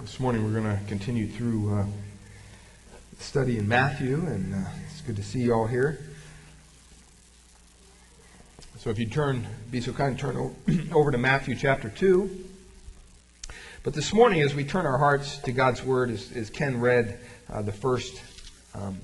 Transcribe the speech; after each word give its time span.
This 0.00 0.18
morning 0.18 0.42
we're 0.42 0.58
going 0.58 0.78
to 0.78 0.82
continue 0.86 1.26
through 1.26 1.74
uh, 1.74 1.84
the 3.18 3.22
study 3.22 3.58
in 3.58 3.68
Matthew, 3.68 4.14
and 4.24 4.54
uh, 4.54 4.68
it's 4.90 5.02
good 5.02 5.16
to 5.16 5.22
see 5.22 5.40
you 5.40 5.52
all 5.52 5.66
here. 5.66 6.00
So 8.78 8.88
if 8.88 8.98
you 8.98 9.04
turn, 9.04 9.46
be 9.70 9.82
so 9.82 9.92
kind, 9.92 10.18
turn 10.18 10.38
o- 10.38 10.56
over 10.94 11.10
to 11.10 11.18
Matthew 11.18 11.54
chapter 11.54 11.90
2. 11.90 12.30
But 13.82 13.92
this 13.92 14.14
morning, 14.14 14.40
as 14.40 14.54
we 14.54 14.64
turn 14.64 14.86
our 14.86 14.96
hearts 14.96 15.36
to 15.40 15.52
God's 15.52 15.82
Word, 15.82 16.08
as, 16.10 16.32
as 16.32 16.48
Ken 16.48 16.80
read 16.80 17.18
uh, 17.52 17.60
the 17.60 17.72
first 17.72 18.22
um, 18.74 18.98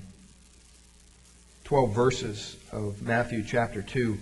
12 1.64 1.94
verses 1.94 2.56
of 2.72 3.02
Matthew 3.02 3.44
chapter 3.44 3.82
2, 3.82 4.16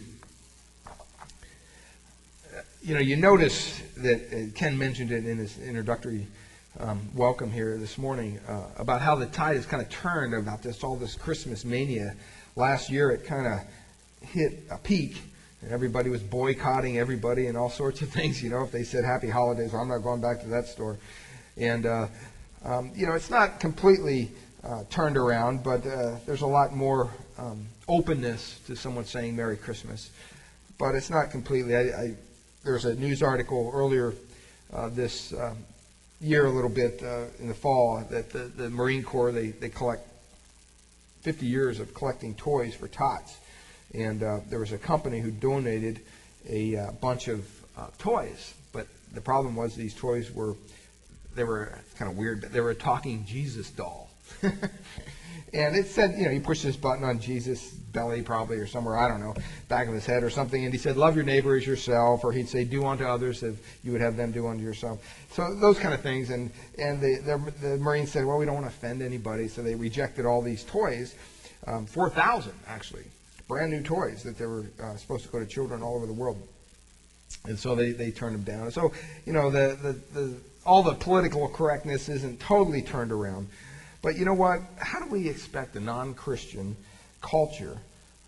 you 2.82 2.94
know, 2.94 3.00
you 3.00 3.14
notice 3.14 3.80
that 3.98 4.26
uh, 4.26 4.52
Ken 4.56 4.76
mentioned 4.76 5.12
it 5.12 5.24
in 5.24 5.38
his 5.38 5.56
introductory 5.60 6.26
um, 6.80 7.08
welcome 7.14 7.52
here 7.52 7.76
this 7.78 7.98
morning 7.98 8.40
uh, 8.48 8.64
about 8.78 9.00
how 9.00 9.14
the 9.14 9.26
tide 9.26 9.56
has 9.56 9.64
kind 9.64 9.82
of 9.82 9.88
turned 9.90 10.34
about 10.34 10.62
this 10.62 10.82
all 10.82 10.96
this 10.96 11.14
Christmas 11.14 11.64
mania. 11.64 12.16
Last 12.56 12.90
year, 12.90 13.10
it 13.10 13.24
kind 13.24 13.46
of 13.46 13.60
hit 14.28 14.64
a 14.70 14.78
peak, 14.78 15.22
and 15.62 15.70
everybody 15.70 16.10
was 16.10 16.22
boycotting 16.22 16.98
everybody 16.98 17.46
and 17.46 17.56
all 17.56 17.70
sorts 17.70 18.02
of 18.02 18.08
things. 18.12 18.42
You 18.42 18.50
know, 18.50 18.64
if 18.64 18.72
they 18.72 18.82
said 18.82 19.04
Happy 19.04 19.28
Holidays, 19.28 19.72
well, 19.72 19.82
I'm 19.82 19.88
not 19.88 19.98
going 19.98 20.20
back 20.20 20.40
to 20.40 20.48
that 20.48 20.66
store. 20.66 20.98
And 21.56 21.86
uh, 21.86 22.08
um, 22.64 22.90
you 22.94 23.06
know, 23.06 23.12
it's 23.12 23.30
not 23.30 23.60
completely 23.60 24.32
uh, 24.64 24.82
turned 24.90 25.16
around, 25.16 25.62
but 25.62 25.86
uh, 25.86 26.16
there's 26.26 26.42
a 26.42 26.46
lot 26.46 26.74
more 26.74 27.10
um, 27.38 27.66
openness 27.86 28.60
to 28.66 28.74
someone 28.74 29.04
saying 29.04 29.36
Merry 29.36 29.56
Christmas. 29.56 30.10
But 30.78 30.96
it's 30.96 31.10
not 31.10 31.30
completely. 31.30 31.76
I, 31.76 31.80
I, 31.80 32.14
there 32.64 32.72
was 32.72 32.84
a 32.84 32.96
news 32.96 33.22
article 33.22 33.70
earlier 33.72 34.14
uh, 34.72 34.88
this 34.88 35.32
um, 35.34 35.58
year 36.24 36.46
a 36.46 36.50
little 36.50 36.70
bit 36.70 37.02
uh, 37.02 37.24
in 37.38 37.48
the 37.48 37.54
fall 37.54 38.02
that 38.10 38.30
the, 38.30 38.40
the 38.40 38.70
Marine 38.70 39.02
Corps 39.02 39.30
they, 39.30 39.48
they 39.48 39.68
collect 39.68 40.08
50 41.20 41.46
years 41.46 41.80
of 41.80 41.94
collecting 41.94 42.34
toys 42.34 42.74
for 42.74 42.88
tots, 42.88 43.36
and 43.94 44.22
uh, 44.22 44.40
there 44.48 44.58
was 44.58 44.72
a 44.72 44.78
company 44.78 45.20
who 45.20 45.30
donated 45.30 46.00
a 46.48 46.76
uh, 46.76 46.92
bunch 46.92 47.28
of 47.28 47.46
uh, 47.76 47.86
toys, 47.98 48.54
but 48.72 48.86
the 49.12 49.20
problem 49.20 49.54
was 49.54 49.74
these 49.74 49.94
toys 49.94 50.32
were 50.32 50.54
they 51.34 51.44
were 51.44 51.78
kind 51.98 52.10
of 52.10 52.16
weird, 52.16 52.40
but 52.40 52.52
they 52.52 52.60
were 52.60 52.70
a 52.70 52.74
talking 52.74 53.24
Jesus 53.26 53.70
doll. 53.70 54.08
and 54.42 55.76
it 55.76 55.86
said, 55.86 56.14
you 56.16 56.24
know, 56.24 56.30
you 56.30 56.40
push 56.40 56.62
this 56.62 56.76
button 56.76 57.04
on 57.04 57.18
Jesus' 57.18 57.74
belly 57.94 58.20
probably 58.20 58.58
or 58.58 58.66
somewhere, 58.66 58.98
I 58.98 59.08
don't 59.08 59.20
know, 59.20 59.34
back 59.68 59.88
of 59.88 59.94
his 59.94 60.04
head 60.04 60.22
or 60.22 60.28
something, 60.28 60.62
and 60.62 60.74
he 60.74 60.78
said, 60.78 60.98
love 60.98 61.16
your 61.16 61.24
neighbor 61.24 61.56
as 61.56 61.66
yourself, 61.66 62.24
or 62.24 62.32
he'd 62.32 62.48
say, 62.48 62.64
do 62.64 62.84
unto 62.84 63.04
others 63.04 63.42
as 63.42 63.56
you 63.82 63.92
would 63.92 64.02
have 64.02 64.16
them 64.16 64.32
do 64.32 64.46
unto 64.46 64.62
yourself. 64.62 65.02
So 65.30 65.54
those 65.54 65.78
kind 65.78 65.94
of 65.94 66.02
things, 66.02 66.28
and, 66.28 66.50
and 66.76 67.00
the, 67.00 67.16
the, 67.24 67.66
the 67.66 67.76
Marines 67.78 68.10
said, 68.12 68.26
well, 68.26 68.36
we 68.36 68.44
don't 68.44 68.54
want 68.54 68.66
to 68.66 68.72
offend 68.72 69.00
anybody, 69.00 69.48
so 69.48 69.62
they 69.62 69.74
rejected 69.74 70.26
all 70.26 70.42
these 70.42 70.64
toys, 70.64 71.14
um, 71.66 71.86
4,000 71.86 72.52
actually, 72.66 73.04
brand 73.48 73.70
new 73.70 73.82
toys 73.82 74.22
that 74.24 74.36
they 74.36 74.46
were 74.46 74.66
uh, 74.82 74.96
supposed 74.96 75.24
to 75.24 75.30
go 75.30 75.38
to 75.38 75.46
children 75.46 75.82
all 75.82 75.94
over 75.94 76.06
the 76.06 76.12
world. 76.12 76.36
And 77.46 77.58
so 77.58 77.74
they, 77.74 77.92
they 77.92 78.10
turned 78.10 78.34
them 78.34 78.42
down. 78.42 78.70
So, 78.70 78.92
you 79.24 79.32
know, 79.32 79.50
the, 79.50 79.78
the, 79.82 80.18
the, 80.18 80.34
all 80.66 80.82
the 80.82 80.94
political 80.94 81.48
correctness 81.48 82.08
isn't 82.08 82.40
totally 82.40 82.82
turned 82.82 83.12
around. 83.12 83.48
But 84.02 84.16
you 84.16 84.24
know 84.24 84.34
what? 84.34 84.60
How 84.78 85.00
do 85.00 85.10
we 85.10 85.28
expect 85.28 85.76
a 85.76 85.80
non 85.80 86.14
Christian 86.14 86.76
culture 87.24 87.78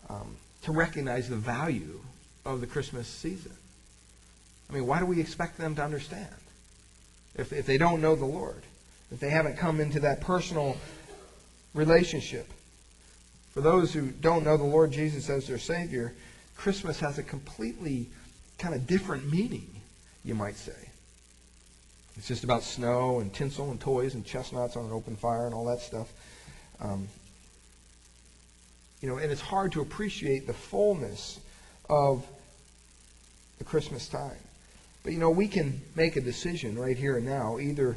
um, 0.08 0.36
to 0.62 0.72
recognize 0.72 1.28
the 1.28 1.36
value 1.36 2.00
of 2.44 2.60
the 2.60 2.66
Christmas 2.66 3.06
season? 3.06 3.52
I 4.68 4.72
mean, 4.72 4.86
why 4.86 4.98
do 4.98 5.06
we 5.06 5.20
expect 5.20 5.58
them 5.58 5.76
to 5.76 5.84
understand? 5.84 6.34
If, 7.34 7.52
if 7.52 7.66
they 7.66 7.78
don't 7.78 8.00
know 8.00 8.16
the 8.16 8.24
Lord, 8.24 8.62
if 9.12 9.20
they 9.20 9.30
haven't 9.30 9.56
come 9.58 9.80
into 9.80 10.00
that 10.00 10.20
personal 10.20 10.76
relationship. 11.76 12.48
For 13.52 13.60
those 13.60 13.92
who 13.92 14.10
don't 14.10 14.44
know 14.44 14.56
the 14.56 14.64
Lord 14.64 14.90
Jesus 14.90 15.30
as 15.30 15.46
their 15.46 15.58
Savior, 15.58 16.14
Christmas 16.56 16.98
has 17.00 17.18
a 17.18 17.22
completely 17.22 18.08
kind 18.58 18.74
of 18.74 18.86
different 18.86 19.30
meaning, 19.30 19.68
you 20.24 20.34
might 20.34 20.56
say. 20.56 20.72
It's 22.16 22.28
just 22.28 22.44
about 22.44 22.62
snow 22.62 23.20
and 23.20 23.32
tinsel 23.32 23.70
and 23.70 23.78
toys 23.78 24.14
and 24.14 24.24
chestnuts 24.24 24.76
on 24.76 24.86
an 24.86 24.92
open 24.92 25.16
fire 25.16 25.44
and 25.44 25.54
all 25.54 25.66
that 25.66 25.80
stuff. 25.80 26.10
Um, 26.80 27.08
you 29.00 29.08
know, 29.08 29.18
and 29.18 29.30
it's 29.30 29.40
hard 29.40 29.72
to 29.72 29.80
appreciate 29.80 30.46
the 30.46 30.54
fullness 30.54 31.38
of 31.88 32.26
the 33.58 33.64
Christmas 33.64 34.08
time. 34.08 34.38
But 35.02 35.12
you 35.12 35.18
know, 35.18 35.30
we 35.30 35.48
can 35.48 35.80
make 35.94 36.16
a 36.16 36.20
decision 36.20 36.78
right 36.78 36.96
here 36.96 37.16
and 37.16 37.26
now. 37.26 37.58
Either 37.58 37.96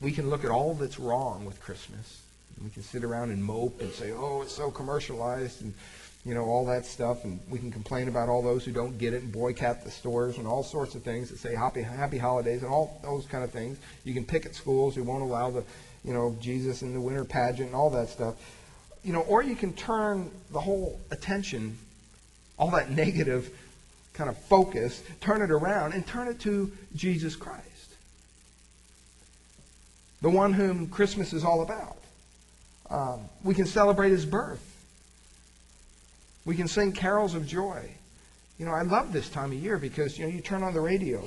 we 0.00 0.12
can 0.12 0.30
look 0.30 0.44
at 0.44 0.50
all 0.50 0.74
that's 0.74 0.98
wrong 0.98 1.44
with 1.44 1.60
Christmas. 1.60 2.22
We 2.62 2.70
can 2.70 2.82
sit 2.82 3.04
around 3.04 3.30
and 3.30 3.42
mope 3.42 3.80
and 3.80 3.92
say, 3.92 4.12
"Oh, 4.12 4.42
it's 4.42 4.54
so 4.54 4.70
commercialized," 4.70 5.62
and 5.62 5.74
you 6.24 6.34
know 6.34 6.44
all 6.44 6.66
that 6.66 6.86
stuff, 6.86 7.24
and 7.24 7.40
we 7.48 7.58
can 7.58 7.70
complain 7.70 8.08
about 8.08 8.28
all 8.28 8.42
those 8.42 8.64
who 8.64 8.72
don't 8.72 8.98
get 8.98 9.14
it 9.14 9.22
and 9.22 9.32
boycott 9.32 9.84
the 9.84 9.90
stores 9.90 10.38
and 10.38 10.46
all 10.46 10.62
sorts 10.62 10.94
of 10.94 11.02
things 11.02 11.30
that 11.30 11.38
say 11.38 11.54
happy 11.54 11.82
happy 11.82 12.18
holidays 12.18 12.62
and 12.62 12.70
all 12.70 13.00
those 13.02 13.26
kind 13.26 13.44
of 13.44 13.50
things. 13.50 13.78
You 14.04 14.14
can 14.14 14.24
pick 14.24 14.46
at 14.46 14.54
schools 14.54 14.94
who 14.94 15.02
won't 15.02 15.22
allow 15.22 15.50
the, 15.50 15.64
you 16.04 16.12
know, 16.12 16.36
Jesus 16.40 16.82
in 16.82 16.94
the 16.94 17.00
winter 17.00 17.24
pageant 17.24 17.68
and 17.68 17.74
all 17.74 17.90
that 17.90 18.08
stuff. 18.08 18.34
You 19.04 19.12
know, 19.12 19.20
or 19.22 19.42
you 19.42 19.54
can 19.54 19.72
turn 19.72 20.30
the 20.50 20.60
whole 20.60 21.00
attention, 21.10 21.78
all 22.58 22.70
that 22.72 22.90
negative 23.04 23.50
kind 24.12 24.28
of 24.28 24.36
focus, 24.36 25.02
turn 25.20 25.42
it 25.42 25.50
around 25.50 25.92
and 25.92 26.06
turn 26.06 26.28
it 26.28 26.40
to 26.40 26.72
Jesus 26.96 27.36
Christ. 27.36 27.64
The 30.20 30.30
one 30.30 30.52
whom 30.52 30.88
Christmas 30.88 31.32
is 31.32 31.44
all 31.44 31.62
about. 31.62 31.96
Um, 32.90 33.28
we 33.44 33.54
can 33.54 33.66
celebrate 33.66 34.10
his 34.10 34.24
birth. 34.24 34.64
We 36.44 36.56
can 36.56 36.66
sing 36.66 36.92
carols 36.92 37.34
of 37.34 37.46
joy. 37.46 37.90
You 38.58 38.66
know, 38.66 38.72
I 38.72 38.82
love 38.82 39.12
this 39.12 39.28
time 39.28 39.52
of 39.52 39.58
year 39.58 39.78
because, 39.78 40.18
you 40.18 40.26
know, 40.26 40.32
you 40.32 40.40
turn 40.40 40.62
on 40.62 40.72
the 40.74 40.80
radio 40.80 41.22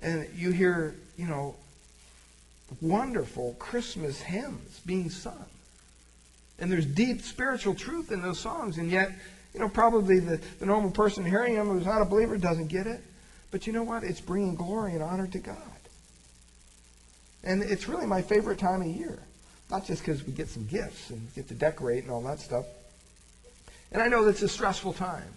and 0.00 0.26
you 0.34 0.50
hear, 0.50 0.94
you 1.18 1.26
know, 1.26 1.56
wonderful 2.80 3.54
Christmas 3.58 4.20
hymns 4.20 4.80
being 4.86 5.10
sung. 5.10 5.44
And 6.58 6.70
there's 6.70 6.86
deep 6.86 7.22
spiritual 7.22 7.74
truth 7.74 8.12
in 8.12 8.22
those 8.22 8.38
songs, 8.38 8.78
and 8.78 8.90
yet, 8.90 9.10
you 9.52 9.60
know, 9.60 9.68
probably 9.68 10.20
the, 10.20 10.40
the 10.58 10.66
normal 10.66 10.90
person 10.90 11.24
hearing 11.24 11.54
them 11.54 11.68
who's 11.68 11.86
not 11.86 12.02
a 12.02 12.04
believer 12.04 12.36
doesn't 12.36 12.68
get 12.68 12.86
it. 12.86 13.02
But 13.50 13.66
you 13.66 13.72
know 13.72 13.84
what? 13.84 14.02
It's 14.02 14.20
bringing 14.20 14.54
glory 14.54 14.94
and 14.94 15.02
honor 15.02 15.26
to 15.28 15.38
God. 15.38 15.56
And 17.44 17.62
it's 17.62 17.88
really 17.88 18.06
my 18.06 18.22
favorite 18.22 18.58
time 18.58 18.80
of 18.80 18.88
year. 18.88 19.20
Not 19.70 19.86
just 19.86 20.04
because 20.04 20.26
we 20.26 20.32
get 20.32 20.48
some 20.48 20.66
gifts 20.66 21.10
and 21.10 21.32
get 21.34 21.48
to 21.48 21.54
decorate 21.54 22.02
and 22.02 22.12
all 22.12 22.22
that 22.22 22.40
stuff. 22.40 22.66
And 23.92 24.02
I 24.02 24.08
know 24.08 24.24
that's 24.24 24.42
a 24.42 24.48
stressful 24.48 24.94
time. 24.94 25.28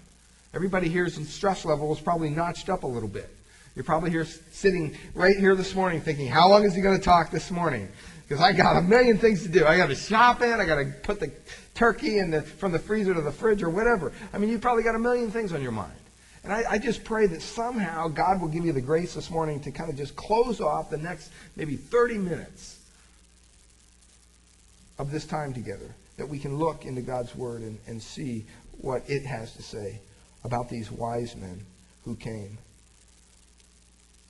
Everybody 0.53 0.89
here's 0.89 1.15
stress 1.29 1.65
level 1.65 1.93
is 1.93 1.99
probably 1.99 2.29
notched 2.29 2.69
up 2.69 2.83
a 2.83 2.87
little 2.87 3.09
bit. 3.09 3.29
You're 3.75 3.83
probably 3.83 4.09
here 4.09 4.25
sitting 4.25 4.97
right 5.13 5.37
here 5.37 5.55
this 5.55 5.75
morning 5.75 6.01
thinking, 6.01 6.27
how 6.27 6.49
long 6.49 6.63
is 6.63 6.73
he 6.73 6.81
going 6.81 6.97
to 6.97 7.03
talk 7.03 7.29
this 7.29 7.51
morning? 7.51 7.87
Because 8.27 8.43
I 8.43 8.51
got 8.51 8.75
a 8.75 8.81
million 8.81 9.17
things 9.17 9.43
to 9.43 9.49
do. 9.49 9.65
I 9.65 9.77
got 9.77 9.87
to 9.87 9.95
shop 9.95 10.41
in. 10.41 10.59
I 10.59 10.65
got 10.65 10.75
to 10.75 10.85
put 11.03 11.19
the 11.19 11.31
turkey 11.75 12.19
in 12.19 12.31
the, 12.31 12.41
from 12.41 12.73
the 12.73 12.79
freezer 12.79 13.13
to 13.13 13.21
the 13.21 13.31
fridge 13.31 13.63
or 13.63 13.69
whatever. 13.69 14.11
I 14.33 14.37
mean, 14.37 14.49
you 14.49 14.59
probably 14.59 14.83
got 14.83 14.95
a 14.95 14.99
million 14.99 15.31
things 15.31 15.53
on 15.53 15.61
your 15.61 15.71
mind. 15.71 15.93
And 16.43 16.51
I, 16.51 16.63
I 16.71 16.77
just 16.77 17.03
pray 17.03 17.27
that 17.27 17.41
somehow 17.41 18.09
God 18.09 18.41
will 18.41 18.49
give 18.49 18.65
you 18.65 18.73
the 18.73 18.81
grace 18.81 19.13
this 19.13 19.29
morning 19.29 19.61
to 19.61 19.71
kind 19.71 19.89
of 19.89 19.95
just 19.95 20.15
close 20.15 20.59
off 20.59 20.89
the 20.89 20.97
next 20.97 21.31
maybe 21.55 21.77
30 21.77 22.17
minutes 22.17 22.79
of 24.99 25.11
this 25.11 25.25
time 25.25 25.53
together 25.53 25.95
that 26.17 26.27
we 26.27 26.39
can 26.39 26.57
look 26.57 26.85
into 26.85 27.01
God's 27.01 27.33
Word 27.35 27.61
and, 27.61 27.77
and 27.87 28.01
see 28.01 28.45
what 28.79 29.03
it 29.07 29.25
has 29.25 29.53
to 29.53 29.61
say 29.61 29.99
about 30.43 30.69
these 30.69 30.91
wise 30.91 31.35
men 31.35 31.65
who 32.03 32.15
came. 32.15 32.57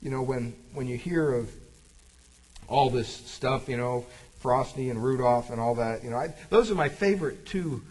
You 0.02 0.10
know, 0.10 0.22
when, 0.22 0.54
when 0.72 0.86
you 0.86 0.96
hear 0.96 1.32
of 1.32 1.50
all 2.68 2.90
this 2.90 3.08
stuff, 3.08 3.68
you 3.68 3.76
know, 3.76 4.04
Frosty 4.40 4.90
and 4.90 5.02
Rudolph 5.02 5.50
and 5.50 5.60
all 5.60 5.74
that, 5.76 6.04
you 6.04 6.10
know, 6.10 6.16
I, 6.16 6.34
those 6.50 6.70
are 6.70 6.74
my 6.74 6.88
favorite 6.88 7.46
two, 7.46 7.82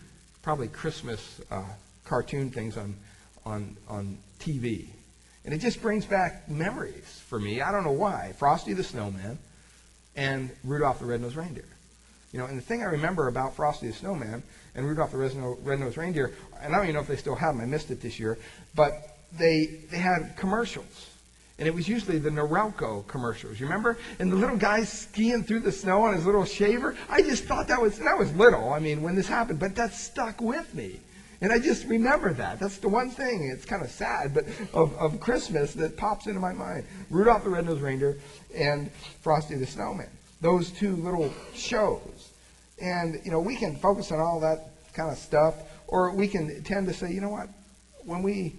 probably 0.41 0.67
Christmas 0.67 1.41
uh, 1.51 1.63
cartoon 2.05 2.51
things 2.51 2.77
on, 2.77 2.95
on, 3.45 3.75
on 3.89 4.17
TV. 4.39 4.87
And 5.43 5.53
it 5.53 5.59
just 5.59 5.81
brings 5.81 6.05
back 6.05 6.49
memories 6.49 7.21
for 7.27 7.39
me. 7.39 7.61
I 7.61 7.71
don't 7.71 7.83
know 7.83 7.91
why. 7.91 8.33
Frosty 8.37 8.73
the 8.73 8.83
Snowman 8.83 9.39
and 10.15 10.49
Rudolph 10.63 10.99
the 10.99 11.05
Red-Nosed 11.05 11.35
Reindeer. 11.35 11.65
You 12.31 12.39
know, 12.39 12.45
and 12.45 12.57
the 12.57 12.61
thing 12.61 12.81
I 12.81 12.85
remember 12.85 13.27
about 13.27 13.55
Frosty 13.55 13.87
the 13.87 13.93
Snowman 13.93 14.43
and 14.75 14.87
Rudolph 14.87 15.11
the 15.11 15.17
Red-Nosed 15.17 15.97
Reindeer, 15.97 16.33
and 16.61 16.73
I 16.73 16.77
don't 16.77 16.85
even 16.85 16.95
know 16.95 17.01
if 17.01 17.07
they 17.07 17.15
still 17.15 17.35
have 17.35 17.55
them, 17.55 17.63
I 17.63 17.65
missed 17.65 17.91
it 17.91 18.01
this 18.01 18.19
year, 18.19 18.37
but 18.75 19.17
they, 19.37 19.81
they 19.89 19.97
had 19.97 20.35
commercials. 20.37 21.09
And 21.59 21.67
it 21.67 21.73
was 21.73 21.87
usually 21.87 22.19
the 22.19 22.29
Norelco 22.29 23.07
commercials. 23.07 23.59
You 23.59 23.65
remember? 23.65 23.97
And 24.19 24.31
the 24.31 24.35
little 24.35 24.57
guy 24.57 24.83
skiing 24.83 25.43
through 25.43 25.61
the 25.61 25.71
snow 25.71 26.03
on 26.03 26.13
his 26.13 26.25
little 26.25 26.45
shaver. 26.45 26.95
I 27.09 27.21
just 27.23 27.45
thought 27.45 27.67
that 27.69 27.81
was, 27.81 27.97
that 27.99 28.17
was 28.17 28.31
little, 28.35 28.71
I 28.71 28.79
mean, 28.79 29.01
when 29.01 29.15
this 29.15 29.27
happened, 29.27 29.59
but 29.59 29.75
that 29.75 29.93
stuck 29.93 30.39
with 30.39 30.73
me. 30.75 30.99
And 31.41 31.51
I 31.51 31.59
just 31.59 31.85
remember 31.85 32.33
that. 32.33 32.59
That's 32.59 32.77
the 32.77 32.89
one 32.89 33.09
thing. 33.09 33.49
It's 33.51 33.65
kind 33.65 33.83
of 33.83 33.89
sad, 33.89 34.33
but 34.33 34.45
of, 34.73 34.95
of 34.97 35.19
Christmas 35.19 35.73
that 35.73 35.97
pops 35.97 36.27
into 36.27 36.39
my 36.39 36.53
mind. 36.53 36.85
Rudolph 37.09 37.43
the 37.43 37.49
Red-Nosed 37.49 37.81
Reindeer 37.81 38.17
and 38.55 38.91
Frosty 39.21 39.55
the 39.55 39.67
Snowman. 39.67 40.09
Those 40.41 40.71
two 40.71 40.95
little 40.95 41.33
shows. 41.53 42.31
And, 42.79 43.19
you 43.23 43.31
know, 43.31 43.39
we 43.39 43.55
can 43.55 43.75
focus 43.75 44.11
on 44.11 44.19
all 44.19 44.39
that 44.41 44.69
kind 44.93 45.11
of 45.11 45.17
stuff, 45.17 45.55
or 45.87 46.11
we 46.11 46.27
can 46.27 46.63
tend 46.63 46.87
to 46.87 46.93
say, 46.93 47.11
you 47.11 47.21
know 47.21 47.29
what? 47.29 47.49
When 48.03 48.23
we 48.23 48.55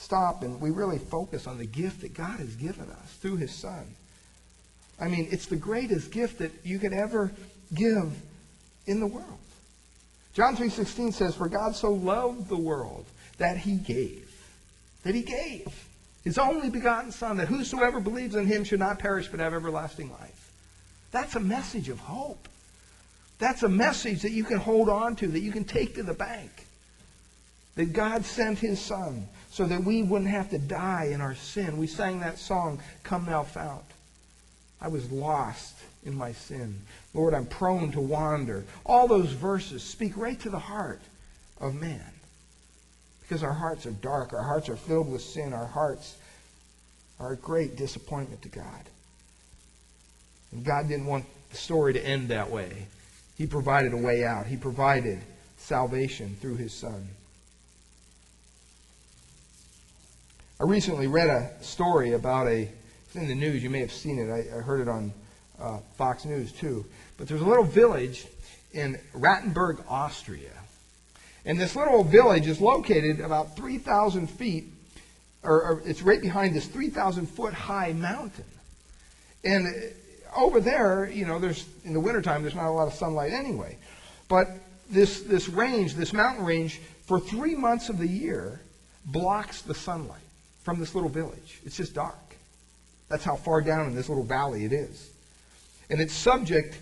stop 0.00 0.42
and 0.42 0.60
we 0.60 0.70
really 0.70 0.98
focus 0.98 1.46
on 1.46 1.58
the 1.58 1.66
gift 1.66 2.00
that 2.00 2.14
God 2.14 2.40
has 2.40 2.56
given 2.56 2.90
us 2.90 3.12
through 3.20 3.36
his 3.36 3.52
son. 3.52 3.94
I 4.98 5.08
mean, 5.08 5.28
it's 5.30 5.46
the 5.46 5.56
greatest 5.56 6.10
gift 6.10 6.38
that 6.38 6.52
you 6.64 6.78
could 6.78 6.92
ever 6.92 7.32
give 7.74 8.12
in 8.86 9.00
the 9.00 9.06
world. 9.06 9.38
John 10.32 10.56
3:16 10.56 11.12
says, 11.12 11.34
"For 11.34 11.48
God 11.48 11.76
so 11.76 11.92
loved 11.92 12.48
the 12.48 12.56
world 12.56 13.06
that 13.38 13.58
he 13.58 13.76
gave, 13.76 14.30
that 15.02 15.14
he 15.14 15.22
gave 15.22 15.66
his 16.24 16.38
only 16.38 16.70
begotten 16.70 17.12
son 17.12 17.36
that 17.38 17.48
whosoever 17.48 18.00
believes 18.00 18.34
in 18.34 18.46
him 18.46 18.64
should 18.64 18.80
not 18.80 18.98
perish 18.98 19.28
but 19.28 19.40
have 19.40 19.54
everlasting 19.54 20.10
life." 20.10 20.52
That's 21.10 21.34
a 21.34 21.40
message 21.40 21.88
of 21.88 21.98
hope. 21.98 22.48
That's 23.38 23.62
a 23.62 23.68
message 23.68 24.22
that 24.22 24.32
you 24.32 24.44
can 24.44 24.58
hold 24.58 24.88
on 24.88 25.16
to, 25.16 25.28
that 25.28 25.40
you 25.40 25.52
can 25.52 25.64
take 25.64 25.94
to 25.96 26.02
the 26.02 26.14
bank. 26.14 26.66
That 27.80 27.94
God 27.94 28.26
sent 28.26 28.58
his 28.58 28.78
son 28.78 29.26
so 29.50 29.64
that 29.64 29.82
we 29.82 30.02
wouldn't 30.02 30.30
have 30.30 30.50
to 30.50 30.58
die 30.58 31.08
in 31.12 31.22
our 31.22 31.34
sin. 31.34 31.78
We 31.78 31.86
sang 31.86 32.20
that 32.20 32.38
song, 32.38 32.78
Come 33.04 33.24
Thou 33.24 33.42
Fount. 33.42 33.86
I 34.82 34.88
was 34.88 35.10
lost 35.10 35.76
in 36.04 36.14
my 36.14 36.32
sin. 36.32 36.78
Lord, 37.14 37.32
I'm 37.32 37.46
prone 37.46 37.90
to 37.92 38.00
wander. 38.02 38.66
All 38.84 39.08
those 39.08 39.32
verses 39.32 39.82
speak 39.82 40.18
right 40.18 40.38
to 40.40 40.50
the 40.50 40.58
heart 40.58 41.00
of 41.58 41.74
man. 41.74 42.04
Because 43.22 43.42
our 43.42 43.54
hearts 43.54 43.86
are 43.86 43.92
dark. 43.92 44.34
Our 44.34 44.42
hearts 44.42 44.68
are 44.68 44.76
filled 44.76 45.10
with 45.10 45.22
sin. 45.22 45.54
Our 45.54 45.64
hearts 45.64 46.18
are 47.18 47.32
a 47.32 47.36
great 47.36 47.76
disappointment 47.76 48.42
to 48.42 48.50
God. 48.50 48.84
And 50.52 50.66
God 50.66 50.86
didn't 50.86 51.06
want 51.06 51.24
the 51.50 51.56
story 51.56 51.94
to 51.94 52.06
end 52.06 52.28
that 52.28 52.50
way. 52.50 52.88
He 53.38 53.46
provided 53.46 53.94
a 53.94 53.96
way 53.96 54.22
out. 54.22 54.44
He 54.44 54.58
provided 54.58 55.18
salvation 55.56 56.36
through 56.42 56.56
his 56.56 56.74
son. 56.74 57.08
I 60.60 60.64
recently 60.64 61.06
read 61.06 61.30
a 61.30 61.50
story 61.64 62.12
about 62.12 62.46
a, 62.46 62.68
it's 63.06 63.16
in 63.16 63.26
the 63.28 63.34
news, 63.34 63.62
you 63.62 63.70
may 63.70 63.80
have 63.80 63.90
seen 63.90 64.18
it, 64.18 64.30
I, 64.30 64.58
I 64.58 64.60
heard 64.60 64.82
it 64.82 64.88
on 64.88 65.10
uh, 65.58 65.78
Fox 65.96 66.26
News 66.26 66.52
too. 66.52 66.84
But 67.16 67.28
there's 67.28 67.40
a 67.40 67.46
little 67.46 67.64
village 67.64 68.26
in 68.74 68.98
Rattenberg, 69.14 69.82
Austria. 69.88 70.52
And 71.46 71.58
this 71.58 71.74
little 71.74 72.04
village 72.04 72.46
is 72.46 72.60
located 72.60 73.20
about 73.20 73.56
3,000 73.56 74.26
feet, 74.28 74.66
or, 75.42 75.62
or 75.62 75.82
it's 75.86 76.02
right 76.02 76.20
behind 76.20 76.54
this 76.54 76.66
3,000 76.66 77.24
foot 77.24 77.54
high 77.54 77.94
mountain. 77.94 78.44
And 79.42 79.94
over 80.36 80.60
there, 80.60 81.10
you 81.10 81.24
know, 81.24 81.38
there's 81.38 81.66
in 81.86 81.94
the 81.94 82.00
wintertime, 82.00 82.42
there's 82.42 82.54
not 82.54 82.66
a 82.66 82.70
lot 82.70 82.86
of 82.86 82.92
sunlight 82.92 83.32
anyway. 83.32 83.78
But 84.28 84.50
this, 84.90 85.22
this 85.22 85.48
range, 85.48 85.94
this 85.94 86.12
mountain 86.12 86.44
range, 86.44 86.82
for 87.06 87.18
three 87.18 87.54
months 87.54 87.88
of 87.88 87.96
the 87.96 88.06
year, 88.06 88.60
blocks 89.06 89.62
the 89.62 89.74
sunlight 89.74 90.20
from 90.62 90.78
this 90.78 90.94
little 90.94 91.10
village. 91.10 91.60
It's 91.64 91.76
just 91.76 91.94
dark. 91.94 92.36
That's 93.08 93.24
how 93.24 93.36
far 93.36 93.60
down 93.60 93.88
in 93.88 93.94
this 93.94 94.08
little 94.08 94.24
valley 94.24 94.64
it 94.64 94.72
is. 94.72 95.10
And 95.90 96.00
it's 96.00 96.12
subject, 96.12 96.78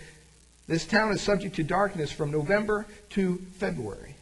this 0.67 0.85
town 0.85 1.13
is 1.13 1.23
subject 1.23 1.57
to 1.57 1.63
darkness 1.63 2.13
from 2.13 2.31
November 2.31 2.87
to 3.11 3.37
February. 3.59 4.15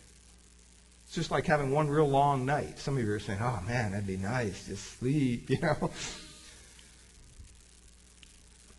It's 1.06 1.14
just 1.14 1.30
like 1.30 1.46
having 1.46 1.70
one 1.72 1.88
real 1.88 2.08
long 2.08 2.46
night. 2.46 2.78
Some 2.78 2.96
of 2.96 3.02
you 3.02 3.12
are 3.12 3.18
saying, 3.18 3.40
oh 3.42 3.60
man, 3.66 3.92
that'd 3.92 4.06
be 4.06 4.16
nice, 4.16 4.66
just 4.66 4.98
sleep, 4.98 5.50
you 5.50 5.58
know. 5.60 5.90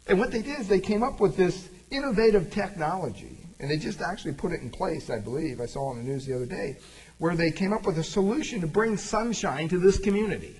And 0.07 0.19
what 0.19 0.31
they 0.31 0.41
did 0.41 0.59
is 0.59 0.67
they 0.67 0.79
came 0.79 1.03
up 1.03 1.19
with 1.19 1.35
this 1.35 1.67
innovative 1.91 2.49
technology, 2.51 3.37
and 3.59 3.69
they 3.69 3.77
just 3.77 4.01
actually 4.01 4.33
put 4.33 4.53
it 4.53 4.61
in 4.61 4.69
place, 4.69 5.09
I 5.09 5.19
believe. 5.19 5.59
I 5.59 5.65
saw 5.65 5.89
on 5.89 5.97
the 5.97 6.03
news 6.03 6.25
the 6.25 6.35
other 6.35 6.45
day, 6.45 6.77
where 7.17 7.35
they 7.35 7.51
came 7.51 7.73
up 7.73 7.85
with 7.85 7.97
a 7.97 8.03
solution 8.03 8.61
to 8.61 8.67
bring 8.67 8.95
sunshine 8.95 9.67
to 9.69 9.79
this 9.79 9.99
community. 9.99 10.55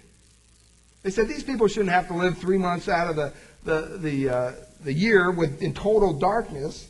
They 1.08 1.12
said 1.12 1.30
these 1.30 1.42
people 1.42 1.70
shouldn't 1.70 1.92
have 1.92 2.10
to 2.10 2.14
live 2.14 2.38
three 2.38 2.58
months 2.58 2.90
out 2.90 3.10
of 3.10 3.16
the, 3.16 3.32
the, 3.64 3.98
the, 3.98 4.30
uh, 4.30 4.52
the 4.84 4.92
year 4.92 5.32
with, 5.32 5.62
in 5.62 5.74
total 5.74 6.12
darkness 6.12 6.90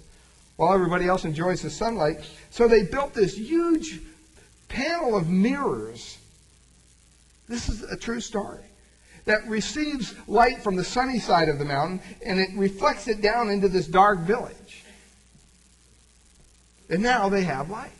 while 0.56 0.74
everybody 0.74 1.06
else 1.06 1.24
enjoys 1.24 1.62
the 1.62 1.70
sunlight. 1.70 2.28
So 2.50 2.68
they 2.68 2.82
built 2.82 3.14
this 3.14 3.38
huge 3.38 4.00
panel 4.70 5.16
of 5.16 5.30
mirrors. 5.30 6.18
This 7.48 7.70
is 7.70 7.84
a 7.84 7.96
true 7.96 8.20
story. 8.20 8.64
That 9.26 9.48
receives 9.48 10.16
light 10.28 10.64
from 10.64 10.78
the 10.78 10.84
sunny 10.84 11.20
side 11.20 11.48
of 11.48 11.60
the 11.60 11.66
mountain 11.66 12.02
and 12.26 12.40
it 12.40 12.50
reflects 12.56 13.08
it 13.08 13.22
down 13.22 13.52
into 13.52 13.70
this 13.70 13.86
dark 13.86 14.22
village. 14.22 14.84
And 16.90 17.04
now 17.04 17.30
they 17.30 17.44
have 17.44 17.70
light 17.70 17.92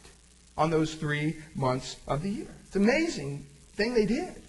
on 0.58 0.72
those 0.72 0.96
three 0.96 1.36
months 1.54 1.98
of 2.08 2.24
the 2.24 2.32
year. 2.32 2.56
It's 2.66 2.76
an 2.76 2.86
amazing 2.86 3.46
thing 3.76 3.94
they 3.94 4.08
did. 4.08 4.47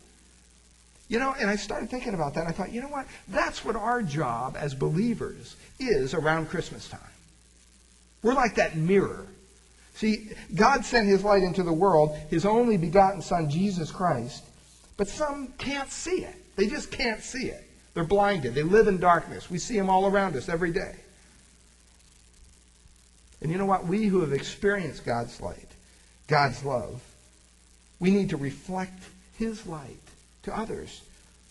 You 1.09 1.19
know, 1.19 1.35
and 1.39 1.49
I 1.49 1.57
started 1.57 1.89
thinking 1.89 2.15
about 2.15 2.35
that. 2.35 2.47
I 2.47 2.53
thought, 2.53 2.71
you 2.71 2.83
know 2.83 2.89
what? 2.89 3.07
That's 3.29 3.65
what 3.65 3.77
our 3.77 4.03
job 4.03 4.57
as 4.59 4.75
believers 4.75 5.57
is 5.81 6.13
around 6.13 6.51
Christmas 6.51 6.87
time. 6.89 7.01
We're 8.23 8.35
like 8.35 8.57
that 8.57 8.77
mirror. 8.77 9.27
See, 9.95 10.31
God 10.55 10.85
sent 10.85 11.09
his 11.09 11.25
light 11.25 11.43
into 11.43 11.63
the 11.63 11.73
world, 11.73 12.17
his 12.31 12.45
only 12.45 12.77
begotten 12.77 13.23
Son, 13.23 13.49
Jesus 13.49 13.91
Christ, 13.91 14.45
but 14.97 15.09
some 15.09 15.55
can't 15.59 15.91
see 15.91 16.25
it. 16.25 16.37
They 16.57 16.67
just 16.67 16.91
can't 16.91 17.23
see 17.23 17.47
it. 17.47 17.65
They're 17.95 18.05
blinded. 18.05 18.55
They 18.55 18.63
live 18.63 18.87
in 18.87 18.99
darkness. 18.99 19.51
We 19.51 19.59
see 19.59 19.77
them 19.77 19.89
all 19.89 20.07
around 20.07 20.37
us 20.37 20.49
every 20.49 20.73
day. 20.73 20.95
And 23.41 23.51
you 23.51 23.59
know 23.59 23.67
what? 23.67 23.87
We 23.87 24.07
who 24.07 24.21
have 24.21 24.33
experienced 24.33 25.07
God's 25.07 25.41
light, 25.41 25.69
God's 26.27 26.65
love, 26.65 27.03
we 27.99 28.11
need 28.11 28.31
to 28.31 28.37
reflect 28.37 29.03
his 29.39 29.67
light 29.67 30.08
to 30.43 30.57
others 30.57 31.03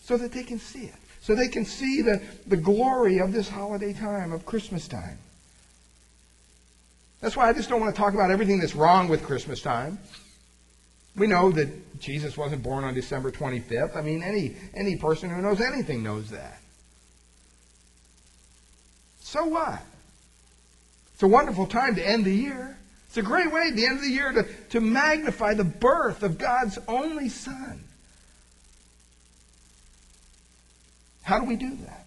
so 0.02 0.16
that 0.16 0.32
they 0.32 0.42
can 0.42 0.58
see 0.58 0.84
it, 0.84 0.94
so 1.20 1.34
they 1.34 1.48
can 1.48 1.64
see 1.64 2.02
the, 2.02 2.22
the 2.46 2.56
glory 2.56 3.18
of 3.18 3.32
this 3.32 3.48
holiday 3.48 3.92
time, 3.92 4.32
of 4.32 4.46
Christmas 4.46 4.88
time. 4.88 5.18
That's 7.20 7.36
why 7.36 7.48
I 7.48 7.52
just 7.52 7.68
don't 7.68 7.80
want 7.80 7.94
to 7.94 8.00
talk 8.00 8.14
about 8.14 8.30
everything 8.30 8.60
that's 8.60 8.74
wrong 8.74 9.08
with 9.08 9.24
Christmas 9.24 9.60
time. 9.60 9.98
We 11.16 11.26
know 11.26 11.50
that 11.50 11.98
Jesus 11.98 12.36
wasn't 12.36 12.62
born 12.62 12.84
on 12.84 12.94
December 12.94 13.32
25th. 13.32 13.96
I 13.96 14.02
mean, 14.02 14.22
any, 14.22 14.56
any 14.74 14.96
person 14.96 15.30
who 15.30 15.42
knows 15.42 15.60
anything 15.60 16.02
knows 16.02 16.30
that. 16.30 16.60
So 19.20 19.44
what? 19.46 19.82
It's 21.14 21.22
a 21.24 21.28
wonderful 21.28 21.66
time 21.66 21.96
to 21.96 22.06
end 22.06 22.24
the 22.24 22.34
year. 22.34 22.78
It's 23.08 23.16
a 23.16 23.22
great 23.22 23.52
way 23.52 23.68
at 23.68 23.74
the 23.76 23.86
end 23.86 23.96
of 23.96 24.04
the 24.04 24.10
year 24.10 24.32
to, 24.32 24.46
to 24.70 24.80
magnify 24.80 25.54
the 25.54 25.64
birth 25.64 26.22
of 26.22 26.38
God's 26.38 26.78
only 26.86 27.28
Son. 27.28 27.82
How 31.28 31.38
do 31.38 31.44
we 31.44 31.56
do 31.56 31.76
that? 31.84 32.06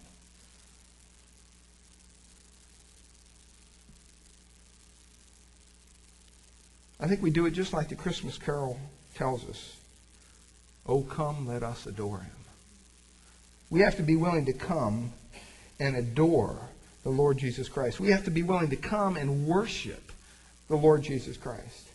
I 6.98 7.06
think 7.06 7.22
we 7.22 7.30
do 7.30 7.46
it 7.46 7.52
just 7.52 7.72
like 7.72 7.88
the 7.88 7.94
Christmas 7.94 8.36
carol 8.36 8.80
tells 9.14 9.48
us. 9.48 9.76
Oh, 10.86 11.02
come, 11.02 11.46
let 11.46 11.62
us 11.62 11.86
adore 11.86 12.18
him. 12.18 12.34
We 13.70 13.82
have 13.82 13.94
to 13.98 14.02
be 14.02 14.16
willing 14.16 14.46
to 14.46 14.52
come 14.52 15.12
and 15.78 15.94
adore 15.94 16.58
the 17.04 17.10
Lord 17.10 17.38
Jesus 17.38 17.68
Christ. 17.68 18.00
We 18.00 18.10
have 18.10 18.24
to 18.24 18.32
be 18.32 18.42
willing 18.42 18.70
to 18.70 18.76
come 18.76 19.16
and 19.16 19.46
worship 19.46 20.10
the 20.66 20.74
Lord 20.74 21.02
Jesus 21.02 21.36
Christ. 21.36 21.86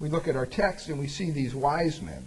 We 0.00 0.08
look 0.08 0.26
at 0.26 0.34
our 0.34 0.44
text 0.44 0.88
and 0.88 0.98
we 0.98 1.06
see 1.06 1.30
these 1.30 1.54
wise 1.54 2.02
men. 2.02 2.26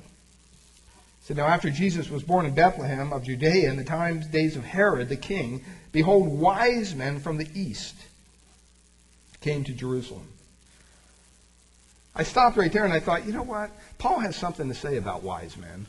Now 1.30 1.46
after 1.46 1.70
Jesus 1.70 2.10
was 2.10 2.24
born 2.24 2.46
in 2.46 2.56
Bethlehem 2.56 3.14
of 3.14 3.24
Judea 3.24 3.70
in 3.70 3.78
the 3.78 3.84
times 3.84 4.28
days 4.28 4.56
of 4.56 4.66
Herod 4.66 5.10
the 5.10 5.16
king, 5.16 5.64
behold, 5.92 6.28
wise 6.28 6.96
men 6.96 7.20
from 7.20 7.38
the 7.38 7.48
east 7.54 7.96
came 9.42 9.64
to 9.64 9.74
Jerusalem. 9.74 10.28
I 12.16 12.24
stopped 12.24 12.58
right 12.58 12.72
there 12.72 12.84
and 12.84 12.94
I 12.94 13.00
thought, 13.00 13.26
you 13.26 13.32
know 13.32 13.44
what? 13.44 13.72
Paul 13.98 14.20
has 14.20 14.36
something 14.36 14.68
to 14.68 14.74
say 14.74 14.98
about 14.98 15.24
wise 15.24 15.56
men. 15.56 15.86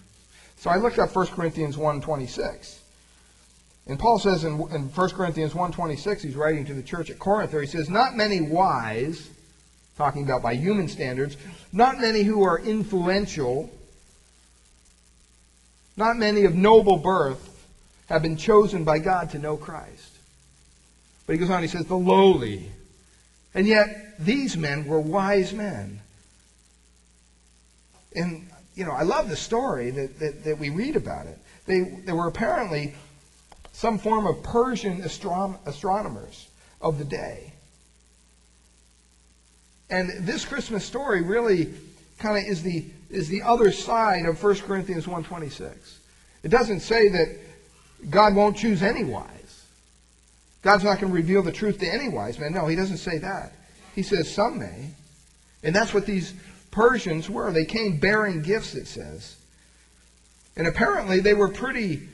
So 0.57 0.71
I 0.71 0.77
looked 0.77 0.99
up 0.99 1.17
1 1.17 1.27
Corinthians 1.29 1.77
1.26. 1.77 2.77
And 3.87 3.99
Paul 3.99 4.19
says 4.19 4.45
in, 4.45 4.61
in 4.73 4.89
1 4.89 5.11
Corinthians 5.11 5.55
1.26, 5.55 6.21
he's 6.21 6.37
writing 6.37 6.67
to 6.67 6.75
the 6.75 6.83
church 6.83 7.11
at 7.11 7.19
Corinth 7.19 7.51
there, 7.51 7.63
he 7.63 7.67
says, 7.67 7.89
Not 7.89 8.15
many 8.15 8.41
wise, 8.41 9.31
talking 9.97 10.23
about 10.23 10.43
by 10.43 10.55
human 10.55 10.87
standards, 10.87 11.37
not 11.73 11.99
many 11.99 12.23
who 12.23 12.43
are 12.43 12.59
influential, 12.61 13.71
not 16.00 16.16
many 16.16 16.45
of 16.45 16.54
noble 16.57 16.97
birth 16.97 17.47
have 18.09 18.23
been 18.23 18.37
chosen 18.37 18.83
by 18.83 18.99
God 18.99 19.30
to 19.30 19.38
know 19.38 19.57
Christ. 19.57 20.16
But 21.26 21.35
he 21.35 21.38
goes 21.38 21.50
on, 21.50 21.62
he 21.62 21.69
says, 21.69 21.87
the 21.87 21.97
lowly 21.97 22.73
And 23.54 23.66
yet, 23.66 24.16
these 24.19 24.57
men 24.57 24.87
were 24.87 24.99
wise 24.99 25.52
men. 25.52 26.00
And, 28.16 28.49
you 28.75 28.85
know, 28.85 28.92
I 28.92 29.02
love 29.02 29.28
the 29.28 29.37
story 29.37 29.90
that, 29.90 30.19
that, 30.19 30.45
that 30.45 30.59
we 30.59 30.71
read 30.71 30.97
about 30.97 31.26
it. 31.26 31.38
They, 31.66 31.83
they 31.83 32.12
were 32.12 32.26
apparently 32.26 32.95
some 33.73 33.99
form 33.99 34.26
of 34.26 34.42
Persian 34.42 35.02
astron- 35.02 35.59
astronomers 35.66 36.49
of 36.80 36.99
the 36.99 37.04
day. 37.04 37.52
And 39.88 40.26
this 40.26 40.45
Christmas 40.45 40.85
story 40.85 41.23
really 41.23 41.73
kind 42.19 42.38
of 42.38 42.50
is 42.50 42.62
the, 42.62 42.87
is 43.11 43.29
the 43.29 43.43
other 43.43 43.73
side 43.73 44.26
of 44.26 44.43
1 44.43 44.57
Corinthians 44.61 45.07
1.26. 45.07 45.73
It 46.43 46.49
doesn't 46.49 46.81
say 46.81 47.09
that 47.09 47.38
God 48.09 48.35
won't 48.35 48.57
choose 48.57 48.83
any 48.83 49.05
wise. 49.05 49.67
God's 50.62 50.85
not 50.85 51.00
going 51.00 51.12
to 51.12 51.17
reveal 51.17 51.43
the 51.43 51.52
truth 51.52 51.79
to 51.81 51.87
any 51.87 52.09
wise 52.09 52.38
man. 52.38 52.52
No, 52.52 52.67
he 52.67 52.76
doesn't 52.76 52.99
say 52.99 53.19
that. 53.19 53.52
He 53.95 54.02
says 54.02 54.33
some 54.33 54.59
may. 54.59 54.90
And 55.62 55.75
that's 55.75 55.93
what 55.93 56.07
these 56.07 56.35
Persians 56.71 57.29
were. 57.29 57.52
They 57.52 57.64
came 57.64 57.99
bearing 57.99 58.43
gifts, 58.43 58.75
it 58.75 58.87
says. 58.87 59.37
And 60.57 60.67
apparently 60.67 61.21
they 61.21 61.35
were 61.35 61.49
pretty 61.49 62.09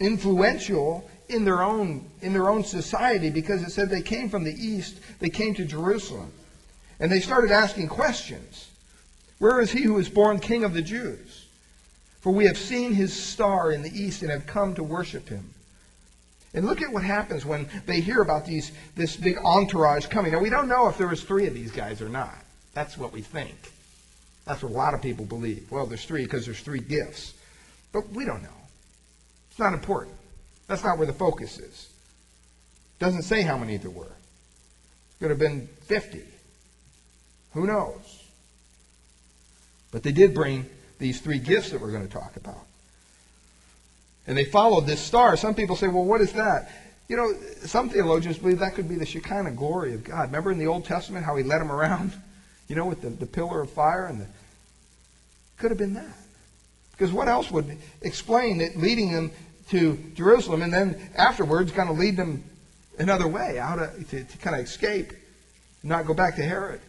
influential 0.00 1.08
in 1.28 1.44
their 1.44 1.62
own 1.62 2.08
in 2.22 2.32
their 2.32 2.48
own 2.48 2.64
society 2.64 3.30
because 3.30 3.62
it 3.62 3.70
said 3.70 3.90
they 3.90 4.02
came 4.02 4.28
from 4.28 4.44
the 4.44 4.54
east, 4.54 4.98
they 5.18 5.28
came 5.28 5.54
to 5.54 5.64
Jerusalem. 5.64 6.32
And 7.00 7.12
they 7.12 7.20
started 7.20 7.50
asking 7.50 7.88
questions. 7.88 8.67
Where 9.38 9.60
is 9.60 9.70
he 9.70 9.82
who 9.82 9.98
is 9.98 10.08
born 10.08 10.40
king 10.40 10.64
of 10.64 10.74
the 10.74 10.82
Jews? 10.82 11.46
For 12.20 12.32
we 12.32 12.46
have 12.46 12.58
seen 12.58 12.92
his 12.92 13.12
star 13.12 13.70
in 13.72 13.82
the 13.82 13.96
east 13.96 14.22
and 14.22 14.30
have 14.30 14.46
come 14.46 14.74
to 14.74 14.82
worship 14.82 15.28
him. 15.28 15.54
And 16.54 16.66
look 16.66 16.82
at 16.82 16.92
what 16.92 17.04
happens 17.04 17.44
when 17.44 17.68
they 17.86 18.00
hear 18.00 18.22
about 18.22 18.46
these 18.46 18.72
this 18.96 19.16
big 19.16 19.38
entourage 19.44 20.06
coming. 20.06 20.32
Now 20.32 20.40
we 20.40 20.50
don't 20.50 20.68
know 20.68 20.88
if 20.88 20.98
there 20.98 21.06
was 21.06 21.22
three 21.22 21.46
of 21.46 21.54
these 21.54 21.70
guys 21.70 22.02
or 22.02 22.08
not. 22.08 22.34
That's 22.74 22.98
what 22.98 23.12
we 23.12 23.22
think. 23.22 23.54
That's 24.44 24.62
what 24.62 24.72
a 24.72 24.74
lot 24.74 24.94
of 24.94 25.02
people 25.02 25.26
believe. 25.26 25.70
Well, 25.70 25.86
there's 25.86 26.04
three 26.04 26.24
because 26.24 26.46
there's 26.46 26.60
three 26.60 26.80
gifts. 26.80 27.34
But 27.92 28.08
we 28.10 28.24
don't 28.24 28.42
know. 28.42 28.48
It's 29.50 29.58
not 29.58 29.74
important. 29.74 30.16
That's 30.66 30.84
not 30.84 30.98
where 30.98 31.06
the 31.06 31.12
focus 31.12 31.58
is. 31.58 31.88
It 32.98 33.04
doesn't 33.04 33.22
say 33.22 33.42
how 33.42 33.58
many 33.58 33.76
there 33.76 33.90
were. 33.90 34.04
It 34.04 35.20
could 35.20 35.30
have 35.30 35.38
been 35.38 35.68
50. 35.86 36.22
Who 37.54 37.66
knows? 37.66 38.24
But 39.90 40.02
they 40.02 40.12
did 40.12 40.34
bring 40.34 40.68
these 40.98 41.20
three 41.20 41.38
gifts 41.38 41.70
that 41.70 41.80
we're 41.80 41.92
going 41.92 42.06
to 42.06 42.12
talk 42.12 42.36
about. 42.36 42.66
And 44.26 44.36
they 44.36 44.44
followed 44.44 44.86
this 44.86 45.00
star. 45.00 45.36
Some 45.36 45.54
people 45.54 45.76
say, 45.76 45.88
well, 45.88 46.04
what 46.04 46.20
is 46.20 46.32
that? 46.34 46.70
You 47.08 47.16
know, 47.16 47.32
some 47.64 47.88
theologians 47.88 48.36
believe 48.36 48.58
that 48.58 48.74
could 48.74 48.88
be 48.88 48.96
the 48.96 49.06
Shekinah 49.06 49.52
glory 49.52 49.94
of 49.94 50.04
God. 50.04 50.26
Remember 50.26 50.52
in 50.52 50.58
the 50.58 50.66
Old 50.66 50.84
Testament 50.84 51.24
how 51.24 51.36
he 51.36 51.42
led 51.42 51.60
them 51.60 51.72
around? 51.72 52.12
You 52.68 52.76
know, 52.76 52.84
with 52.84 53.00
the, 53.00 53.08
the 53.08 53.24
pillar 53.24 53.62
of 53.62 53.70
fire 53.70 54.04
and 54.04 54.20
the. 54.20 54.26
Could 55.56 55.70
have 55.70 55.78
been 55.78 55.94
that. 55.94 56.18
Because 56.92 57.10
what 57.10 57.26
else 57.26 57.50
would 57.50 57.78
explain 58.02 58.60
it 58.60 58.76
leading 58.76 59.10
them 59.10 59.30
to 59.70 59.96
Jerusalem 60.14 60.60
and 60.60 60.70
then 60.70 61.10
afterwards 61.16 61.72
kind 61.72 61.88
of 61.88 61.98
lead 61.98 62.18
them 62.18 62.44
another 62.98 63.26
way, 63.26 63.58
out 63.58 63.78
of, 63.78 64.10
to, 64.10 64.22
to 64.22 64.36
kind 64.36 64.54
of 64.54 64.66
escape, 64.66 65.14
not 65.82 66.04
go 66.04 66.12
back 66.12 66.36
to 66.36 66.42
Herod? 66.42 66.82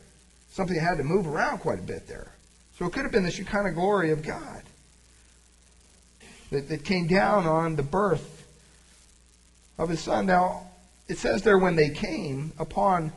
Something 0.52 0.78
had 0.78 0.98
to 0.98 1.06
move 1.06 1.26
around 1.26 1.60
quite 1.60 1.80
a 1.80 1.84
bit 1.84 2.10
there. 2.10 2.34
So 2.80 2.86
it 2.86 2.94
could 2.94 3.04
have 3.04 3.12
been 3.12 3.24
the 3.24 3.32
Shekinah 3.32 3.74
glory 3.74 4.12
of 4.12 4.24
God 4.24 4.64
that, 6.50 6.70
that 6.70 6.86
came 6.86 7.08
down 7.08 7.46
on 7.46 7.76
the 7.76 7.84
birth 7.84 8.48
of 9.78 9.90
his 9.90 10.00
son. 10.00 10.26
Now, 10.26 10.72
it 11.10 11.18
says 11.18 11.44
there 11.44 11.58
when 11.58 11.76
they 11.76 11.90
came 11.90 12.54
upon 12.58 13.12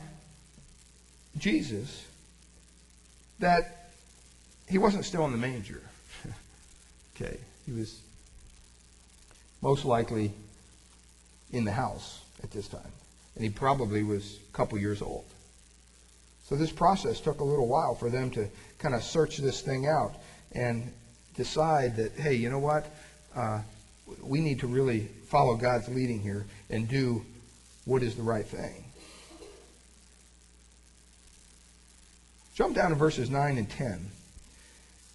Jesus 1.37 2.05
that 3.39 3.91
he 4.67 4.77
wasn't 4.77 5.05
still 5.05 5.23
in 5.25 5.31
the 5.31 5.37
manger. 5.37 5.81
okay, 7.15 7.37
he 7.65 7.71
was 7.71 8.01
most 9.61 9.85
likely 9.85 10.33
in 11.53 11.63
the 11.63 11.71
house 11.71 12.19
at 12.43 12.51
this 12.51 12.67
time. 12.67 12.81
And 13.35 13.45
he 13.45 13.49
probably 13.49 14.03
was 14.03 14.39
a 14.49 14.51
couple 14.51 14.77
years 14.77 15.01
old. 15.01 15.23
So 16.49 16.57
this 16.57 16.71
process 16.71 17.21
took 17.21 17.39
a 17.39 17.45
little 17.45 17.67
while 17.67 17.95
for 17.95 18.09
them 18.09 18.29
to 18.31 18.49
kind 18.83 18.93
of 18.93 19.01
search 19.01 19.37
this 19.37 19.61
thing 19.61 19.87
out 19.87 20.13
and 20.51 20.91
decide 21.35 21.95
that, 21.95 22.11
hey, 22.11 22.33
you 22.35 22.49
know 22.49 22.59
what? 22.59 22.85
Uh, 23.33 23.61
we 24.21 24.41
need 24.41 24.59
to 24.59 24.67
really 24.67 25.07
follow 25.29 25.55
God's 25.55 25.87
leading 25.87 26.19
here 26.19 26.45
and 26.69 26.87
do 26.87 27.25
what 27.85 28.03
is 28.03 28.15
the 28.15 28.21
right 28.21 28.45
thing. 28.45 28.83
Jump 32.55 32.75
down 32.75 32.89
to 32.89 32.95
verses 32.95 33.29
9 33.29 33.57
and 33.57 33.69
10. 33.69 34.11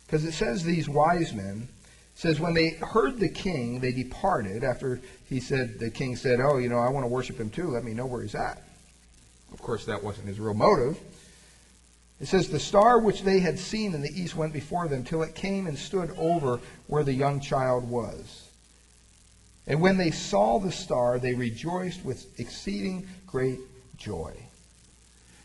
Because 0.06 0.24
it 0.24 0.32
says 0.32 0.64
these 0.64 0.88
wise 0.88 1.34
men, 1.34 1.68
says 2.14 2.40
when 2.40 2.54
they 2.54 2.70
heard 2.70 3.20
the 3.20 3.28
king, 3.28 3.80
they 3.80 3.92
departed 3.92 4.64
after 4.64 4.98
he 5.28 5.40
said, 5.40 5.78
the 5.78 5.90
king 5.90 6.16
said, 6.16 6.40
oh, 6.40 6.56
you 6.56 6.70
know, 6.70 6.78
I 6.78 6.88
want 6.88 7.04
to 7.04 7.08
worship 7.08 7.38
him 7.38 7.50
too. 7.50 7.68
Let 7.68 7.84
me 7.84 7.92
know 7.92 8.06
where 8.06 8.22
he's 8.22 8.34
at. 8.34 8.62
Of 9.52 9.60
course, 9.60 9.84
that 9.84 10.02
wasn't 10.02 10.26
his 10.26 10.40
real 10.40 10.54
motive. 10.54 10.98
It 12.20 12.26
says, 12.26 12.48
The 12.48 12.58
star 12.58 12.98
which 12.98 13.22
they 13.22 13.40
had 13.40 13.58
seen 13.58 13.94
in 13.94 14.02
the 14.02 14.20
east 14.20 14.34
went 14.34 14.52
before 14.52 14.88
them 14.88 15.04
till 15.04 15.22
it 15.22 15.34
came 15.34 15.66
and 15.66 15.78
stood 15.78 16.10
over 16.18 16.60
where 16.86 17.04
the 17.04 17.12
young 17.12 17.40
child 17.40 17.88
was. 17.88 18.48
And 19.66 19.80
when 19.80 19.98
they 19.98 20.10
saw 20.10 20.58
the 20.58 20.72
star, 20.72 21.18
they 21.18 21.34
rejoiced 21.34 22.04
with 22.04 22.26
exceeding 22.40 23.06
great 23.26 23.58
joy. 23.96 24.34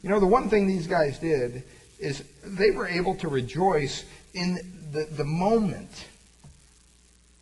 You 0.01 0.09
know, 0.09 0.19
the 0.19 0.27
one 0.27 0.49
thing 0.49 0.65
these 0.65 0.87
guys 0.87 1.19
did 1.19 1.63
is 1.99 2.23
they 2.43 2.71
were 2.71 2.87
able 2.87 3.15
to 3.15 3.27
rejoice 3.27 4.05
in 4.33 4.55
the, 4.91 5.05
the 5.05 5.23
moment. 5.23 6.07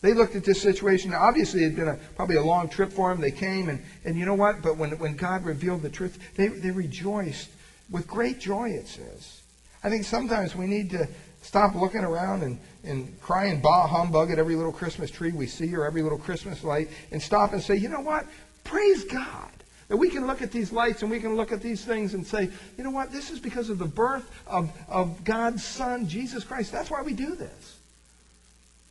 They 0.02 0.14
looked 0.14 0.36
at 0.36 0.44
this 0.44 0.62
situation. 0.62 1.14
Obviously, 1.14 1.62
it 1.62 1.70
had 1.70 1.76
been 1.76 1.88
a, 1.88 1.96
probably 2.16 2.36
a 2.36 2.44
long 2.44 2.68
trip 2.68 2.92
for 2.92 3.10
them. 3.10 3.22
They 3.22 3.32
came, 3.32 3.70
and, 3.70 3.84
and 4.04 4.18
you 4.18 4.26
know 4.26 4.34
what? 4.34 4.64
But 4.64 4.78
when, 4.78 4.98
when 4.98 5.16
God 5.16 5.46
revealed 5.46 5.84
the 5.84 5.90
truth, 5.90 6.18
they, 6.36 6.48
they 6.48 6.72
rejoiced 6.72 7.50
with 7.92 8.08
great 8.08 8.40
joy, 8.40 8.70
it 8.70 8.88
says. 8.88 9.42
I 9.84 9.90
think 9.90 10.06
sometimes 10.06 10.56
we 10.56 10.66
need 10.66 10.90
to 10.92 11.08
stop 11.42 11.76
looking 11.76 12.02
around 12.02 12.44
and, 12.44 12.60
and 12.84 13.20
crying 13.22 13.62
bah 13.62 13.88
humbug 13.88 14.32
at 14.32 14.40
every 14.40 14.56
little 14.56 14.72
Christmas 14.72 15.12
tree 15.12 15.32
we 15.32 15.48
see 15.48 15.76
or 15.76 15.86
every 15.86 16.02
little 16.02 16.18
Christmas 16.18 16.64
light 16.64 16.90
and 17.12 17.22
stop 17.22 17.54
and 17.54 17.62
say, 17.62 17.76
you 17.76 17.90
know 17.90 18.02
what? 18.02 18.26
Praise 18.64 19.04
God. 19.06 19.50
That 19.88 19.98
we 19.98 20.10
can 20.10 20.26
look 20.26 20.42
at 20.42 20.52
these 20.52 20.72
lights 20.72 21.02
and 21.02 21.12
we 21.12 21.20
can 21.20 21.36
look 21.36 21.52
at 21.52 21.62
these 21.62 21.84
things 21.84 22.14
and 22.14 22.26
say, 22.26 22.50
you 22.78 22.84
know 22.84 22.92
what? 22.92 23.12
This 23.12 23.30
is 23.30 23.40
because 23.40 23.70
of 23.70 23.78
the 23.78 23.86
birth 23.86 24.30
of, 24.48 24.72
of 24.88 25.24
God's 25.24 25.66
Son, 25.66 26.08
Jesus 26.08 26.46
Christ. 26.46 26.72
That's 26.72 26.90
why 26.90 27.02
we 27.02 27.14
do 27.14 27.36
this. 27.36 27.78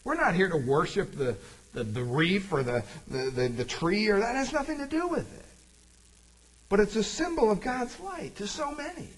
We're 0.04 0.16
not 0.16 0.35
here 0.35 0.50
to 0.50 0.57
worship 0.57 1.16
the, 1.16 1.37
the, 1.73 1.85
the 1.85 2.02
reef 2.04 2.52
or 2.52 2.62
the, 2.62 2.85
the, 3.09 3.30
the, 3.30 3.49
the 3.49 3.64
tree 3.64 4.09
or 4.09 4.19
that 4.19 4.35
has 4.35 4.52
nothing 4.52 4.78
to 4.78 4.87
do 4.87 5.07
with 5.09 5.33
it. 5.38 5.45
But 6.71 6.81
it's 6.81 6.97
a 6.97 7.05
symbol 7.05 7.50
of 7.50 7.61
God's 7.61 7.99
light 8.00 8.37
to 8.37 8.47
so 8.47 8.71
many. 8.71 9.09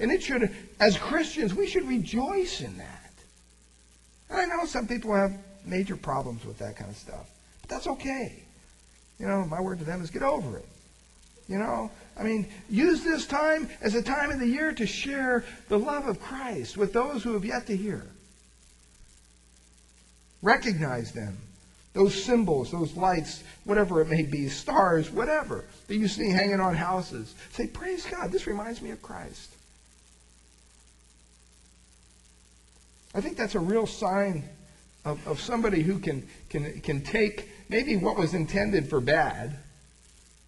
And 0.00 0.10
it 0.10 0.22
should, 0.22 0.50
as 0.80 0.96
Christians, 0.96 1.54
we 1.54 1.66
should 1.66 1.86
rejoice 1.86 2.62
in 2.62 2.78
that. 2.78 3.12
And 4.30 4.40
I 4.40 4.44
know 4.46 4.64
some 4.64 4.88
people 4.88 5.14
have 5.14 5.36
major 5.64 5.96
problems 5.96 6.44
with 6.44 6.58
that 6.58 6.76
kind 6.76 6.90
of 6.90 6.96
stuff. 6.96 7.30
But 7.60 7.70
that's 7.70 7.86
okay. 7.86 8.42
You 9.20 9.28
know, 9.28 9.44
my 9.44 9.60
word 9.60 9.78
to 9.80 9.84
them 9.84 10.02
is 10.02 10.10
get 10.10 10.22
over 10.22 10.56
it. 10.56 10.66
You 11.48 11.58
know, 11.58 11.90
I 12.18 12.22
mean, 12.22 12.46
use 12.70 13.04
this 13.04 13.26
time 13.26 13.68
as 13.80 13.94
a 13.94 14.02
time 14.02 14.30
of 14.30 14.38
the 14.38 14.46
year 14.46 14.72
to 14.72 14.86
share 14.86 15.44
the 15.68 15.78
love 15.78 16.06
of 16.06 16.20
Christ 16.20 16.76
with 16.76 16.92
those 16.92 17.22
who 17.22 17.34
have 17.34 17.44
yet 17.44 17.66
to 17.66 17.76
hear. 17.76 18.06
Recognize 20.40 21.12
them 21.12 21.36
those 21.92 22.22
symbols, 22.22 22.70
those 22.70 22.96
lights, 22.96 23.42
whatever 23.64 24.00
it 24.00 24.08
may 24.08 24.22
be, 24.22 24.48
stars, 24.48 25.10
whatever 25.10 25.64
that 25.86 25.96
you 25.96 26.06
see 26.06 26.30
hanging 26.30 26.60
on 26.60 26.74
houses. 26.74 27.34
Say, 27.52 27.66
Praise 27.66 28.06
God, 28.06 28.30
this 28.30 28.46
reminds 28.46 28.82
me 28.82 28.90
of 28.90 29.02
Christ. 29.02 29.52
I 33.14 33.20
think 33.20 33.36
that's 33.36 33.54
a 33.54 33.60
real 33.60 33.86
sign 33.86 34.44
of, 35.04 35.26
of 35.26 35.40
somebody 35.40 35.82
who 35.82 35.98
can, 35.98 36.28
can, 36.50 36.80
can 36.80 37.02
take 37.02 37.48
maybe 37.68 37.96
what 37.96 38.16
was 38.16 38.34
intended 38.34 38.88
for 38.88 39.00
bad 39.00 39.56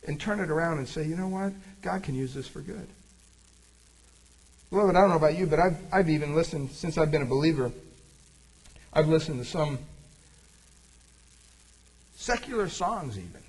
and 0.07 0.21
turn 0.21 0.41
it 0.41 0.51
around 0.51 0.79
and 0.79 0.89
say, 0.89 1.05
you 1.05 1.17
know 1.17 1.29
what? 1.29 1.53
God 1.83 2.03
can 2.03 2.15
use 2.15 2.35
this 2.35 2.47
for 2.47 2.61
good. 2.61 2.87
Beloved, 4.71 4.95
I 4.95 5.01
don't 5.01 5.11
know 5.11 5.17
about 5.17 5.37
you, 5.37 5.47
but 5.47 5.59
I've, 5.59 5.79
I've 5.93 6.09
even 6.09 6.35
listened, 6.35 6.71
since 6.71 6.97
I've 6.97 7.11
been 7.11 7.23
a 7.23 7.27
believer, 7.27 7.73
I've 8.93 9.09
listened 9.09 9.43
to 9.43 9.45
some 9.45 9.79
secular 12.31 12.69
songs 12.69 13.19
even. 13.19 13.43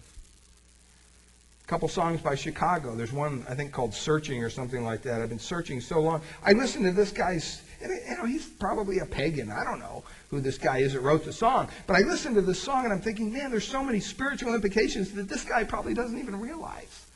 A 1.64 1.68
couple 1.68 1.88
songs 1.88 2.20
by 2.20 2.36
Chicago. 2.36 2.96
There's 2.96 3.14
one 3.14 3.46
I 3.48 3.54
think 3.54 3.72
called 3.72 3.94
"Searching" 3.94 4.44
or 4.44 4.50
something 4.50 4.84
like 4.84 5.04
that. 5.04 5.22
I've 5.22 5.30
been 5.30 5.40
searching 5.40 5.80
so 5.80 6.02
long. 6.02 6.22
I 6.44 6.54
listened 6.54 6.86
to 6.86 6.92
this 6.92 7.12
guy's. 7.12 7.62
You 7.82 8.18
know, 8.18 8.26
he's 8.26 8.46
probably 8.48 9.00
a 9.00 9.06
pagan. 9.06 9.52
I 9.52 9.64
don't 9.64 9.80
know 9.80 10.04
who 10.30 10.40
this 10.40 10.58
guy 10.58 10.80
is 10.80 10.94
that 10.94 11.02
wrote 11.02 11.26
the 11.26 11.34
song. 11.34 11.68
But 11.88 11.96
I 11.96 12.02
listened 12.02 12.36
to 12.36 12.42
this 12.42 12.62
song 12.62 12.84
and 12.84 12.94
I'm 12.94 13.02
thinking, 13.02 13.34
man, 13.34 13.50
there's 13.50 13.68
so 13.68 13.84
many 13.84 14.00
spiritual 14.00 14.54
implications 14.54 15.12
that 15.14 15.28
this 15.28 15.44
guy 15.44 15.64
probably 15.64 15.96
doesn't 15.96 16.20
even 16.20 16.40
realize. 16.40 17.08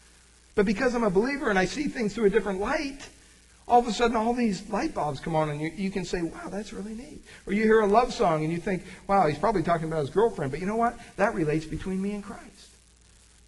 But 0.56 0.66
because 0.66 0.96
I'm 0.96 1.04
a 1.04 1.12
believer 1.12 1.52
and 1.52 1.60
I 1.60 1.66
see 1.66 1.88
things 1.88 2.16
through 2.16 2.26
a 2.26 2.30
different 2.32 2.60
light, 2.60 3.08
all 3.68 3.80
of 3.80 3.88
a 3.88 3.92
sudden 3.92 4.16
all 4.16 4.34
these 4.34 4.70
light 4.70 4.94
bulbs 4.94 5.20
come 5.20 5.36
on 5.36 5.50
and 5.50 5.60
you, 5.60 5.72
you 5.76 5.90
can 5.90 6.06
say, 6.06 6.22
wow, 6.22 6.50
that's 6.50 6.72
really 6.72 6.94
neat. 6.94 7.24
Or 7.48 7.54
you 7.54 7.64
hear 7.64 7.82
a 7.82 7.88
love 7.88 8.14
song 8.14 8.44
and 8.44 8.54
you 8.54 8.60
think, 8.60 8.84
wow, 9.08 9.28
he's 9.28 9.40
probably 9.40 9.64
talking 9.64 9.88
about 9.88 10.02
his 10.02 10.12
girlfriend. 10.12 10.52
But 10.52 10.60
you 10.60 10.68
know 10.68 10.76
what? 10.76 10.98
That 11.18 11.34
relates 11.34 11.66
between 11.66 12.02
me 12.02 12.12
and 12.12 12.24
Christ. 12.24 12.70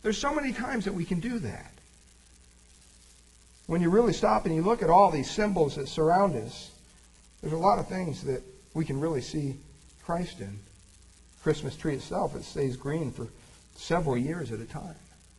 There's 0.02 0.18
so 0.18 0.34
many 0.34 0.54
times 0.54 0.86
that 0.86 0.94
we 0.94 1.06
can 1.06 1.20
do 1.20 1.38
that. 1.40 1.72
When 3.68 3.82
you 3.82 3.90
really 3.90 4.14
stop 4.14 4.46
and 4.46 4.56
you 4.56 4.62
look 4.62 4.82
at 4.82 4.90
all 4.90 5.12
these 5.12 5.30
symbols 5.30 5.76
that 5.76 5.88
surround 5.88 6.36
us, 6.36 6.72
there's 7.42 7.54
a 7.54 7.58
lot 7.58 7.78
of 7.78 7.88
things 7.88 8.24
that 8.24 8.42
we 8.74 8.86
can 8.86 9.00
really 9.00 9.22
see 9.22 9.56
Christ 10.04 10.40
in. 10.40 10.60
Christmas 11.44 11.76
tree 11.76 11.94
itself, 11.94 12.36
it 12.36 12.44
stays 12.44 12.76
green 12.76 13.12
for 13.12 13.28
several 13.76 14.18
years 14.18 14.52
at 14.52 14.60
a 14.60 14.66
time. 14.66 14.96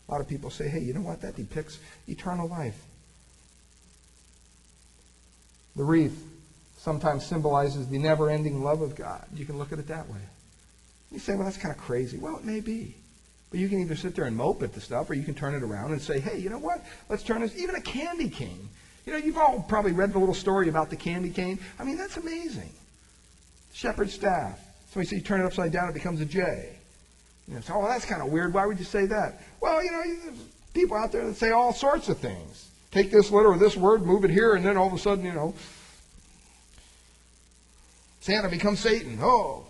A 0.08 0.12
lot 0.12 0.20
of 0.20 0.28
people 0.28 0.50
say, 0.50 0.68
hey, 0.68 0.80
you 0.80 0.92
know 0.92 1.00
what? 1.00 1.20
That 1.22 1.36
depicts 1.36 1.78
eternal 2.06 2.48
life. 2.48 2.80
The 5.78 5.84
wreath 5.84 6.26
sometimes 6.76 7.24
symbolizes 7.24 7.86
the 7.86 7.98
never 7.98 8.30
ending 8.30 8.64
love 8.64 8.82
of 8.82 8.96
God. 8.96 9.24
You 9.32 9.46
can 9.46 9.58
look 9.58 9.72
at 9.72 9.78
it 9.78 9.86
that 9.86 10.08
way. 10.08 10.18
You 11.12 11.20
say, 11.20 11.36
well, 11.36 11.44
that's 11.44 11.56
kind 11.56 11.72
of 11.72 11.80
crazy. 11.80 12.18
Well, 12.18 12.36
it 12.36 12.44
may 12.44 12.58
be. 12.58 12.96
But 13.50 13.60
you 13.60 13.68
can 13.68 13.80
either 13.80 13.94
sit 13.94 14.16
there 14.16 14.24
and 14.24 14.36
mope 14.36 14.64
at 14.64 14.74
the 14.74 14.80
stuff, 14.80 15.08
or 15.08 15.14
you 15.14 15.22
can 15.22 15.34
turn 15.34 15.54
it 15.54 15.62
around 15.62 15.92
and 15.92 16.02
say, 16.02 16.18
hey, 16.18 16.36
you 16.36 16.50
know 16.50 16.58
what? 16.58 16.84
Let's 17.08 17.22
turn 17.22 17.42
this, 17.42 17.56
even 17.56 17.76
a 17.76 17.80
candy 17.80 18.28
cane. 18.28 18.68
You 19.06 19.12
know, 19.12 19.18
you've 19.18 19.38
all 19.38 19.64
probably 19.68 19.92
read 19.92 20.12
the 20.12 20.18
little 20.18 20.34
story 20.34 20.68
about 20.68 20.90
the 20.90 20.96
candy 20.96 21.30
cane. 21.30 21.60
I 21.78 21.84
mean, 21.84 21.96
that's 21.96 22.16
amazing. 22.16 22.72
Shepherd's 23.72 24.12
staff. 24.12 24.60
Somebody 24.90 25.10
says 25.10 25.18
you 25.18 25.24
turn 25.24 25.40
it 25.40 25.46
upside 25.46 25.70
down, 25.70 25.88
it 25.88 25.94
becomes 25.94 26.20
a 26.20 26.26
J. 26.26 26.76
You 27.46 27.54
know, 27.54 27.60
so, 27.60 27.74
oh, 27.76 27.86
that's 27.86 28.04
kind 28.04 28.20
of 28.20 28.32
weird. 28.32 28.52
Why 28.52 28.66
would 28.66 28.80
you 28.80 28.84
say 28.84 29.06
that? 29.06 29.40
Well, 29.60 29.82
you 29.82 29.92
know, 29.92 30.32
people 30.74 30.96
out 30.96 31.12
there 31.12 31.24
that 31.24 31.36
say 31.36 31.52
all 31.52 31.72
sorts 31.72 32.08
of 32.08 32.18
things 32.18 32.68
take 32.90 33.10
this 33.10 33.30
letter 33.30 33.48
or 33.48 33.58
this 33.58 33.76
word, 33.76 34.04
move 34.04 34.24
it 34.24 34.30
here, 34.30 34.54
and 34.54 34.64
then 34.64 34.76
all 34.76 34.86
of 34.86 34.92
a 34.92 34.98
sudden, 34.98 35.24
you 35.24 35.32
know, 35.32 35.54
Santa 38.20 38.48
becomes 38.48 38.80
Satan. 38.80 39.18
Oh. 39.22 39.64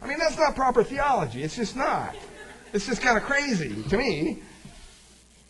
I 0.00 0.06
mean, 0.06 0.18
that's 0.18 0.38
not 0.38 0.54
proper 0.54 0.84
theology. 0.84 1.42
It's 1.42 1.56
just 1.56 1.74
not. 1.74 2.14
It's 2.72 2.86
just 2.86 3.02
kind 3.02 3.16
of 3.16 3.24
crazy 3.24 3.82
to 3.88 3.96
me. 3.96 4.42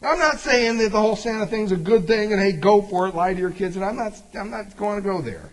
I'm 0.01 0.19
not 0.19 0.39
saying 0.39 0.79
that 0.79 0.93
the 0.93 1.01
whole 1.01 1.17
Santa 1.17 1.47
thing's 1.47 1.73
a 1.73 1.77
good 1.77 2.07
thing 2.07 2.33
and 2.33 2.41
hey, 2.41 2.53
go 2.53 2.81
for 2.81 3.09
it, 3.09 3.15
lie 3.15 3.35
to 3.35 3.39
your 3.39 3.51
kids, 3.51 3.77
and 3.77 3.85
I'm 3.85 3.97
not, 3.97 4.13
I'm 4.39 4.51
not 4.51 4.77
going 4.77 5.03
to 5.03 5.03
go 5.03 5.21
there. 5.21 5.51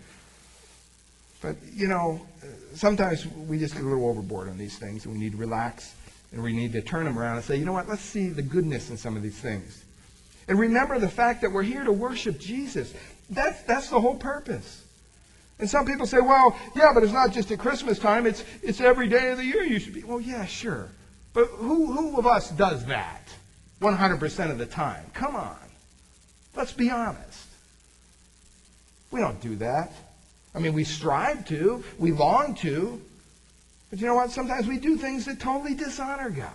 But, 1.42 1.56
you 1.74 1.88
know, 1.88 2.20
sometimes 2.74 3.26
we 3.26 3.58
just 3.58 3.74
get 3.74 3.82
a 3.82 3.86
little 3.86 4.08
overboard 4.08 4.48
on 4.48 4.56
these 4.56 4.78
things 4.78 5.04
and 5.04 5.14
we 5.14 5.20
need 5.20 5.32
to 5.32 5.38
relax 5.38 5.94
and 6.32 6.42
we 6.42 6.52
need 6.52 6.72
to 6.72 6.82
turn 6.82 7.04
them 7.04 7.18
around 7.18 7.36
and 7.36 7.44
say, 7.44 7.56
you 7.56 7.64
know 7.64 7.72
what, 7.72 7.88
let's 7.88 8.02
see 8.02 8.28
the 8.28 8.42
goodness 8.42 8.90
in 8.90 8.96
some 8.96 9.16
of 9.16 9.22
these 9.22 9.38
things. 9.38 9.84
And 10.48 10.58
remember 10.58 10.98
the 10.98 11.08
fact 11.08 11.42
that 11.42 11.52
we're 11.52 11.62
here 11.62 11.84
to 11.84 11.92
worship 11.92 12.38
Jesus. 12.38 12.94
That's, 13.30 13.62
that's 13.62 13.90
the 13.90 14.00
whole 14.00 14.16
purpose. 14.16 14.84
And 15.58 15.68
some 15.68 15.86
people 15.86 16.06
say, 16.06 16.20
well, 16.20 16.56
yeah, 16.76 16.92
but 16.92 17.02
it's 17.02 17.12
not 17.12 17.32
just 17.32 17.50
at 17.50 17.58
Christmas 17.58 17.98
time. 17.98 18.26
It's, 18.26 18.44
it's 18.62 18.80
every 18.80 19.08
day 19.08 19.30
of 19.30 19.38
the 19.38 19.44
year 19.44 19.62
you 19.62 19.78
should 19.78 19.94
be. 19.94 20.04
Well, 20.04 20.20
yeah, 20.20 20.44
sure. 20.44 20.88
But 21.32 21.46
who, 21.46 21.92
who 21.92 22.18
of 22.18 22.26
us 22.26 22.50
does 22.50 22.84
that 22.86 23.22
100% 23.80 24.50
of 24.50 24.58
the 24.58 24.66
time? 24.66 25.04
Come 25.14 25.34
on. 25.34 25.56
Let's 26.54 26.72
be 26.72 26.90
honest. 26.90 27.46
We 29.10 29.20
don't 29.20 29.40
do 29.40 29.56
that. 29.56 29.92
I 30.54 30.58
mean, 30.58 30.72
we 30.72 30.84
strive 30.84 31.46
to. 31.48 31.84
We 31.98 32.12
long 32.12 32.54
to. 32.56 33.00
But 33.90 34.00
you 34.00 34.06
know 34.06 34.14
what? 34.14 34.30
Sometimes 34.30 34.66
we 34.66 34.78
do 34.78 34.96
things 34.96 35.26
that 35.26 35.40
totally 35.40 35.74
dishonor 35.74 36.30
God. 36.30 36.50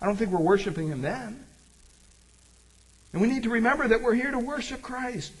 I 0.00 0.06
don't 0.06 0.16
think 0.16 0.30
we're 0.30 0.40
worshiping 0.40 0.88
Him 0.88 1.02
then. 1.02 1.44
And 3.12 3.20
we 3.20 3.28
need 3.28 3.42
to 3.42 3.50
remember 3.50 3.88
that 3.88 4.02
we're 4.02 4.14
here 4.14 4.30
to 4.30 4.38
worship 4.38 4.82
Christ. 4.82 5.32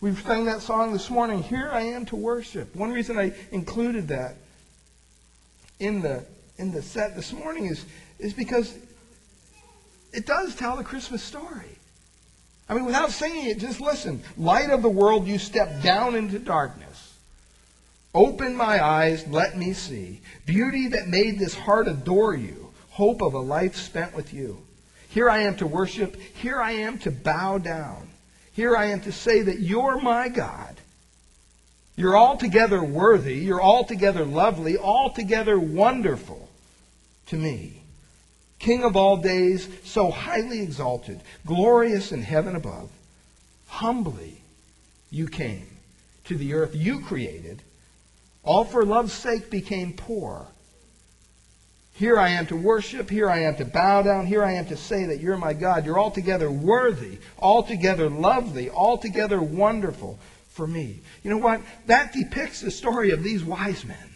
We 0.00 0.14
sang 0.14 0.44
that 0.46 0.60
song 0.60 0.92
this 0.92 1.08
morning, 1.08 1.42
Here 1.42 1.70
I 1.72 1.82
Am 1.82 2.04
to 2.06 2.16
Worship. 2.16 2.74
One 2.74 2.92
reason 2.92 3.18
I 3.18 3.32
included 3.50 4.08
that 4.08 4.36
in 5.78 6.00
the, 6.00 6.24
in 6.58 6.72
the 6.72 6.82
set 6.82 7.16
this 7.16 7.32
morning 7.32 7.66
is, 7.66 7.84
is 8.18 8.32
because 8.32 8.76
it 10.12 10.26
does 10.26 10.54
tell 10.54 10.76
the 10.76 10.84
Christmas 10.84 11.22
story. 11.22 11.78
I 12.68 12.74
mean, 12.74 12.84
without 12.84 13.10
singing 13.10 13.46
it, 13.46 13.58
just 13.58 13.80
listen. 13.80 14.22
Light 14.36 14.70
of 14.70 14.82
the 14.82 14.88
world, 14.88 15.26
you 15.26 15.38
step 15.38 15.82
down 15.82 16.16
into 16.16 16.38
darkness. 16.38 17.14
Open 18.12 18.56
my 18.56 18.84
eyes, 18.84 19.26
let 19.28 19.56
me 19.56 19.72
see. 19.72 20.20
Beauty 20.46 20.88
that 20.88 21.06
made 21.06 21.38
this 21.38 21.54
heart 21.54 21.86
adore 21.86 22.34
you. 22.34 22.72
Hope 22.90 23.22
of 23.22 23.34
a 23.34 23.38
life 23.38 23.76
spent 23.76 24.16
with 24.16 24.34
you. 24.34 24.65
Here 25.16 25.30
I 25.30 25.44
am 25.44 25.56
to 25.56 25.66
worship. 25.66 26.14
Here 26.42 26.60
I 26.60 26.72
am 26.72 26.98
to 26.98 27.10
bow 27.10 27.56
down. 27.56 28.10
Here 28.52 28.76
I 28.76 28.88
am 28.88 29.00
to 29.00 29.12
say 29.12 29.40
that 29.40 29.60
you're 29.60 29.98
my 29.98 30.28
God. 30.28 30.78
You're 31.96 32.18
altogether 32.18 32.84
worthy. 32.84 33.36
You're 33.36 33.62
altogether 33.62 34.26
lovely, 34.26 34.76
altogether 34.76 35.58
wonderful 35.58 36.50
to 37.28 37.36
me. 37.36 37.80
King 38.58 38.84
of 38.84 38.94
all 38.94 39.16
days, 39.16 39.66
so 39.84 40.10
highly 40.10 40.60
exalted, 40.60 41.22
glorious 41.46 42.12
in 42.12 42.22
heaven 42.22 42.54
above. 42.54 42.90
Humbly 43.68 44.42
you 45.10 45.28
came 45.28 45.78
to 46.26 46.36
the 46.36 46.52
earth 46.52 46.74
you 46.74 47.00
created. 47.00 47.62
All 48.42 48.66
for 48.66 48.84
love's 48.84 49.14
sake 49.14 49.48
became 49.48 49.94
poor 49.94 50.46
here 51.96 52.18
I 52.18 52.28
am 52.28 52.46
to 52.48 52.56
worship. 52.56 53.08
Here 53.08 53.30
I 53.30 53.44
am 53.44 53.56
to 53.56 53.64
bow 53.64 54.02
down. 54.02 54.26
Here 54.26 54.44
I 54.44 54.52
am 54.52 54.66
to 54.66 54.76
say 54.76 55.06
that 55.06 55.18
you're 55.18 55.38
my 55.38 55.54
God. 55.54 55.86
You're 55.86 55.98
altogether 55.98 56.50
worthy, 56.50 57.18
altogether 57.38 58.10
lovely, 58.10 58.68
altogether 58.68 59.40
wonderful 59.40 60.18
for 60.50 60.66
me. 60.66 61.00
You 61.22 61.30
know 61.30 61.38
what? 61.38 61.62
That 61.86 62.12
depicts 62.12 62.60
the 62.60 62.70
story 62.70 63.12
of 63.12 63.22
these 63.22 63.42
wise 63.42 63.82
men. 63.86 64.14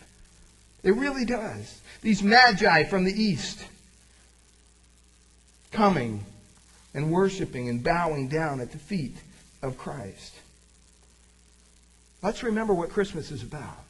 It 0.82 0.90
really 0.90 1.24
does. 1.24 1.80
These 2.02 2.22
magi 2.22 2.84
from 2.84 3.04
the 3.04 3.14
east 3.14 3.64
coming 5.72 6.26
and 6.92 7.10
worshiping 7.10 7.70
and 7.70 7.82
bowing 7.82 8.28
down 8.28 8.60
at 8.60 8.72
the 8.72 8.78
feet 8.78 9.16
of 9.62 9.78
Christ. 9.78 10.34
Let's 12.22 12.42
remember 12.42 12.74
what 12.74 12.90
Christmas 12.90 13.30
is 13.30 13.42
about. 13.42 13.84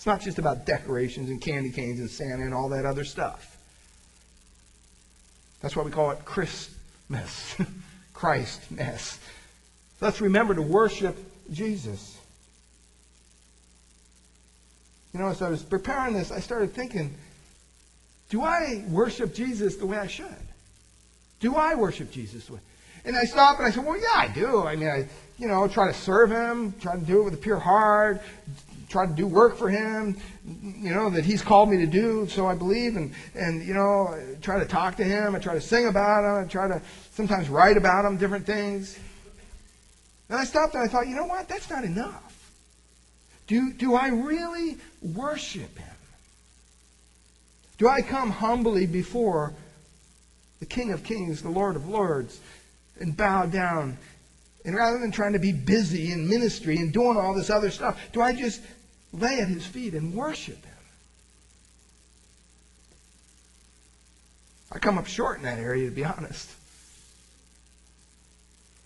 It's 0.00 0.06
not 0.06 0.22
just 0.22 0.38
about 0.38 0.64
decorations 0.64 1.28
and 1.28 1.42
candy 1.42 1.68
canes 1.68 2.00
and 2.00 2.08
Santa 2.08 2.42
and 2.42 2.54
all 2.54 2.70
that 2.70 2.86
other 2.86 3.04
stuff. 3.04 3.58
That's 5.60 5.76
why 5.76 5.82
we 5.82 5.90
call 5.90 6.12
it 6.12 6.24
Christmas, 6.24 7.54
Christmas. 8.14 9.20
Let's 10.00 10.22
remember 10.22 10.54
to 10.54 10.62
worship 10.62 11.18
Jesus. 11.52 12.18
You 15.12 15.20
know, 15.20 15.26
as 15.26 15.42
I 15.42 15.50
was 15.50 15.62
preparing 15.62 16.14
this, 16.14 16.32
I 16.32 16.40
started 16.40 16.72
thinking, 16.72 17.14
do 18.30 18.40
I 18.40 18.82
worship 18.88 19.34
Jesus 19.34 19.76
the 19.76 19.84
way 19.84 19.98
I 19.98 20.06
should? 20.06 20.24
Do 21.40 21.56
I 21.56 21.74
worship 21.74 22.10
Jesus 22.10 22.46
the 22.46 22.54
way? 22.54 22.60
And 23.04 23.14
I 23.14 23.24
stopped 23.24 23.58
and 23.58 23.68
I 23.68 23.70
said, 23.70 23.84
well, 23.84 24.00
yeah, 24.00 24.16
I 24.16 24.28
do. 24.28 24.62
I 24.62 24.76
mean, 24.76 24.88
I, 24.88 25.08
you 25.36 25.46
know, 25.46 25.68
try 25.68 25.88
to 25.88 25.94
serve 25.94 26.30
him, 26.30 26.72
try 26.80 26.96
to 26.96 27.04
do 27.04 27.20
it 27.20 27.24
with 27.24 27.34
a 27.34 27.36
pure 27.36 27.58
heart, 27.58 28.22
try 28.90 29.06
to 29.06 29.12
do 29.12 29.26
work 29.26 29.56
for 29.56 29.70
him, 29.70 30.16
you 30.44 30.92
know, 30.92 31.08
that 31.10 31.24
he's 31.24 31.42
called 31.42 31.70
me 31.70 31.76
to 31.78 31.86
do, 31.86 32.26
so 32.28 32.46
I 32.46 32.56
believe, 32.56 32.96
and, 32.96 33.14
and 33.34 33.64
you 33.64 33.72
know, 33.72 34.08
I 34.08 34.36
try 34.42 34.58
to 34.58 34.66
talk 34.66 34.96
to 34.96 35.04
him, 35.04 35.36
I 35.36 35.38
try 35.38 35.54
to 35.54 35.60
sing 35.60 35.86
about 35.86 36.24
him, 36.24 36.44
I 36.44 36.48
try 36.48 36.66
to 36.66 36.82
sometimes 37.12 37.48
write 37.48 37.76
about 37.76 38.04
him, 38.04 38.16
different 38.16 38.44
things. 38.44 38.98
And 40.28 40.38
I 40.38 40.44
stopped 40.44 40.74
and 40.74 40.82
I 40.82 40.88
thought, 40.88 41.06
you 41.06 41.14
know 41.14 41.26
what? 41.26 41.48
That's 41.48 41.70
not 41.70 41.84
enough. 41.84 42.52
Do, 43.46 43.72
do 43.72 43.94
I 43.94 44.08
really 44.08 44.76
worship 45.00 45.78
him? 45.78 45.86
Do 47.78 47.88
I 47.88 48.02
come 48.02 48.30
humbly 48.30 48.86
before 48.86 49.54
the 50.58 50.66
King 50.66 50.92
of 50.92 51.04
Kings, 51.04 51.42
the 51.42 51.48
Lord 51.48 51.76
of 51.76 51.88
Lords, 51.88 52.40
and 53.00 53.16
bow 53.16 53.46
down? 53.46 53.98
And 54.64 54.76
rather 54.76 54.98
than 54.98 55.10
trying 55.10 55.32
to 55.32 55.38
be 55.38 55.52
busy 55.52 56.12
in 56.12 56.28
ministry 56.28 56.76
and 56.76 56.92
doing 56.92 57.16
all 57.16 57.34
this 57.34 57.50
other 57.50 57.70
stuff, 57.70 57.98
do 58.12 58.20
I 58.20 58.34
just 58.34 58.60
lay 59.12 59.40
at 59.40 59.48
his 59.48 59.66
feet 59.66 59.94
and 59.94 60.14
worship 60.14 60.64
him. 60.64 60.74
I 64.72 64.78
come 64.78 64.98
up 64.98 65.06
short 65.06 65.38
in 65.38 65.44
that 65.44 65.58
area, 65.58 65.88
to 65.88 65.94
be 65.94 66.04
honest. 66.04 66.48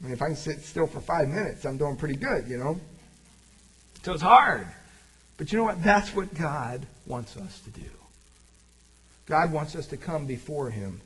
I 0.01 0.05
mean, 0.05 0.13
if 0.13 0.23
I 0.23 0.27
can 0.27 0.37
sit 0.37 0.61
still 0.61 0.87
for 0.87 1.01
five 1.01 1.29
minutes, 1.29 1.65
I'm 1.65 1.77
doing 1.77 1.97
pretty 1.97 2.17
good, 2.17 2.49
you 2.49 2.59
know? 2.59 2.81
So 4.03 4.13
it's 4.13 4.23
hard. 4.23 4.67
But 5.37 5.53
you 5.53 5.59
know 5.59 5.65
what? 5.65 5.83
That's 5.83 6.15
what 6.15 6.35
God 6.35 6.87
wants 7.07 7.37
us 7.37 7.61
to 7.61 7.71
do. 7.71 7.91
God 9.27 9.53
wants 9.53 9.75
us 9.77 9.87
to 9.89 9.97
come 9.97 10.27
before 10.27 10.71
him 10.71 11.01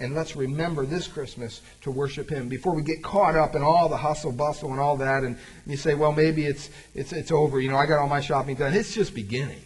and 0.00 0.14
let's 0.14 0.34
remember 0.34 0.84
this 0.84 1.06
Christmas 1.06 1.60
to 1.82 1.90
worship 1.90 2.28
Him 2.28 2.48
before 2.48 2.74
we 2.74 2.82
get 2.82 3.02
caught 3.02 3.36
up 3.36 3.54
in 3.54 3.62
all 3.62 3.88
the 3.88 3.96
hustle 3.96 4.32
bustle 4.32 4.70
and 4.72 4.80
all 4.80 4.96
that. 4.96 5.22
And 5.22 5.38
you 5.66 5.76
say, 5.76 5.94
well, 5.94 6.12
maybe 6.12 6.44
it's, 6.44 6.70
it's, 6.94 7.12
it's 7.12 7.30
over. 7.30 7.60
You 7.60 7.70
know, 7.70 7.76
I 7.76 7.86
got 7.86 8.00
all 8.00 8.08
my 8.08 8.20
shopping 8.20 8.56
done. 8.56 8.74
It's 8.74 8.94
just 8.94 9.14
beginning. 9.14 9.62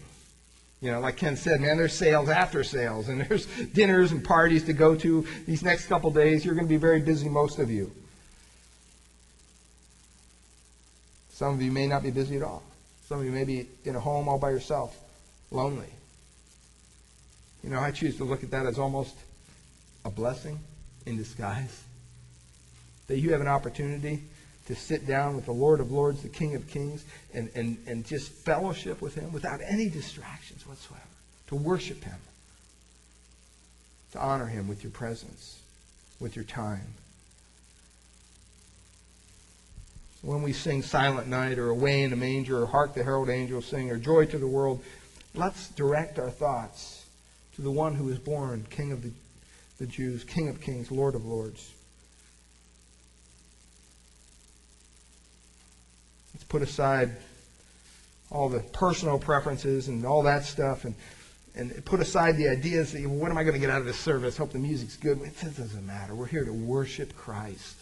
You 0.83 0.91
know, 0.91 1.01
like 1.01 1.17
Ken 1.17 1.37
said, 1.37 1.61
man, 1.61 1.79
there's 1.79 1.95
sales 1.95 2.29
after 2.29 2.63
sales, 2.63 3.09
and 3.09 3.21
there's 3.29 3.47
dinners 3.47 4.13
and 4.13 4.23
parties 4.23 4.65
to 4.65 4.73
go 4.73 4.95
to 4.97 5.27
these 5.47 5.63
next 5.63 5.87
couple 5.87 6.11
days. 6.11 6.45
You're 6.45 6.55
going 6.55 6.67
to 6.67 6.73
be 6.73 6.77
very 6.77 7.01
busy, 7.01 7.29
most 7.29 7.59
of 7.59 7.71
you. 7.71 7.91
Some 11.31 11.55
of 11.55 11.63
you 11.63 11.71
may 11.71 11.87
not 11.87 12.03
be 12.03 12.11
busy 12.11 12.37
at 12.37 12.43
all. 12.43 12.63
Some 13.09 13.21
of 13.21 13.25
you 13.25 13.33
may 13.33 13.45
be 13.45 13.69
in 13.85 13.95
a 13.95 14.01
home 14.01 14.29
all 14.29 14.39
by 14.39 14.51
yourself, 14.51 14.99
lonely. 15.51 15.89
You 17.63 17.71
know, 17.71 17.81
I 17.81 17.91
choose 17.91 18.17
to 18.19 18.25
look 18.25 18.43
at 18.43 18.51
that 18.51 18.67
as 18.67 18.79
almost 18.79 19.15
a 20.07 20.11
blessing 20.11 20.59
in 21.05 21.17
disguise. 21.17 21.83
That 23.09 23.19
you 23.19 23.33
have 23.33 23.41
an 23.41 23.49
opportunity 23.49 24.23
to 24.67 24.75
sit 24.75 25.07
down 25.07 25.37
with 25.37 25.45
the 25.45 25.53
Lord 25.53 25.81
of 25.81 25.93
Lords, 25.93 26.23
the 26.23 26.29
King 26.29 26.55
of 26.55 26.67
Kings, 26.69 27.05
and, 27.35 27.51
and, 27.55 27.77
and 27.87 28.07
just 28.07 28.31
fellowship 28.31 29.01
with 29.03 29.15
Him 29.15 29.33
without 29.33 29.61
any 29.65 29.89
distractions 29.89 30.67
whatsoever. 30.67 31.03
To 31.49 31.57
worship 31.57 32.03
Him. 32.03 32.19
To 34.13 34.21
honor 34.21 34.47
Him 34.47 34.67
with 34.69 34.83
your 34.83 34.93
presence, 34.93 35.61
with 36.19 36.35
your 36.35 36.45
time. 36.45 36.95
When 40.23 40.43
we 40.43 40.53
sing 40.53 40.83
Silent 40.83 41.29
Night 41.29 41.59
or 41.59 41.69
Away 41.69 42.03
in 42.03 42.11
the 42.11 42.17
Manger 42.17 42.63
or 42.63 42.67
Hark 42.67 42.95
the 42.95 43.05
Herald 43.05 43.29
Angels 43.29 43.67
Sing 43.67 43.91
or 43.91 43.97
Joy 43.97 44.27
to 44.27 44.39
the 44.39 44.47
World, 44.47 44.83
let's 45.35 45.69
direct 45.71 46.19
our 46.19 46.31
thoughts 46.31 47.05
to 47.55 47.63
the 47.63 47.71
one 47.71 47.95
who 47.95 48.09
is 48.09 48.19
born, 48.19 48.67
King 48.71 48.91
of 48.91 49.03
the, 49.03 49.11
the 49.79 49.87
Jews, 49.87 50.25
King 50.25 50.49
of 50.49 50.61
Kings, 50.61 50.91
Lord 50.91 51.15
of 51.15 51.25
Lords. 51.25 51.73
Let's 56.35 56.45
put 56.45 56.63
aside 56.63 57.17
all 58.31 58.49
the 58.49 58.61
personal 58.61 59.19
preferences 59.19 59.89
and 59.89 60.05
all 60.05 60.23
that 60.25 60.45
stuff 60.45 60.85
and, 60.85 60.95
and 61.55 61.85
put 61.85 62.01
aside 62.01 62.37
the 62.37 62.49
ideas 62.49 62.93
that, 62.93 63.09
what 63.09 63.31
am 63.31 63.39
I 63.39 63.43
going 63.43 63.55
to 63.55 63.61
get 63.61 63.71
out 63.71 63.81
of 63.81 63.87
this 63.87 63.99
service? 63.99 64.37
Hope 64.37 64.53
the 64.53 64.59
music's 64.59 64.97
good. 64.97 65.21
It 65.23 65.41
doesn't 65.41 65.87
matter. 65.87 66.15
We're 66.15 66.27
here 66.27 66.45
to 66.45 66.53
worship 66.53 67.17
Christ. 67.17 67.77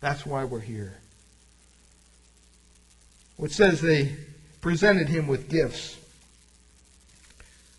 That's 0.00 0.26
why 0.26 0.44
we're 0.44 0.60
here. 0.60 0.98
Which 3.36 3.52
says 3.52 3.80
they 3.80 4.16
presented 4.60 5.08
him 5.08 5.26
with 5.26 5.48
gifts. 5.48 5.98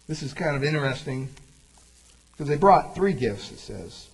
This 0.08 0.24
is 0.24 0.34
kind 0.34 0.56
of 0.56 0.63
interesting 0.63 1.30
because 2.36 2.50
they 2.50 2.58
brought 2.58 2.95
three 2.95 3.13
gifts, 3.13 3.52
it 3.52 3.60
says. 3.60 4.08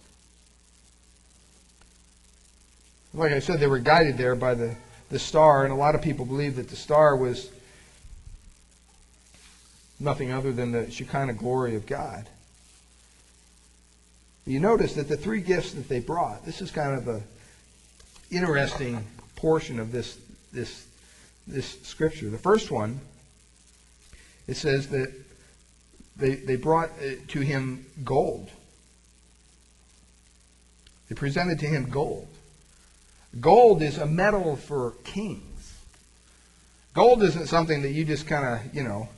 Like 3.13 3.31
I 3.31 3.39
said, 3.39 3.59
they 3.59 3.67
were 3.67 3.79
guided 3.79 4.17
there 4.17 4.35
by 4.35 4.53
the, 4.53 4.75
the 5.09 5.19
star, 5.19 5.63
and 5.63 5.73
a 5.73 5.75
lot 5.75 5.95
of 5.95 6.01
people 6.01 6.25
believe 6.25 6.55
that 6.55 6.69
the 6.69 6.75
star 6.75 7.15
was 7.15 7.49
nothing 9.99 10.31
other 10.31 10.51
than 10.51 10.71
the 10.71 10.89
Shekinah 10.89 11.33
glory 11.33 11.75
of 11.75 11.85
God. 11.85 12.27
You 14.45 14.59
notice 14.59 14.93
that 14.95 15.07
the 15.07 15.17
three 15.17 15.41
gifts 15.41 15.73
that 15.73 15.89
they 15.89 15.99
brought, 15.99 16.45
this 16.45 16.61
is 16.61 16.71
kind 16.71 16.97
of 16.97 17.07
a 17.07 17.21
interesting 18.31 19.05
portion 19.35 19.79
of 19.79 19.91
this, 19.91 20.17
this, 20.53 20.87
this 21.47 21.81
scripture. 21.83 22.29
The 22.29 22.37
first 22.37 22.71
one, 22.71 22.99
it 24.47 24.57
says 24.57 24.87
that 24.89 25.11
they, 26.21 26.35
they 26.35 26.55
brought 26.55 26.89
uh, 26.89 27.15
to 27.29 27.39
him 27.41 27.85
gold. 28.03 28.49
They 31.09 31.15
presented 31.15 31.59
to 31.59 31.65
him 31.65 31.89
gold. 31.89 32.27
Gold 33.39 33.81
is 33.81 33.97
a 33.97 34.05
metal 34.05 34.55
for 34.55 34.91
kings. 35.03 35.73
Gold 36.93 37.23
isn't 37.23 37.47
something 37.47 37.81
that 37.81 37.89
you 37.89 38.05
just 38.05 38.27
kind 38.27 38.45
of, 38.45 38.75
you 38.75 38.83
know, 38.83 39.09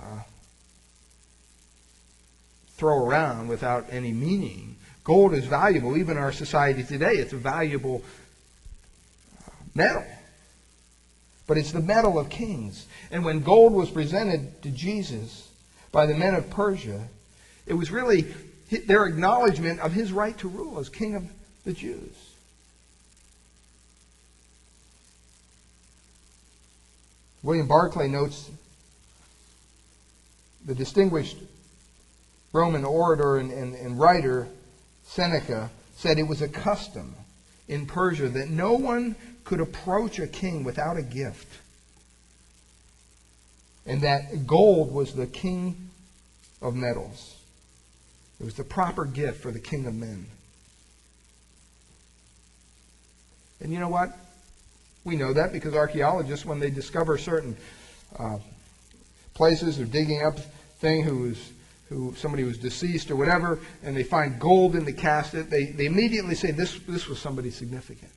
uh, 0.00 0.20
throw 2.70 3.04
around 3.04 3.48
without 3.48 3.86
any 3.90 4.12
meaning. 4.12 4.76
Gold 5.04 5.32
is 5.32 5.46
valuable. 5.46 5.96
Even 5.96 6.16
in 6.16 6.22
our 6.22 6.32
society 6.32 6.82
today, 6.82 7.14
it's 7.14 7.32
a 7.32 7.38
valuable 7.38 8.04
uh, 9.40 9.50
metal. 9.74 10.04
But 11.46 11.58
it's 11.58 11.72
the 11.72 11.80
metal 11.80 12.18
of 12.18 12.28
kings. 12.28 12.86
And 13.10 13.24
when 13.24 13.40
gold 13.40 13.72
was 13.72 13.88
presented 13.90 14.62
to 14.62 14.70
Jesus 14.70 15.45
by 15.96 16.04
the 16.04 16.14
men 16.14 16.34
of 16.34 16.50
Persia, 16.50 17.08
it 17.64 17.72
was 17.72 17.90
really 17.90 18.26
their 18.86 19.06
acknowledgement 19.06 19.80
of 19.80 19.94
his 19.94 20.12
right 20.12 20.36
to 20.36 20.46
rule 20.46 20.78
as 20.78 20.90
king 20.90 21.14
of 21.14 21.24
the 21.64 21.72
Jews. 21.72 22.34
William 27.42 27.66
Barclay 27.66 28.08
notes 28.08 28.50
the 30.66 30.74
distinguished 30.74 31.38
Roman 32.52 32.84
orator 32.84 33.38
and, 33.38 33.50
and, 33.50 33.74
and 33.74 33.98
writer 33.98 34.48
Seneca 35.06 35.70
said 35.96 36.18
it 36.18 36.28
was 36.28 36.42
a 36.42 36.48
custom 36.48 37.14
in 37.68 37.86
Persia 37.86 38.28
that 38.28 38.50
no 38.50 38.74
one 38.74 39.16
could 39.44 39.60
approach 39.60 40.18
a 40.18 40.26
king 40.26 40.62
without 40.62 40.98
a 40.98 41.02
gift. 41.02 41.48
And 43.86 44.02
that 44.02 44.46
gold 44.46 44.92
was 44.92 45.14
the 45.14 45.26
king 45.26 45.85
of 46.60 46.74
metals. 46.74 47.36
It 48.40 48.44
was 48.44 48.54
the 48.54 48.64
proper 48.64 49.04
gift 49.04 49.40
for 49.42 49.50
the 49.50 49.60
king 49.60 49.86
of 49.86 49.94
men. 49.94 50.26
And 53.60 53.72
you 53.72 53.78
know 53.78 53.88
what? 53.88 54.10
We 55.04 55.16
know 55.16 55.32
that 55.32 55.52
because 55.52 55.74
archaeologists, 55.74 56.44
when 56.44 56.58
they 56.58 56.70
discover 56.70 57.16
certain 57.16 57.56
uh, 58.18 58.38
places, 59.34 59.76
they're 59.76 59.86
digging 59.86 60.22
up 60.22 60.38
thing 60.80 61.02
who 61.02 61.18
was 61.28 61.52
who 61.88 62.12
somebody 62.16 62.42
was 62.42 62.58
deceased 62.58 63.10
or 63.10 63.16
whatever, 63.16 63.60
and 63.84 63.96
they 63.96 64.02
find 64.02 64.40
gold 64.40 64.74
in 64.74 64.84
the 64.84 64.92
casket, 64.92 65.48
they, 65.48 65.66
they 65.66 65.86
immediately 65.86 66.34
say 66.34 66.50
this 66.50 66.78
this 66.80 67.06
was 67.06 67.20
somebody 67.20 67.50
significant. 67.50 68.10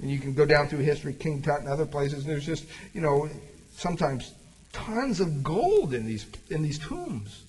And 0.00 0.10
you 0.10 0.18
can 0.18 0.34
go 0.34 0.46
down 0.46 0.68
through 0.68 0.80
history, 0.80 1.12
King 1.12 1.42
Tut 1.42 1.60
and 1.60 1.68
other 1.68 1.86
places, 1.86 2.24
and 2.24 2.32
there's 2.32 2.46
just, 2.46 2.64
you 2.92 3.00
know, 3.00 3.28
sometimes 3.76 4.32
tons 4.76 5.20
of 5.20 5.42
gold 5.42 5.94
in 5.94 6.06
these 6.06 6.26
in 6.50 6.62
these 6.62 6.78
tombs. 6.78 7.42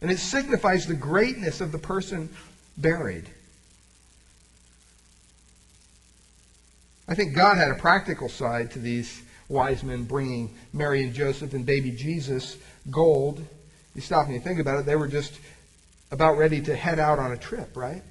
And 0.00 0.10
it 0.10 0.18
signifies 0.18 0.86
the 0.86 0.94
greatness 0.94 1.60
of 1.60 1.72
the 1.72 1.78
person 1.78 2.28
buried. 2.76 3.28
I 7.08 7.14
think 7.14 7.34
God 7.34 7.56
had 7.56 7.70
a 7.70 7.74
practical 7.74 8.28
side 8.28 8.70
to 8.72 8.78
these 8.78 9.22
wise 9.48 9.82
men 9.82 10.04
bringing 10.04 10.54
Mary 10.72 11.02
and 11.02 11.12
Joseph 11.12 11.52
and 11.52 11.66
baby 11.66 11.90
Jesus 11.90 12.56
gold. 12.90 13.44
You 13.94 14.00
stop 14.00 14.26
and 14.26 14.34
you 14.34 14.40
think 14.40 14.60
about 14.60 14.80
it, 14.80 14.86
they 14.86 14.96
were 14.96 15.08
just 15.08 15.38
about 16.10 16.38
ready 16.38 16.60
to 16.62 16.74
head 16.74 16.98
out 16.98 17.18
on 17.18 17.32
a 17.32 17.36
trip, 17.36 17.76
right? 17.76 18.02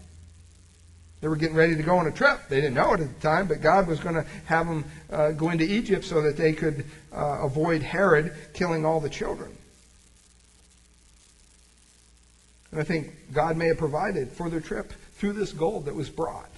They 1.23 1.29
were 1.29 1.37
getting 1.37 1.55
ready 1.55 1.77
to 1.77 1.83
go 1.83 1.95
on 1.97 2.05
a 2.05 2.11
trip. 2.11 2.49
They 2.49 2.57
didn't 2.59 2.73
know 2.73 2.91
it 2.91 2.99
at 2.99 3.15
the 3.15 3.21
time, 3.21 3.47
but 3.47 3.61
God 3.61 3.87
was 3.87 4.01
going 4.01 4.15
to 4.15 4.25
have 4.43 4.67
them 4.67 4.83
uh, 5.09 5.31
go 5.31 5.51
into 5.51 5.63
Egypt 5.63 6.03
so 6.03 6.21
that 6.21 6.35
they 6.35 6.51
could 6.51 6.83
uh, 7.15 7.39
avoid 7.43 7.81
Herod 7.81 8.33
killing 8.53 8.85
all 8.85 8.99
the 8.99 9.09
children. 9.09 9.57
And 12.71 12.81
I 12.81 12.83
think 12.83 13.13
God 13.31 13.55
may 13.55 13.67
have 13.67 13.77
provided 13.77 14.33
for 14.33 14.49
their 14.49 14.59
trip 14.59 14.91
through 15.13 15.33
this 15.33 15.53
gold 15.53 15.85
that 15.85 15.95
was 15.95 16.09
brought 16.09 16.49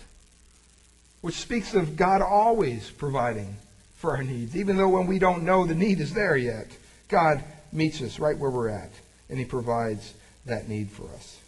which 1.25 1.36
speaks 1.36 1.73
of 1.73 1.95
God 1.95 2.21
always 2.21 2.91
providing 2.91 3.58
for 3.95 4.15
our 4.15 4.21
needs. 4.21 4.56
Even 4.56 4.78
though 4.78 4.89
when 4.89 5.08
we 5.08 5.17
don't 5.17 5.43
know 5.43 5.65
the 5.65 5.73
need 5.73 5.99
is 5.99 6.13
there 6.13 6.38
yet, 6.38 6.67
God 7.08 7.43
meets 7.71 7.99
us 8.01 8.19
right 8.19 8.38
where 8.38 8.51
we're 8.51 8.69
at, 8.69 8.91
and 9.28 9.39
He 9.39 9.45
provides 9.45 10.13
that 10.45 10.69
need 10.69 10.91
for 10.91 11.08
us. 11.15 11.39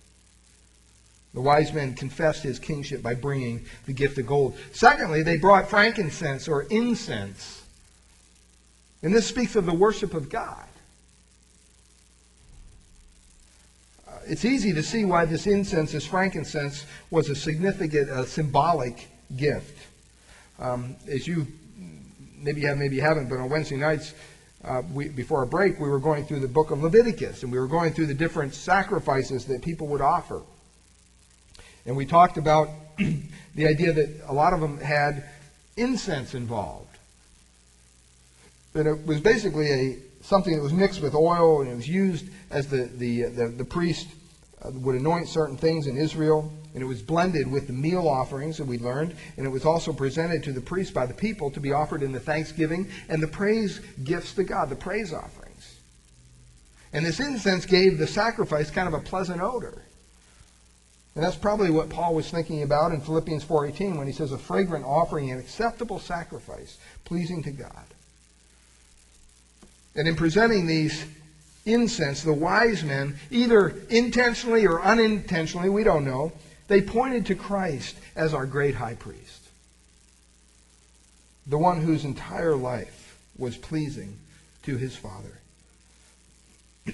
The 1.37 1.43
wise 1.43 1.71
men 1.71 1.93
confessed 1.93 2.41
his 2.41 2.57
kingship 2.57 3.03
by 3.03 3.13
bringing 3.13 3.63
the 3.85 3.93
gift 3.93 4.17
of 4.17 4.25
gold. 4.25 4.57
Secondly, 4.71 5.21
they 5.21 5.37
brought 5.37 5.69
frankincense 5.69 6.47
or 6.47 6.63
incense. 6.63 7.63
And 9.03 9.13
this 9.13 9.27
speaks 9.27 9.55
of 9.55 9.67
the 9.67 9.73
worship 9.75 10.15
of 10.15 10.29
God. 10.29 10.65
Uh, 14.07 14.13
it's 14.25 14.45
easy 14.45 14.73
to 14.73 14.81
see 14.81 15.05
why 15.05 15.25
this 15.25 15.45
incense, 15.45 15.91
this 15.91 16.07
frankincense, 16.07 16.87
was 17.11 17.29
a 17.29 17.35
significant, 17.35 18.09
uh, 18.09 18.25
symbolic 18.25 19.07
gift. 19.35 19.77
Um, 20.57 20.95
as 21.07 21.27
you 21.27 21.45
maybe 22.35 22.61
have, 22.61 22.79
maybe 22.79 22.99
haven't, 22.99 23.29
but 23.29 23.37
on 23.37 23.47
Wednesday 23.47 23.77
nights, 23.77 24.15
uh, 24.63 24.81
we, 24.91 25.09
before 25.09 25.43
a 25.43 25.47
break, 25.47 25.79
we 25.79 25.87
were 25.87 25.99
going 25.99 26.25
through 26.25 26.39
the 26.39 26.47
book 26.47 26.71
of 26.71 26.81
Leviticus, 26.81 27.43
and 27.43 27.51
we 27.51 27.59
were 27.59 27.67
going 27.67 27.93
through 27.93 28.07
the 28.07 28.15
different 28.15 28.55
sacrifices 28.55 29.45
that 29.45 29.61
people 29.61 29.85
would 29.85 30.01
offer. 30.01 30.41
And 31.87 31.95
we 31.95 32.05
talked 32.05 32.37
about 32.37 32.69
the 32.97 33.67
idea 33.67 33.93
that 33.93 34.21
a 34.27 34.33
lot 34.33 34.53
of 34.53 34.59
them 34.59 34.77
had 34.79 35.23
incense 35.77 36.35
involved. 36.35 36.97
That 38.73 38.85
it 38.85 39.07
was 39.07 39.21
basically 39.21 39.71
a 39.71 39.97
something 40.21 40.53
that 40.53 40.61
was 40.61 40.73
mixed 40.73 41.01
with 41.01 41.15
oil, 41.15 41.61
and 41.61 41.71
it 41.71 41.75
was 41.75 41.87
used 41.87 42.25
as 42.51 42.67
the 42.67 42.89
the 42.97 43.23
the, 43.23 43.47
the 43.47 43.65
priest 43.65 44.07
uh, 44.61 44.71
would 44.73 44.95
anoint 44.95 45.29
certain 45.29 45.55
things 45.55 45.87
in 45.87 45.97
Israel, 45.97 46.51
and 46.73 46.83
it 46.83 46.85
was 46.85 47.01
blended 47.01 47.49
with 47.49 47.67
the 47.67 47.73
meal 47.73 48.07
offerings 48.07 48.57
that 48.57 48.67
we 48.67 48.77
learned, 48.77 49.15
and 49.37 49.45
it 49.45 49.49
was 49.49 49.65
also 49.65 49.93
presented 49.93 50.43
to 50.43 50.51
the 50.51 50.61
priest 50.61 50.93
by 50.93 51.05
the 51.05 51.13
people 51.13 51.49
to 51.51 51.61
be 51.61 51.71
offered 51.71 52.03
in 52.03 52.11
the 52.11 52.19
thanksgiving 52.19 52.91
and 53.07 53.23
the 53.23 53.27
praise 53.27 53.79
gifts 54.03 54.33
to 54.33 54.43
God, 54.43 54.69
the 54.69 54.75
praise 54.75 55.13
offerings. 55.13 55.75
And 56.91 57.05
this 57.05 57.19
incense 57.19 57.65
gave 57.65 57.97
the 57.97 58.07
sacrifice 58.07 58.69
kind 58.71 58.87
of 58.87 58.93
a 58.93 58.99
pleasant 58.99 59.41
odor. 59.41 59.86
And 61.17 61.25
that's 61.25 61.35
probably 61.35 61.71
what 61.71 61.89
Paul 61.89 62.13
was 62.13 62.29
thinking 62.29 62.61
about 62.61 62.91
in 62.91 63.01
Philippians 63.01 63.43
4:18 63.43 63.97
when 63.97 64.05
he 64.05 64.13
says 64.13 64.31
a 64.31 64.37
fragrant 64.37 64.85
offering 64.85 65.31
an 65.31 65.39
acceptable 65.39 65.97
sacrifice 65.97 66.77
pleasing 67.05 67.41
to 67.41 67.49
God. 67.49 67.87
And 69.95 70.07
in 70.07 70.15
presenting 70.15 70.67
these 70.67 71.05
incense, 71.65 72.21
the 72.21 72.33
wise 72.33 72.83
men, 72.83 73.17
either 73.31 73.69
intentionally 73.89 74.67
or 74.67 74.79
unintentionally, 74.79 75.69
we 75.69 75.83
don't 75.83 76.05
know, 76.05 76.33
they 76.67 76.83
pointed 76.83 77.25
to 77.25 77.35
Christ 77.35 77.95
as 78.15 78.35
our 78.35 78.45
great 78.45 78.75
high 78.75 78.93
priest. 78.93 79.41
The 81.47 81.57
one 81.57 81.81
whose 81.81 82.05
entire 82.05 82.55
life 82.55 83.17
was 83.35 83.57
pleasing 83.57 84.19
to 84.61 84.77
his 84.77 84.95
Father. 84.95 85.39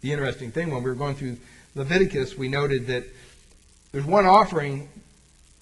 The 0.00 0.12
interesting 0.12 0.50
thing 0.50 0.70
when 0.70 0.82
we 0.82 0.88
were 0.88 0.96
going 0.96 1.16
through 1.16 1.36
Leviticus, 1.76 2.36
we 2.36 2.48
noted 2.48 2.86
that 2.86 3.04
there's 3.92 4.06
one 4.06 4.24
offering 4.24 4.88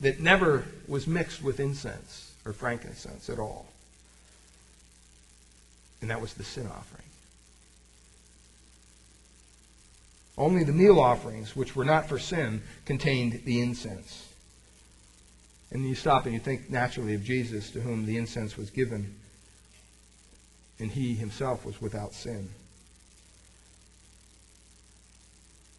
that 0.00 0.20
never 0.20 0.64
was 0.86 1.06
mixed 1.06 1.42
with 1.42 1.58
incense 1.58 2.32
or 2.44 2.52
frankincense 2.52 3.28
at 3.28 3.40
all. 3.40 3.66
And 6.00 6.10
that 6.10 6.20
was 6.20 6.34
the 6.34 6.44
sin 6.44 6.66
offering. 6.68 7.02
Only 10.38 10.62
the 10.64 10.72
meal 10.72 11.00
offerings, 11.00 11.56
which 11.56 11.74
were 11.74 11.84
not 11.84 12.08
for 12.08 12.18
sin, 12.18 12.62
contained 12.84 13.42
the 13.44 13.60
incense. 13.60 14.28
And 15.72 15.84
you 15.84 15.96
stop 15.96 16.26
and 16.26 16.34
you 16.34 16.40
think 16.40 16.70
naturally 16.70 17.14
of 17.14 17.24
Jesus, 17.24 17.70
to 17.70 17.80
whom 17.80 18.06
the 18.06 18.16
incense 18.16 18.56
was 18.56 18.70
given, 18.70 19.16
and 20.78 20.90
he 20.90 21.14
himself 21.14 21.64
was 21.64 21.80
without 21.80 22.12
sin. 22.12 22.50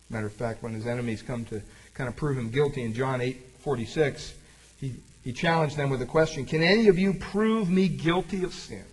Matter 0.10 0.28
of 0.28 0.34
fact, 0.34 0.62
when 0.62 0.74
his 0.74 0.86
enemies 0.86 1.22
come 1.22 1.46
to 1.46 1.62
kind 1.94 2.08
of 2.08 2.16
prove 2.16 2.38
him 2.38 2.50
guilty 2.50 2.84
in 2.84 2.94
John 2.94 3.20
8:46, 3.20 4.34
he, 4.80 4.94
he 5.24 5.34
challenged 5.34 5.78
them 5.78 5.90
with 5.90 6.02
a 6.02 6.06
question, 6.06 6.46
Can 6.46 6.62
any 6.62 6.88
of 6.88 7.00
you 7.00 7.14
prove 7.14 7.70
me 7.70 7.88
guilty 7.88 8.44
of 8.44 8.54
sin? 8.54 8.86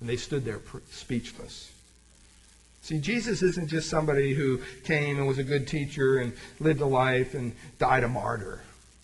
And 0.00 0.08
they 0.08 0.16
stood 0.16 0.44
there 0.44 0.60
speechless. 0.90 1.70
See, 2.82 2.98
Jesus 2.98 3.42
isn't 3.42 3.68
just 3.68 3.88
somebody 3.88 4.34
who 4.34 4.60
came 4.82 5.18
and 5.18 5.28
was 5.28 5.38
a 5.38 5.44
good 5.44 5.68
teacher 5.68 6.18
and 6.18 6.32
lived 6.58 6.80
a 6.80 6.86
life 6.86 7.34
and 7.34 7.54
died 7.78 8.02
a 8.02 8.08
martyr. 8.08 8.60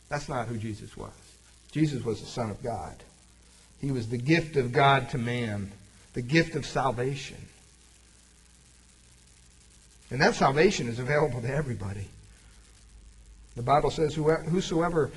That's 0.09 0.29
not 0.29 0.49
who 0.49 0.57
Jesus 0.57 0.97
was. 0.97 1.13
Jesus 1.71 2.03
was 2.03 2.21
the 2.21 2.27
Son 2.27 2.51
of 2.51 2.61
God. 2.63 2.97
He 3.81 3.93
was 3.93 4.09
the 4.09 4.19
gift 4.19 4.57
of 4.57 4.73
God 4.73 5.11
to 5.11 5.19
man, 5.19 5.71
the 6.15 6.23
gift 6.23 6.57
of 6.57 6.67
salvation. 6.67 7.37
And 10.11 10.21
that 10.21 10.35
salvation 10.35 10.89
is 10.89 10.99
available 10.99 11.41
to 11.43 11.55
everybody. 11.55 12.09
The 13.57 13.63
Bible 13.63 13.91
says, 13.91 14.15
Whosoever 14.15 15.11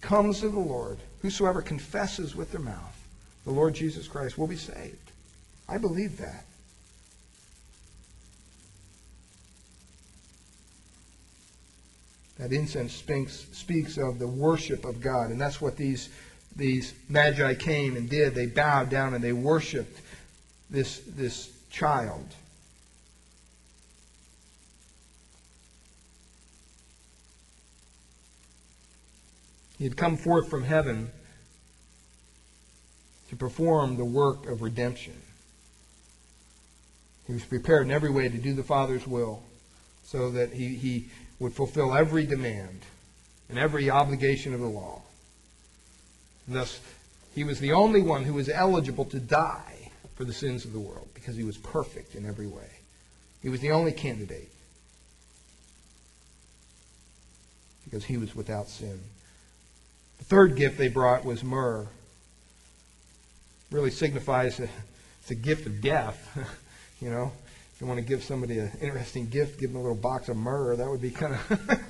comes 0.00 0.40
to 0.40 0.48
the 0.48 0.58
Lord, 0.58 0.98
whosoever 1.22 1.62
confesses 1.62 2.36
with 2.36 2.52
their 2.52 2.60
mouth 2.60 2.96
the 3.44 3.52
Lord 3.52 3.74
Jesus 3.74 4.08
Christ 4.08 4.36
will 4.36 4.48
be 4.48 4.56
saved. 4.56 5.12
I 5.68 5.78
believe 5.78 6.18
that. 6.18 6.44
That 12.38 12.52
incense 12.52 12.92
speaks, 12.92 13.46
speaks 13.52 13.96
of 13.96 14.18
the 14.18 14.26
worship 14.26 14.84
of 14.84 15.00
God, 15.00 15.30
and 15.30 15.40
that's 15.40 15.60
what 15.60 15.76
these, 15.76 16.10
these 16.54 16.92
magi 17.08 17.54
came 17.54 17.96
and 17.96 18.10
did. 18.10 18.34
They 18.34 18.46
bowed 18.46 18.90
down 18.90 19.14
and 19.14 19.24
they 19.24 19.32
worshiped 19.32 20.00
this, 20.68 21.00
this 21.06 21.50
child. 21.70 22.26
He 29.78 29.84
had 29.84 29.96
come 29.96 30.16
forth 30.16 30.48
from 30.48 30.64
heaven 30.64 31.10
to 33.28 33.36
perform 33.36 33.96
the 33.96 34.04
work 34.04 34.46
of 34.46 34.62
redemption. 34.62 35.14
He 37.26 37.32
was 37.32 37.44
prepared 37.44 37.86
in 37.86 37.92
every 37.92 38.10
way 38.10 38.28
to 38.28 38.38
do 38.38 38.54
the 38.54 38.62
Father's 38.62 39.06
will 39.06 39.42
so 40.04 40.30
that 40.30 40.52
he, 40.52 40.76
he 40.76 41.08
would 41.38 41.52
fulfill 41.52 41.94
every 41.94 42.24
demand 42.24 42.82
and 43.48 43.58
every 43.58 43.90
obligation 43.90 44.54
of 44.54 44.60
the 44.60 44.66
law. 44.66 45.02
Thus, 46.48 46.80
he 47.34 47.44
was 47.44 47.58
the 47.58 47.72
only 47.72 48.00
one 48.00 48.22
who 48.22 48.34
was 48.34 48.48
eligible 48.48 49.04
to 49.06 49.18
die 49.18 49.90
for 50.14 50.24
the 50.24 50.32
sins 50.32 50.64
of 50.64 50.72
the 50.72 50.78
world 50.78 51.08
because 51.12 51.36
he 51.36 51.44
was 51.44 51.58
perfect 51.58 52.14
in 52.14 52.24
every 52.24 52.46
way. 52.46 52.70
He 53.42 53.48
was 53.48 53.60
the 53.60 53.72
only 53.72 53.92
candidate 53.92 54.50
because 57.84 58.04
he 58.04 58.16
was 58.16 58.34
without 58.34 58.68
sin. 58.68 59.00
The 60.18 60.24
third 60.24 60.56
gift 60.56 60.78
they 60.78 60.88
brought 60.88 61.24
was 61.24 61.42
myrrh. 61.42 61.86
Really 63.70 63.90
signifies 63.90 64.60
a, 64.60 64.68
it's 65.20 65.30
a 65.30 65.34
gift 65.34 65.66
of 65.66 65.80
death. 65.80 66.36
you 67.00 67.10
know, 67.10 67.32
if 67.74 67.80
you 67.80 67.86
want 67.86 67.98
to 67.98 68.06
give 68.06 68.22
somebody 68.22 68.58
an 68.58 68.70
interesting 68.80 69.28
gift, 69.28 69.60
give 69.60 69.70
them 69.70 69.80
a 69.80 69.82
little 69.82 69.96
box 69.96 70.28
of 70.28 70.36
myrrh. 70.36 70.76
That 70.76 70.88
would 70.88 71.02
be 71.02 71.10
kind 71.10 71.34
of 71.34 71.80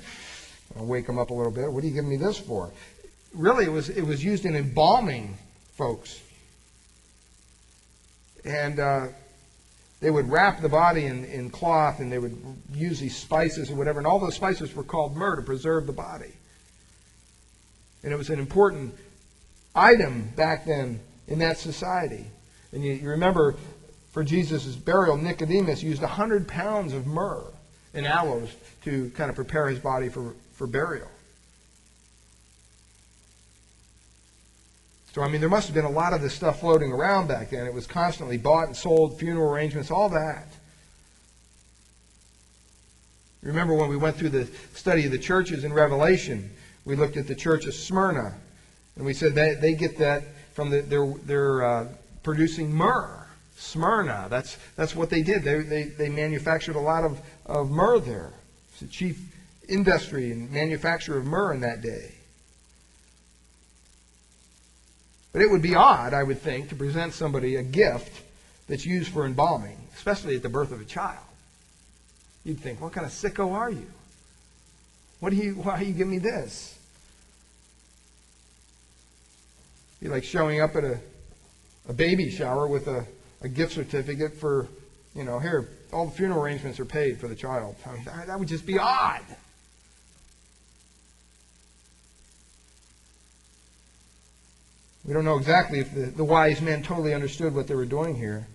wake 0.77 1.07
them 1.07 1.19
up 1.19 1.31
a 1.31 1.35
little 1.35 1.53
bit. 1.53 1.71
What 1.71 1.85
are 1.85 1.87
you 1.87 1.93
giving 1.93 2.11
me 2.11 2.17
this 2.17 2.39
for? 2.39 2.73
Really, 3.33 3.65
it 3.65 3.73
was 3.73 3.89
it 3.89 4.03
was 4.03 4.25
used 4.25 4.47
in 4.47 4.57
embalming 4.57 5.37
folks, 5.77 6.21
and 8.45 8.81
uh, 8.81 9.07
they 10.01 10.11
would 10.11 10.31
wrap 10.31 10.61
the 10.61 10.69
body 10.69 11.05
in, 11.05 11.25
in 11.25 11.51
cloth, 11.51 12.01
and 12.01 12.13
they 12.13 12.19
would 12.19 12.37
use 12.75 13.01
these 13.01 13.17
spices 13.17 13.71
or 13.71 13.77
whatever, 13.77 13.99
and 13.99 14.07
all 14.07 14.19
those 14.19 14.37
spices 14.37 14.75
were 14.75 14.83
called 14.83 15.17
myrrh 15.17 15.37
to 15.37 15.43
preserve 15.43 15.87
the 15.87 15.93
body. 15.93 16.33
And 18.07 18.13
it 18.13 18.17
was 18.17 18.31
an 18.31 18.39
important 18.39 18.95
item 19.75 20.31
back 20.37 20.65
then 20.65 21.01
in 21.27 21.41
that 21.41 21.59
society. 21.59 22.25
And 22.71 22.85
you, 22.85 22.93
you 22.93 23.09
remember 23.11 23.57
for 24.13 24.23
Jesus' 24.23 24.77
burial, 24.77 25.17
Nicodemus 25.17 25.83
used 25.83 26.03
100 26.03 26.47
pounds 26.47 26.93
of 26.93 27.05
myrrh 27.05 27.53
and 27.95 28.07
aloes 28.07 28.55
to 28.85 29.11
kind 29.17 29.29
of 29.29 29.35
prepare 29.35 29.67
his 29.67 29.81
body 29.81 30.09
for, 30.09 30.37
for 30.53 30.69
burial. 30.69 31.09
So, 35.13 35.23
I 35.23 35.29
mean, 35.29 35.41
there 35.41 35.51
must 35.51 35.67
have 35.67 35.75
been 35.75 35.85
a 35.85 35.91
lot 35.91 36.13
of 36.13 36.23
this 36.23 36.33
stuff 36.33 36.61
floating 36.61 36.93
around 36.93 37.27
back 37.27 37.51
then. 37.51 37.67
It 37.67 37.75
was 37.75 37.89
constantly 37.89 38.39
bought 38.39 38.69
and 38.69 38.77
sold, 38.77 39.19
funeral 39.19 39.53
arrangements, 39.53 39.91
all 39.91 40.11
that. 40.11 40.47
Remember 43.43 43.75
when 43.75 43.89
we 43.89 43.97
went 43.97 44.15
through 44.15 44.29
the 44.29 44.49
study 44.75 45.07
of 45.07 45.11
the 45.11 45.19
churches 45.19 45.65
in 45.65 45.73
Revelation, 45.73 46.53
we 46.87 46.97
looked 46.97 47.19
at 47.19 47.27
the 47.27 47.35
church 47.35 47.67
of 47.67 47.75
Smyrna, 47.75 48.33
and 48.95 49.05
we 49.05 49.13
said 49.13 49.35
they, 49.35 49.55
they 49.55 49.75
get 49.75 49.99
that 49.99 50.23
from 50.55 50.71
the, 50.71 50.81
they're, 50.81 51.13
they're 51.25 51.65
uh, 51.65 51.89
producing 52.23 52.73
myrrh. 52.73 53.27
Smyrna, 53.59 54.29
that's, 54.31 54.57
that's 54.77 54.95
what 54.95 55.11
they 55.11 55.23
did. 55.23 55.43
They, 55.43 55.61
they, 55.61 55.83
they 55.85 56.09
manufactured 56.09 56.77
a 56.77 56.81
lot 56.81 57.05
of, 57.05 57.21
of 57.45 57.71
myrrh 57.71 57.99
there. 57.99 58.33
It's 58.71 58.81
the 58.81 58.87
chief 58.87 59.21
industry 59.69 60.31
and 60.31 60.51
manufacturer 60.51 61.19
of 61.19 61.27
myrrh 61.27 61.53
in 61.53 61.61
that 61.61 61.83
day. 61.83 62.13
But 65.33 65.43
it 65.43 65.51
would 65.51 65.63
be 65.63 65.75
odd, 65.75 66.15
I 66.15 66.23
would 66.23 66.41
think, 66.41 66.69
to 66.69 66.77
present 66.77 67.13
somebody 67.13 67.57
a 67.57 67.63
gift 67.63 68.23
that's 68.69 68.87
used 68.87 69.13
for 69.13 69.27
embalming, 69.27 69.77
especially 69.95 70.37
at 70.37 70.43
the 70.43 70.49
birth 70.49 70.73
of 70.73 70.81
a 70.81 70.85
child. 70.85 71.19
You'd 72.45 72.61
think, 72.61 72.81
what 72.81 72.93
kind 72.93 73.05
of 73.05 73.13
sicko 73.13 73.53
are 73.53 73.71
you? 73.71 73.91
What 75.19 75.31
do 75.31 75.37
you, 75.37 75.55
why 75.55 75.81
are 75.81 75.83
you 75.83 75.93
giving 75.93 76.13
me 76.13 76.19
this? 76.19 76.76
Be 80.01 80.09
like 80.09 80.25
showing 80.25 80.61
up 80.61 80.77
at 80.77 80.85
a, 80.85 80.99
a 81.89 81.93
baby 81.93 82.31
shower 82.31 82.67
with 82.67 82.89
a, 82.89 83.07
a 83.43 83.49
gift 83.49 83.73
certificate 83.73 84.37
for, 84.37 84.69
you 85.15 85.25
know, 85.25 85.39
here, 85.39 85.69
all 85.93 86.07
the 86.07 86.13
funeral 86.13 86.43
arrangements 86.43 86.79
are 86.81 86.85
paid 86.85 87.19
for 87.19 87.29
the 87.29 87.35
child. 87.35 87.77
I 87.87 87.93
mean, 87.93 88.05
that, 88.05 88.27
that 88.27 88.39
would 88.39 88.49
just 88.49 88.67
be 88.67 88.79
odd. 88.79 89.23
We 95.05 95.15
don't 95.15 95.25
know 95.25 95.39
exactly 95.39 95.79
if 95.79 95.95
the, 95.95 96.07
the 96.07 96.25
wise 96.25 96.61
men 96.61 96.83
totally 96.83 97.15
understood 97.15 97.55
what 97.55 97.69
they 97.69 97.77
were 97.77 97.87
doing 97.87 98.17
here. 98.17 98.49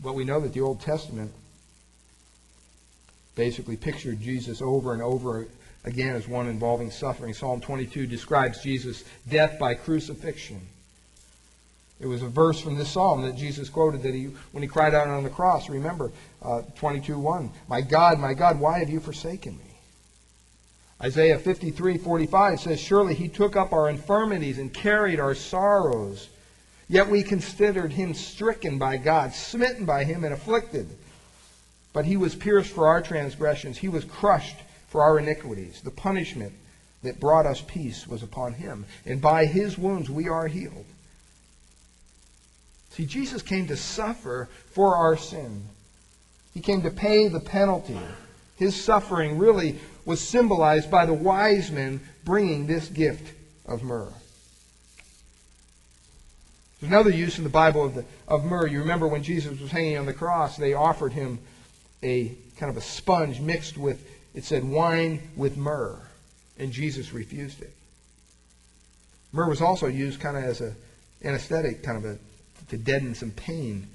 But 0.00 0.14
we 0.14 0.24
know 0.24 0.38
that 0.40 0.52
the 0.52 0.60
Old 0.60 0.80
Testament 0.80 1.32
basically 3.34 3.76
pictured 3.76 4.20
Jesus 4.20 4.60
over 4.60 4.92
and 4.92 5.00
over 5.00 5.48
again 5.88 6.14
as 6.14 6.28
one 6.28 6.46
involving 6.46 6.90
suffering. 6.90 7.34
Psalm 7.34 7.60
22 7.60 8.06
describes 8.06 8.62
Jesus' 8.62 9.04
death 9.28 9.58
by 9.58 9.74
crucifixion. 9.74 10.60
It 11.98 12.06
was 12.06 12.22
a 12.22 12.28
verse 12.28 12.60
from 12.60 12.76
this 12.76 12.90
psalm 12.90 13.22
that 13.22 13.34
Jesus 13.34 13.68
quoted 13.68 14.02
that 14.04 14.14
he, 14.14 14.26
when 14.52 14.62
he 14.62 14.68
cried 14.68 14.94
out 14.94 15.08
on 15.08 15.24
the 15.24 15.30
cross. 15.30 15.68
Remember, 15.68 16.12
uh, 16.42 16.62
22.1, 16.78 17.50
My 17.66 17.80
God, 17.80 18.20
my 18.20 18.34
God, 18.34 18.60
why 18.60 18.78
have 18.78 18.90
you 18.90 19.00
forsaken 19.00 19.58
me? 19.58 19.64
Isaiah 21.02 21.38
53:45 21.38 22.60
says, 22.60 22.78
Surely 22.78 23.14
he 23.14 23.28
took 23.28 23.56
up 23.56 23.72
our 23.72 23.88
infirmities 23.88 24.58
and 24.58 24.72
carried 24.72 25.18
our 25.18 25.34
sorrows. 25.34 26.28
Yet 26.88 27.08
we 27.08 27.22
considered 27.22 27.92
him 27.92 28.14
stricken 28.14 28.78
by 28.78 28.96
God, 28.96 29.32
smitten 29.32 29.84
by 29.84 30.04
him, 30.04 30.24
and 30.24 30.32
afflicted. 30.32 30.88
But 31.92 32.04
he 32.04 32.16
was 32.16 32.34
pierced 32.34 32.72
for 32.72 32.86
our 32.86 33.00
transgressions, 33.00 33.78
he 33.78 33.88
was 33.88 34.04
crushed 34.04 34.56
for 34.88 35.02
our 35.02 35.18
iniquities. 35.18 35.80
The 35.80 35.90
punishment 35.90 36.52
that 37.02 37.20
brought 37.20 37.46
us 37.46 37.60
peace 37.60 38.06
was 38.06 38.22
upon 38.22 38.54
him, 38.54 38.86
and 39.06 39.20
by 39.20 39.46
his 39.46 39.78
wounds 39.78 40.10
we 40.10 40.28
are 40.28 40.48
healed. 40.48 40.86
See, 42.90 43.06
Jesus 43.06 43.42
came 43.42 43.68
to 43.68 43.76
suffer 43.76 44.48
for 44.72 44.96
our 44.96 45.16
sin. 45.16 45.62
He 46.54 46.60
came 46.60 46.82
to 46.82 46.90
pay 46.90 47.28
the 47.28 47.40
penalty. 47.40 47.98
His 48.56 48.74
suffering 48.74 49.38
really 49.38 49.78
was 50.04 50.20
symbolized 50.20 50.90
by 50.90 51.06
the 51.06 51.14
wise 51.14 51.70
men 51.70 52.00
bringing 52.24 52.66
this 52.66 52.88
gift 52.88 53.34
of 53.66 53.82
myrrh. 53.82 54.12
There's 56.80 56.90
another 56.92 57.10
use 57.10 57.38
in 57.38 57.44
the 57.44 57.50
Bible 57.50 57.84
of, 57.84 57.94
the, 57.94 58.04
of 58.26 58.44
myrrh. 58.44 58.66
You 58.66 58.80
remember 58.80 59.06
when 59.06 59.22
Jesus 59.22 59.60
was 59.60 59.70
hanging 59.70 59.98
on 59.98 60.06
the 60.06 60.12
cross, 60.12 60.56
they 60.56 60.74
offered 60.74 61.12
him 61.12 61.38
a 62.02 62.34
kind 62.56 62.70
of 62.70 62.76
a 62.76 62.80
sponge 62.80 63.40
mixed 63.40 63.76
with, 63.76 64.04
it 64.38 64.44
said, 64.44 64.62
wine 64.62 65.20
with 65.34 65.56
myrrh. 65.56 66.00
And 66.60 66.70
Jesus 66.70 67.12
refused 67.12 67.60
it. 67.60 67.74
Myrrh 69.32 69.48
was 69.48 69.60
also 69.60 69.88
used 69.88 70.20
kind 70.20 70.36
of 70.36 70.44
as 70.44 70.60
an 70.60 70.76
anesthetic, 71.24 71.82
kind 71.82 71.98
of 71.98 72.04
a, 72.04 72.18
to 72.68 72.76
deaden 72.76 73.16
some 73.16 73.32
pain. 73.32 73.88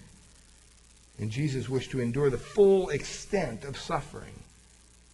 And 1.17 1.31
Jesus 1.31 1.69
wished 1.69 1.91
to 1.91 2.01
endure 2.01 2.29
the 2.29 2.37
full 2.37 2.89
extent 2.89 3.63
of 3.63 3.77
suffering 3.77 4.33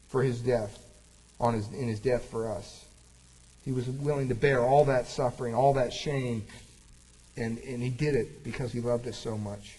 for 0.08 0.24
his 0.24 0.42
death, 0.42 0.80
on 1.40 1.54
his, 1.54 1.68
in 1.74 1.88
his 1.88 2.00
death 2.00 2.26
for 2.26 2.52
us. 2.52 2.84
He 3.64 3.72
was 3.72 3.88
willing 3.88 4.30
to 4.30 4.36
bear 4.36 4.62
all 4.64 4.86
that 4.86 5.06
suffering, 5.06 5.54
all 5.54 5.74
that 5.74 5.94
shame, 5.94 6.44
and, 7.38 7.60
and 7.60 7.84
he 7.84 7.90
did 7.90 8.16
it 8.16 8.44
because 8.44 8.72
he 8.72 8.80
loved 8.80 9.08
us 9.08 9.20
so 9.20 9.38
much. 9.38 9.78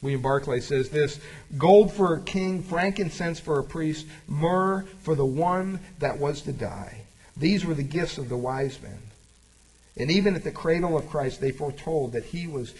William 0.00 0.22
Barclay 0.22 0.60
says 0.60 0.90
this 0.90 1.18
gold 1.56 1.92
for 1.92 2.14
a 2.14 2.20
king, 2.20 2.62
frankincense 2.62 3.40
for 3.40 3.58
a 3.58 3.64
priest, 3.64 4.06
myrrh 4.28 4.84
for 5.00 5.14
the 5.14 5.26
one 5.26 5.80
that 5.98 6.18
was 6.18 6.42
to 6.42 6.52
die. 6.52 7.02
These 7.36 7.64
were 7.64 7.74
the 7.74 7.82
gifts 7.82 8.18
of 8.18 8.28
the 8.28 8.36
wise 8.36 8.80
men. 8.80 9.00
And 9.96 10.10
even 10.10 10.36
at 10.36 10.44
the 10.44 10.52
cradle 10.52 10.96
of 10.96 11.10
Christ, 11.10 11.40
they 11.40 11.50
foretold 11.50 12.12
that 12.12 12.24
he 12.24 12.46
was 12.46 12.74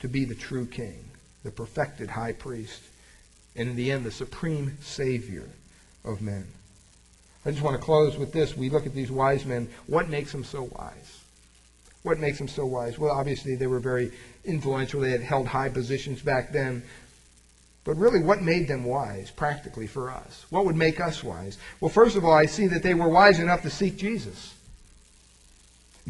to 0.00 0.08
be 0.08 0.24
the 0.24 0.34
true 0.34 0.66
king, 0.66 1.04
the 1.42 1.50
perfected 1.50 2.10
high 2.10 2.32
priest 2.32 2.80
and 3.56 3.68
in 3.68 3.76
the 3.76 3.90
end, 3.92 4.04
the 4.04 4.10
supreme 4.10 4.76
Savior 4.80 5.48
of 6.04 6.20
men. 6.20 6.46
I 7.46 7.50
just 7.50 7.62
want 7.62 7.76
to 7.76 7.82
close 7.82 8.16
with 8.16 8.32
this. 8.32 8.56
We 8.56 8.70
look 8.70 8.86
at 8.86 8.94
these 8.94 9.10
wise 9.10 9.44
men. 9.44 9.68
What 9.86 10.08
makes 10.08 10.32
them 10.32 10.44
so 10.44 10.64
wise? 10.64 11.03
What 12.04 12.18
makes 12.18 12.36
them 12.36 12.48
so 12.48 12.66
wise? 12.66 12.98
Well, 12.98 13.10
obviously, 13.10 13.56
they 13.56 13.66
were 13.66 13.80
very 13.80 14.12
influential. 14.44 15.00
They 15.00 15.10
had 15.10 15.22
held 15.22 15.46
high 15.46 15.70
positions 15.70 16.20
back 16.20 16.52
then. 16.52 16.82
But 17.82 17.96
really, 17.96 18.22
what 18.22 18.42
made 18.42 18.68
them 18.68 18.84
wise, 18.84 19.30
practically, 19.30 19.86
for 19.86 20.10
us? 20.10 20.44
What 20.50 20.66
would 20.66 20.76
make 20.76 21.00
us 21.00 21.24
wise? 21.24 21.56
Well, 21.80 21.88
first 21.88 22.16
of 22.16 22.24
all, 22.24 22.32
I 22.32 22.44
see 22.44 22.66
that 22.66 22.82
they 22.82 22.92
were 22.92 23.08
wise 23.08 23.40
enough 23.40 23.62
to 23.62 23.70
seek 23.70 23.96
Jesus. 23.96 24.54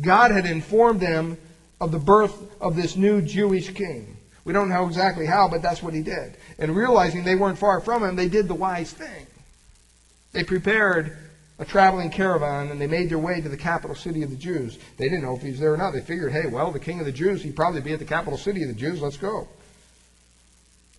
God 0.01 0.33
had 0.33 0.47
informed 0.47 0.99
them 0.99 1.39
of 1.81 1.93
the 1.93 2.01
birth 2.01 2.35
of 2.61 2.75
this 2.75 2.97
new 2.97 3.23
Jewish 3.23 3.73
king. 3.73 4.17
We 4.45 4.53
don't 4.53 4.71
know 4.71 4.89
exactly 4.89 5.27
how, 5.27 5.49
but 5.49 5.63
that's 5.63 5.83
what 5.83 5.95
he 5.95 6.03
did. 6.03 6.37
And 6.59 6.75
realizing 6.75 7.23
they 7.23 7.37
weren't 7.37 7.59
far 7.59 7.81
from 7.81 8.03
him, 8.03 8.17
they 8.17 8.29
did 8.29 8.49
the 8.49 8.55
wise 8.55 8.93
thing. 8.93 9.29
They 10.33 10.43
prepared 10.43 11.17
a 11.59 11.65
traveling 11.65 12.11
caravan 12.11 12.71
and 12.71 12.81
they 12.81 12.87
made 12.87 13.09
their 13.09 13.19
way 13.19 13.41
to 13.41 13.49
the 13.49 13.57
capital 13.57 13.95
city 13.95 14.23
of 14.23 14.31
the 14.31 14.37
Jews. 14.37 14.79
They 14.97 15.05
didn't 15.05 15.23
know 15.23 15.37
if 15.37 15.43
he 15.43 15.51
was 15.51 15.61
there 15.61 15.75
or 15.75 15.77
not. 15.77 15.93
They 15.93 16.01
figured, 16.01 16.33
hey, 16.33 16.47
well, 16.47 16.73
the 16.73 16.81
king 16.81 16.99
of 16.99 17.07
the 17.07 17.13
Jews, 17.13 17.43
he'd 17.43 17.57
probably 17.57 17.81
be 17.81 17.93
at 17.93 18.01
the 18.01 18.05
capital 18.05 18.39
city 18.39 18.63
of 18.63 18.69
the 18.69 18.75
Jews. 18.75 19.01
Let's 19.01 19.17
go. 19.17 19.49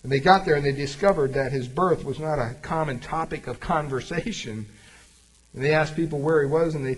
And 0.04 0.12
they 0.12 0.20
got 0.20 0.46
there 0.46 0.56
and 0.56 0.66
they 0.66 0.72
discovered 0.72 1.34
that 1.34 1.52
his 1.52 1.68
birth 1.68 2.06
was 2.06 2.20
not 2.20 2.40
a 2.40 2.56
common 2.62 3.00
topic 3.00 3.48
of 3.48 3.60
conversation. 3.60 4.66
And 5.54 5.64
they 5.64 5.74
asked 5.74 5.96
people 5.96 6.20
where 6.20 6.42
he 6.42 6.48
was, 6.48 6.76
and 6.76 6.86
they, 6.86 6.98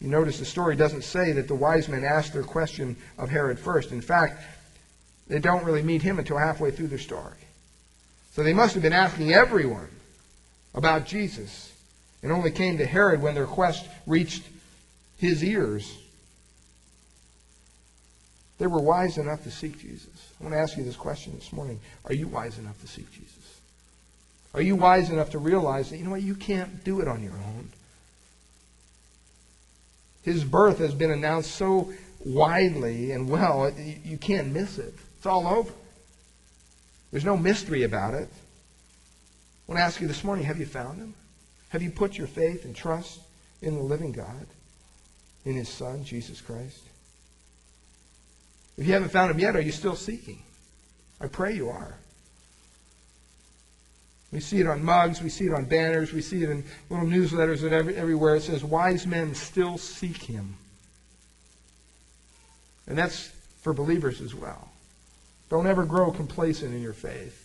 you 0.00 0.08
notice 0.08 0.38
the 0.38 0.44
story 0.44 0.76
doesn't 0.76 1.02
say 1.02 1.32
that 1.32 1.48
the 1.48 1.54
wise 1.54 1.88
men 1.88 2.04
asked 2.04 2.32
their 2.32 2.42
question 2.42 2.96
of 3.18 3.30
Herod 3.30 3.58
first. 3.58 3.92
In 3.92 4.00
fact, 4.00 4.42
they 5.26 5.38
don't 5.38 5.64
really 5.64 5.82
meet 5.82 6.02
him 6.02 6.18
until 6.18 6.38
halfway 6.38 6.70
through 6.70 6.88
their 6.88 6.98
story. 6.98 7.38
So 8.32 8.42
they 8.42 8.52
must 8.52 8.74
have 8.74 8.82
been 8.82 8.92
asking 8.92 9.32
everyone 9.32 9.88
about 10.74 11.06
Jesus 11.06 11.71
and 12.22 12.32
only 12.32 12.50
came 12.50 12.78
to 12.78 12.86
Herod 12.86 13.20
when 13.20 13.34
their 13.34 13.46
quest 13.46 13.86
reached 14.06 14.44
his 15.18 15.42
ears. 15.42 15.98
They 18.58 18.66
were 18.66 18.80
wise 18.80 19.18
enough 19.18 19.42
to 19.44 19.50
seek 19.50 19.80
Jesus. 19.80 20.32
I 20.40 20.44
want 20.44 20.54
to 20.54 20.60
ask 20.60 20.76
you 20.76 20.84
this 20.84 20.96
question 20.96 21.34
this 21.34 21.52
morning. 21.52 21.80
Are 22.04 22.14
you 22.14 22.28
wise 22.28 22.58
enough 22.58 22.80
to 22.82 22.86
seek 22.86 23.10
Jesus? 23.10 23.60
Are 24.54 24.62
you 24.62 24.76
wise 24.76 25.10
enough 25.10 25.30
to 25.30 25.38
realize 25.38 25.90
that, 25.90 25.96
you 25.96 26.04
know 26.04 26.10
what, 26.10 26.22
you 26.22 26.34
can't 26.34 26.84
do 26.84 27.00
it 27.00 27.08
on 27.08 27.22
your 27.22 27.32
own? 27.32 27.70
His 30.22 30.44
birth 30.44 30.78
has 30.78 30.94
been 30.94 31.10
announced 31.10 31.52
so 31.52 31.92
widely 32.24 33.10
and 33.10 33.28
well, 33.28 33.72
you 34.04 34.16
can't 34.16 34.52
miss 34.52 34.78
it. 34.78 34.94
It's 35.16 35.26
all 35.26 35.46
over. 35.46 35.72
There's 37.10 37.24
no 37.24 37.36
mystery 37.36 37.82
about 37.82 38.14
it. 38.14 38.28
I 38.28 39.72
want 39.72 39.78
to 39.78 39.82
ask 39.82 40.00
you 40.00 40.06
this 40.06 40.22
morning 40.22 40.44
have 40.44 40.58
you 40.58 40.66
found 40.66 40.98
him? 40.98 41.14
Have 41.72 41.80
you 41.80 41.90
put 41.90 42.18
your 42.18 42.26
faith 42.26 42.66
and 42.66 42.76
trust 42.76 43.20
in 43.62 43.76
the 43.76 43.82
living 43.82 44.12
God, 44.12 44.46
in 45.46 45.54
his 45.54 45.70
Son, 45.70 46.04
Jesus 46.04 46.38
Christ? 46.38 46.82
If 48.76 48.86
you 48.86 48.92
haven't 48.92 49.08
found 49.08 49.30
him 49.30 49.38
yet, 49.38 49.56
are 49.56 49.62
you 49.62 49.72
still 49.72 49.96
seeking? 49.96 50.42
I 51.18 51.28
pray 51.28 51.54
you 51.54 51.70
are. 51.70 51.94
We 54.32 54.40
see 54.40 54.60
it 54.60 54.66
on 54.66 54.84
mugs, 54.84 55.22
we 55.22 55.30
see 55.30 55.46
it 55.46 55.54
on 55.54 55.64
banners, 55.64 56.12
we 56.12 56.20
see 56.20 56.42
it 56.42 56.50
in 56.50 56.62
little 56.90 57.06
newsletters 57.06 57.62
and 57.62 57.72
every, 57.72 57.96
everywhere. 57.96 58.36
It 58.36 58.42
says, 58.42 58.62
Wise 58.62 59.06
men 59.06 59.34
still 59.34 59.78
seek 59.78 60.22
him. 60.22 60.56
And 62.86 62.98
that's 62.98 63.32
for 63.62 63.72
believers 63.72 64.20
as 64.20 64.34
well. 64.34 64.68
Don't 65.48 65.66
ever 65.66 65.86
grow 65.86 66.10
complacent 66.10 66.74
in 66.74 66.82
your 66.82 66.92
faith. 66.92 67.38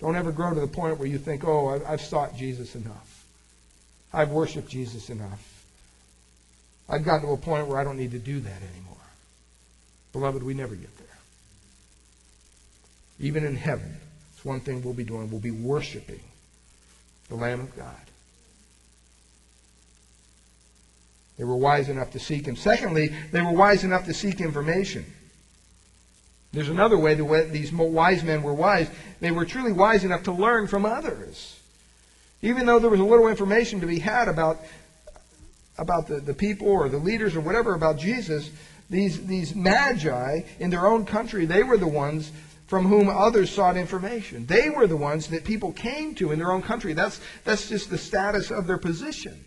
Don't 0.00 0.16
ever 0.16 0.32
grow 0.32 0.52
to 0.52 0.60
the 0.60 0.66
point 0.66 0.98
where 0.98 1.08
you 1.08 1.16
think, 1.16 1.44
oh, 1.46 1.80
I've 1.86 2.02
sought 2.02 2.36
Jesus 2.36 2.74
enough. 2.74 3.09
I've 4.12 4.30
worshiped 4.30 4.68
Jesus 4.68 5.10
enough. 5.10 5.64
I've 6.88 7.04
gotten 7.04 7.26
to 7.28 7.32
a 7.32 7.36
point 7.36 7.68
where 7.68 7.78
I 7.78 7.84
don't 7.84 7.96
need 7.96 8.10
to 8.12 8.18
do 8.18 8.40
that 8.40 8.62
anymore. 8.74 8.96
Beloved, 10.12 10.42
we 10.42 10.54
never 10.54 10.74
get 10.74 10.96
there. 10.98 11.06
Even 13.20 13.44
in 13.44 13.54
heaven, 13.54 13.96
it's 14.34 14.44
one 14.44 14.60
thing 14.60 14.82
we'll 14.82 14.94
be 14.94 15.04
doing. 15.04 15.30
We'll 15.30 15.40
be 15.40 15.52
worshiping 15.52 16.20
the 17.28 17.36
Lamb 17.36 17.60
of 17.60 17.76
God. 17.76 17.94
They 21.38 21.44
were 21.44 21.56
wise 21.56 21.88
enough 21.88 22.10
to 22.12 22.18
seek 22.18 22.46
him. 22.46 22.56
Secondly, 22.56 23.14
they 23.30 23.40
were 23.40 23.52
wise 23.52 23.84
enough 23.84 24.04
to 24.06 24.14
seek 24.14 24.40
information. 24.40 25.06
There's 26.52 26.68
another 26.68 26.98
way 26.98 27.14
the 27.14 27.24
way 27.24 27.48
these 27.48 27.72
wise 27.72 28.24
men 28.24 28.42
were 28.42 28.52
wise. 28.52 28.90
They 29.20 29.30
were 29.30 29.44
truly 29.44 29.72
wise 29.72 30.04
enough 30.04 30.24
to 30.24 30.32
learn 30.32 30.66
from 30.66 30.84
others. 30.84 31.59
Even 32.42 32.66
though 32.66 32.78
there 32.78 32.90
was 32.90 33.00
a 33.00 33.04
little 33.04 33.28
information 33.28 33.80
to 33.80 33.86
be 33.86 33.98
had 33.98 34.28
about, 34.28 34.58
about 35.76 36.08
the, 36.08 36.20
the 36.20 36.34
people 36.34 36.68
or 36.68 36.88
the 36.88 36.98
leaders 36.98 37.36
or 37.36 37.40
whatever 37.40 37.74
about 37.74 37.98
Jesus, 37.98 38.50
these, 38.88 39.24
these 39.26 39.54
magi 39.54 40.40
in 40.58 40.70
their 40.70 40.86
own 40.86 41.04
country, 41.04 41.44
they 41.44 41.62
were 41.62 41.76
the 41.76 41.86
ones 41.86 42.32
from 42.66 42.86
whom 42.86 43.08
others 43.08 43.50
sought 43.50 43.76
information. 43.76 44.46
They 44.46 44.70
were 44.70 44.86
the 44.86 44.96
ones 44.96 45.26
that 45.28 45.44
people 45.44 45.72
came 45.72 46.14
to 46.14 46.32
in 46.32 46.38
their 46.38 46.52
own 46.52 46.62
country. 46.62 46.92
That's, 46.92 47.20
that's 47.44 47.68
just 47.68 47.90
the 47.90 47.98
status 47.98 48.50
of 48.50 48.66
their 48.66 48.78
position. 48.78 49.44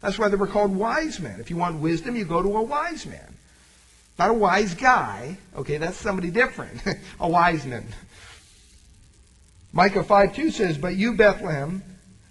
That's 0.00 0.18
why 0.18 0.28
they 0.28 0.36
were 0.36 0.46
called 0.46 0.74
wise 0.74 1.20
men. 1.20 1.40
If 1.40 1.50
you 1.50 1.56
want 1.56 1.80
wisdom, 1.80 2.16
you 2.16 2.24
go 2.24 2.42
to 2.42 2.56
a 2.56 2.62
wise 2.62 3.06
man. 3.06 3.36
Not 4.18 4.30
a 4.30 4.34
wise 4.34 4.74
guy. 4.74 5.38
Okay, 5.56 5.78
that's 5.78 5.96
somebody 5.96 6.30
different. 6.30 6.82
a 7.20 7.28
wise 7.28 7.64
man. 7.64 7.86
Micah 9.72 10.02
5 10.02 10.34
2 10.34 10.50
says, 10.50 10.76
But 10.76 10.96
you, 10.96 11.14
Bethlehem, 11.14 11.82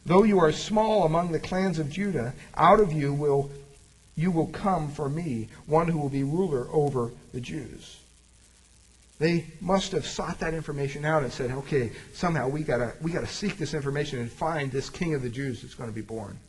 though 0.09 0.23
you 0.23 0.39
are 0.39 0.51
small 0.51 1.05
among 1.05 1.31
the 1.31 1.39
clans 1.39 1.77
of 1.77 1.89
Judah, 1.89 2.33
out 2.55 2.79
of 2.79 2.91
you 2.91 3.13
will 3.13 3.51
you 4.15 4.31
will 4.31 4.47
come 4.47 4.91
for 4.91 5.07
me, 5.07 5.47
one 5.65 5.87
who 5.87 5.97
will 5.97 6.09
be 6.09 6.23
ruler 6.23 6.67
over 6.73 7.11
the 7.31 7.39
Jews. 7.39 7.99
They 9.19 9.45
must 9.61 9.91
have 9.91 10.05
sought 10.05 10.39
that 10.39 10.53
information 10.53 11.05
out 11.05 11.23
and 11.23 11.31
said, 11.31 11.51
okay, 11.51 11.91
somehow 12.13 12.47
we 12.49 12.63
gotta 12.63 12.93
we 13.01 13.11
gotta 13.11 13.27
seek 13.27 13.57
this 13.57 13.73
information 13.75 14.19
and 14.19 14.31
find 14.31 14.71
this 14.71 14.89
king 14.89 15.13
of 15.13 15.21
the 15.21 15.29
Jews 15.29 15.61
that's 15.61 15.75
going 15.75 15.89
to 15.89 15.95
be 15.95 16.01
born. 16.01 16.39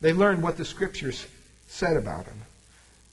They 0.00 0.14
learned 0.14 0.42
what 0.42 0.56
the 0.56 0.64
scriptures 0.64 1.26
said 1.68 1.96
about 1.96 2.24
him. 2.24 2.40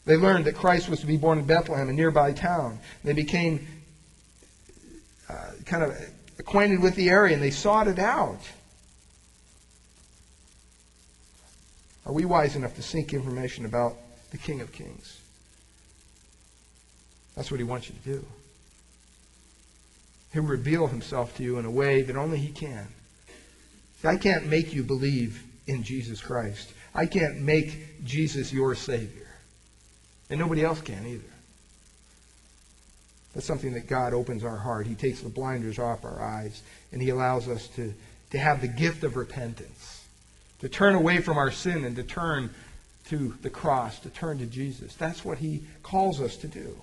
They 0.05 0.15
learned 0.15 0.45
that 0.45 0.55
Christ 0.55 0.87
was 0.87 1.01
to 1.01 1.07
be 1.07 1.17
born 1.17 1.39
in 1.39 1.45
Bethlehem, 1.45 1.89
a 1.89 1.93
nearby 1.93 2.31
town. 2.31 2.79
They 3.03 3.13
became 3.13 3.67
uh, 5.29 5.51
kind 5.65 5.83
of 5.83 5.97
acquainted 6.39 6.81
with 6.81 6.95
the 6.95 7.09
area 7.09 7.33
and 7.33 7.43
they 7.43 7.51
sought 7.51 7.87
it 7.87 7.99
out. 7.99 8.39
Are 12.05 12.13
we 12.13 12.25
wise 12.25 12.55
enough 12.55 12.75
to 12.75 12.81
seek 12.81 13.13
information 13.13 13.65
about 13.65 13.95
the 14.31 14.37
King 14.37 14.61
of 14.61 14.71
Kings? 14.71 15.19
That's 17.35 17.49
what 17.49 17.59
he 17.59 17.63
wants 17.63 17.89
you 17.89 17.95
to 17.95 18.19
do. 18.19 18.25
He'll 20.33 20.43
reveal 20.43 20.87
himself 20.87 21.35
to 21.37 21.43
you 21.43 21.57
in 21.59 21.65
a 21.65 21.71
way 21.71 22.01
that 22.01 22.15
only 22.15 22.39
he 22.39 22.51
can. 22.51 22.87
I 24.03 24.17
can't 24.17 24.47
make 24.47 24.73
you 24.73 24.83
believe 24.83 25.43
in 25.67 25.83
Jesus 25.83 26.19
Christ. 26.21 26.73
I 26.93 27.05
can't 27.05 27.39
make 27.39 28.03
Jesus 28.03 28.51
your 28.51 28.75
Savior. 28.75 29.27
And 30.29 30.39
nobody 30.39 30.63
else 30.63 30.81
can 30.81 31.05
either. 31.07 31.23
That's 33.33 33.45
something 33.45 33.73
that 33.73 33.87
God 33.87 34.13
opens 34.13 34.43
our 34.43 34.57
heart. 34.57 34.87
He 34.87 34.95
takes 34.95 35.21
the 35.21 35.29
blinders 35.29 35.79
off 35.79 36.05
our 36.05 36.21
eyes, 36.21 36.61
and 36.91 37.01
He 37.01 37.09
allows 37.09 37.47
us 37.47 37.67
to, 37.69 37.93
to 38.31 38.37
have 38.37 38.61
the 38.61 38.67
gift 38.67 39.03
of 39.03 39.15
repentance, 39.15 39.92
to 40.63 40.69
turn 40.69 40.95
away 40.95 41.19
from 41.19 41.37
our 41.37 41.51
sin 41.51 41.83
and 41.83 41.93
to 41.97 42.03
turn 42.03 42.49
to 43.09 43.35
the 43.41 43.49
cross, 43.49 43.99
to 43.99 44.09
turn 44.09 44.39
to 44.39 44.45
Jesus. 44.45 44.95
That's 44.95 45.25
what 45.25 45.37
He 45.37 45.63
calls 45.83 46.21
us 46.21 46.37
to 46.37 46.47
do. 46.47 46.77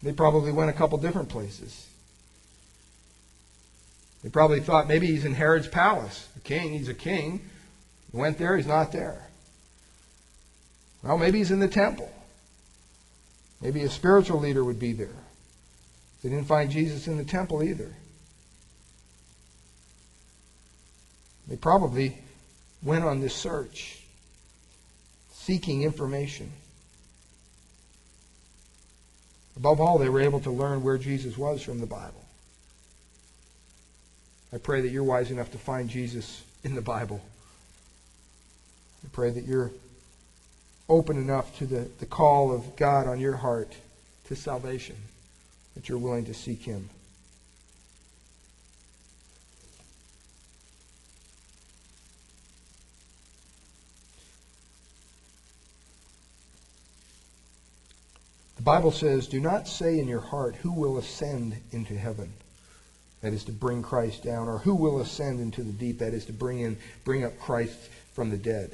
They 0.00 0.12
probably 0.12 0.52
went 0.52 0.70
a 0.70 0.72
couple 0.72 0.96
different 0.98 1.28
places. 1.28 1.88
They 4.22 4.28
probably 4.28 4.60
thought 4.60 4.86
maybe 4.86 5.08
he's 5.08 5.24
in 5.24 5.34
Herod's 5.34 5.66
palace. 5.66 6.28
A 6.36 6.40
king, 6.40 6.72
he's 6.72 6.88
a 6.88 6.94
king. 6.94 7.40
He 8.12 8.16
went 8.16 8.38
there, 8.38 8.56
he's 8.56 8.68
not 8.68 8.92
there. 8.92 9.28
Well, 11.02 11.18
maybe 11.18 11.38
he's 11.38 11.50
in 11.50 11.58
the 11.58 11.66
temple. 11.66 12.12
Maybe 13.60 13.82
a 13.82 13.90
spiritual 13.90 14.38
leader 14.38 14.62
would 14.62 14.78
be 14.78 14.92
there. 14.92 15.16
They 16.22 16.28
didn't 16.28 16.46
find 16.46 16.70
Jesus 16.70 17.08
in 17.08 17.16
the 17.16 17.24
temple 17.24 17.64
either. 17.64 17.92
They 21.46 21.56
probably 21.56 22.18
went 22.82 23.04
on 23.04 23.20
this 23.20 23.34
search, 23.34 24.00
seeking 25.32 25.82
information. 25.82 26.52
Above 29.56 29.80
all, 29.80 29.98
they 29.98 30.08
were 30.08 30.20
able 30.20 30.40
to 30.40 30.50
learn 30.50 30.82
where 30.82 30.98
Jesus 30.98 31.38
was 31.38 31.62
from 31.62 31.80
the 31.80 31.86
Bible. 31.86 32.24
I 34.52 34.58
pray 34.58 34.80
that 34.80 34.90
you're 34.90 35.04
wise 35.04 35.30
enough 35.30 35.50
to 35.52 35.58
find 35.58 35.88
Jesus 35.88 36.42
in 36.62 36.74
the 36.74 36.82
Bible. 36.82 37.20
I 39.04 39.08
pray 39.12 39.30
that 39.30 39.44
you're 39.44 39.70
open 40.88 41.16
enough 41.16 41.56
to 41.58 41.66
the, 41.66 41.88
the 41.98 42.06
call 42.06 42.52
of 42.52 42.76
God 42.76 43.06
on 43.06 43.20
your 43.20 43.36
heart 43.36 43.72
to 44.26 44.36
salvation, 44.36 44.96
that 45.74 45.88
you're 45.88 45.98
willing 45.98 46.24
to 46.26 46.34
seek 46.34 46.62
Him. 46.62 46.88
Bible 58.66 58.90
says, 58.90 59.28
Do 59.28 59.38
not 59.38 59.68
say 59.68 60.00
in 60.00 60.08
your 60.08 60.20
heart, 60.20 60.56
Who 60.56 60.72
will 60.72 60.98
ascend 60.98 61.56
into 61.70 61.96
heaven? 61.96 62.32
That 63.20 63.32
is 63.32 63.44
to 63.44 63.52
bring 63.52 63.80
Christ 63.80 64.24
down, 64.24 64.48
or 64.48 64.58
who 64.58 64.74
will 64.74 65.00
ascend 65.00 65.38
into 65.38 65.62
the 65.62 65.70
deep? 65.70 66.00
That 66.00 66.12
is 66.12 66.24
to 66.24 66.32
bring 66.32 66.58
in, 66.58 66.76
bring 67.04 67.22
up 67.22 67.38
Christ 67.38 67.78
from 68.12 68.30
the 68.30 68.36
dead. 68.36 68.72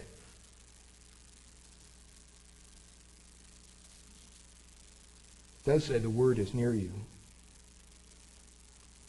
It 5.58 5.70
does 5.70 5.84
say 5.84 5.98
the 5.98 6.08
word 6.08 6.38
is 6.38 6.54
near 6.54 6.72
you. 6.72 6.92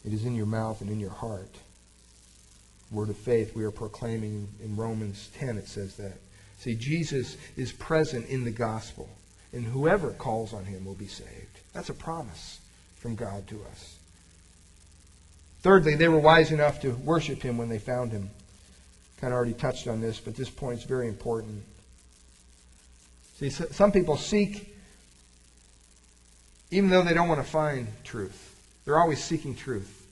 It 0.04 0.12
is 0.12 0.26
in 0.26 0.34
your 0.34 0.44
mouth 0.44 0.82
and 0.82 0.90
in 0.90 1.00
your 1.00 1.08
heart. 1.08 1.56
Word 2.90 3.08
of 3.08 3.16
faith 3.16 3.56
we 3.56 3.64
are 3.64 3.70
proclaiming 3.70 4.48
in 4.62 4.76
Romans 4.76 5.30
10, 5.38 5.56
it 5.56 5.66
says 5.66 5.96
that. 5.96 6.18
See, 6.58 6.74
Jesus 6.74 7.38
is 7.56 7.72
present 7.72 8.28
in 8.28 8.44
the 8.44 8.50
gospel, 8.50 9.08
and 9.54 9.64
whoever 9.64 10.10
calls 10.10 10.52
on 10.52 10.64
him 10.64 10.84
will 10.84 10.94
be 10.94 11.06
saved. 11.06 11.60
That's 11.72 11.88
a 11.88 11.94
promise 11.94 12.60
from 12.96 13.14
God 13.14 13.46
to 13.48 13.62
us. 13.72 13.96
Thirdly, 15.62 15.94
they 15.94 16.08
were 16.08 16.18
wise 16.18 16.52
enough 16.52 16.80
to 16.82 16.90
worship 16.90 17.40
him 17.40 17.56
when 17.56 17.68
they 17.68 17.78
found 17.78 18.12
him. 18.12 18.30
Kind 19.20 19.32
of 19.32 19.36
already 19.36 19.54
touched 19.54 19.88
on 19.88 20.00
this, 20.00 20.20
but 20.20 20.36
this 20.36 20.50
point 20.50 20.80
is 20.80 20.84
very 20.84 21.08
important. 21.08 21.62
See, 23.38 23.50
some 23.50 23.92
people 23.92 24.16
seek 24.16 24.74
even 26.70 26.90
though 26.90 27.02
they 27.02 27.14
don't 27.14 27.28
want 27.28 27.40
to 27.40 27.48
find 27.48 27.86
truth. 28.02 28.56
They're 28.84 28.98
always 28.98 29.22
seeking 29.22 29.54
truth. 29.54 30.06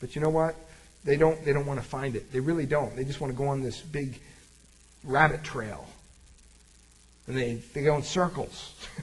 But 0.00 0.16
you 0.16 0.20
know 0.20 0.30
what? 0.30 0.56
They 1.04 1.16
don't, 1.16 1.44
they 1.44 1.52
don't 1.52 1.66
want 1.66 1.80
to 1.80 1.86
find 1.86 2.16
it. 2.16 2.32
They 2.32 2.40
really 2.40 2.66
don't. 2.66 2.96
They 2.96 3.04
just 3.04 3.20
want 3.20 3.32
to 3.32 3.36
go 3.36 3.48
on 3.48 3.62
this 3.62 3.80
big 3.80 4.20
rabbit 5.04 5.44
trail. 5.44 5.86
And 7.28 7.36
they, 7.36 7.56
they 7.74 7.82
go 7.82 7.96
in 7.96 8.02
circles. 8.02 8.74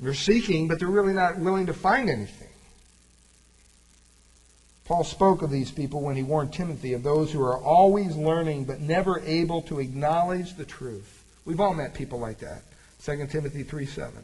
they're 0.00 0.12
seeking, 0.12 0.66
but 0.66 0.80
they're 0.80 0.88
really 0.88 1.12
not 1.12 1.38
willing 1.38 1.66
to 1.66 1.72
find 1.72 2.10
anything. 2.10 2.48
Paul 4.84 5.04
spoke 5.04 5.42
of 5.42 5.50
these 5.50 5.70
people 5.70 6.00
when 6.00 6.16
he 6.16 6.24
warned 6.24 6.52
Timothy 6.52 6.94
of 6.94 7.04
those 7.04 7.30
who 7.30 7.40
are 7.42 7.58
always 7.58 8.16
learning 8.16 8.64
but 8.64 8.80
never 8.80 9.20
able 9.20 9.62
to 9.62 9.78
acknowledge 9.78 10.56
the 10.56 10.64
truth. 10.64 11.22
We've 11.44 11.60
all 11.60 11.74
met 11.74 11.94
people 11.94 12.18
like 12.18 12.40
that. 12.40 12.62
2 13.04 13.28
Timothy 13.28 13.62
3 13.62 13.86
7. 13.86 14.20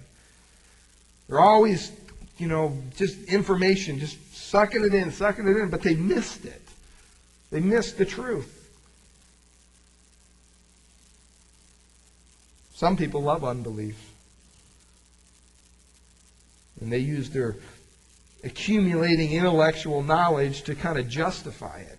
They're 1.29 1.39
always, 1.39 1.93
you 2.39 2.49
know, 2.49 2.77
just 2.97 3.23
information, 3.25 4.01
just 4.01 4.35
sucking 4.35 4.85
it 4.85 4.93
in, 4.93 5.13
sucking 5.13 5.47
it 5.47 5.57
in, 5.57 5.71
but 5.71 5.83
they 5.83 5.95
missed 5.95 6.45
it. 6.45 6.63
They 7.51 7.61
missed 7.61 7.99
the 7.99 8.05
truth. 8.05 8.64
Some 12.85 12.99
people 12.99 13.23
love 13.23 13.45
unbelief. 13.45 13.97
And 16.83 16.93
they 16.93 16.99
use 16.99 17.31
their 17.31 17.57
accumulating 18.45 19.33
intellectual 19.33 20.03
knowledge 20.03 20.65
to 20.65 20.75
kind 20.75 20.99
of 20.99 21.09
justify 21.09 21.79
it. 21.79 21.99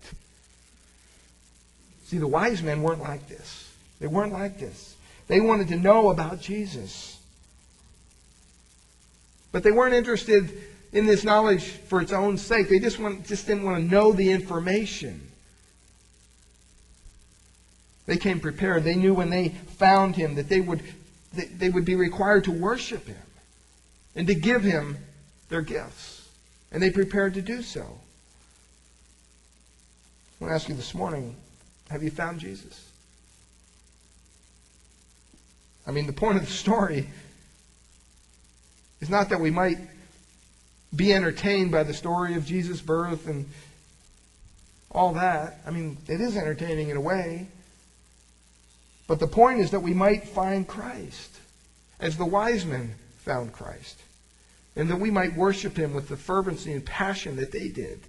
See, 2.04 2.20
the 2.20 2.28
wise 2.28 2.62
men 2.62 2.84
weren't 2.84 3.02
like 3.02 3.28
this. 3.28 3.74
They 4.00 4.06
weren't 4.06 4.32
like 4.32 4.60
this. 4.60 4.96
They 5.26 5.42
wanted 5.42 5.70
to 5.70 5.76
know 5.76 6.12
about 6.12 6.40
Jesus. 6.40 7.20
But 9.52 9.64
they 9.64 9.72
weren't 9.72 9.96
interested 9.96 10.56
in 10.92 11.08
this 11.08 11.24
knowledge 11.24 11.64
for 11.66 12.00
its 12.00 12.12
own 12.12 12.38
sake. 12.38 12.70
They 12.70 12.78
just, 12.78 13.00
want, 13.00 13.26
just 13.26 13.48
didn't 13.48 13.64
want 13.64 13.78
to 13.78 13.92
know 13.92 14.12
the 14.12 14.30
information. 14.30 15.25
They 18.06 18.18
came 18.18 18.39
prepared. 18.39 18.84
They 18.84 18.95
knew 18.95 19.14
when 19.14 19.30
they 19.30 19.49
found 19.49 20.16
him 20.16 20.36
that 20.36 20.49
they 20.49 20.62
would, 20.62 20.82
they 21.34 21.70
would 21.70 21.86
be 21.86 21.95
required 21.95 22.43
to 22.45 22.51
worship 22.51 23.08
him 23.08 23.18
and 24.16 24.28
to 24.28 24.36
give 24.36 24.64
him 24.64 24.97
their 25.49 25.62
gifts. 25.62 26.28
And 26.72 26.82
they 26.82 26.91
prepared 26.91 27.34
to 27.36 27.41
do 27.41 27.62
so. 27.62 27.82
I 27.82 30.43
want 30.43 30.51
to 30.51 30.56
ask 30.56 30.70
you 30.70 30.76
this 30.76 30.93
morning 30.93 31.36
have 31.89 32.03
you 32.03 32.10
found 32.10 32.39
Jesus? 32.39 32.89
I 35.88 35.91
mean, 35.91 36.08
the 36.08 36.14
point 36.14 36.38
of 36.38 36.45
the 36.45 36.51
story 36.51 37.08
is 39.01 39.10
not 39.10 39.30
that 39.30 39.39
we 39.39 39.51
might 39.51 39.78
be 40.95 41.14
entertained 41.14 41.72
by 41.72 41.84
the 41.84 41.93
story 41.93 42.36
of 42.36 42.45
Jesus' 42.45 42.82
birth 42.82 43.28
and 43.28 43.47
all 44.91 45.14
that. 45.14 45.62
I 45.66 45.72
mean, 45.72 45.97
it 46.08 46.22
is 46.22 46.38
entertaining 46.38 46.89
in 46.89 46.97
a 46.97 47.01
way. 47.01 47.47
But 49.08 49.20
the 49.20 49.28
point 49.28 49.60
is 49.60 49.72
that 49.72 49.82
we 49.82 49.93
might 49.93 50.28
find 50.28 50.68
Christ, 50.68 51.32
as 51.99 52.18
the 52.18 52.26
wise 52.26 52.66
men 52.66 52.95
found 53.20 53.53
Christ, 53.53 53.99
and 54.76 54.89
that 54.89 54.99
we 54.99 55.12
might 55.12 55.36
worship 55.36 55.78
him 55.78 55.93
with 55.93 56.10
the 56.10 56.18
fervency 56.18 56.74
and 56.74 56.86
passion 56.86 57.36
that 57.38 57.51
they 57.51 57.70
did 57.70 57.99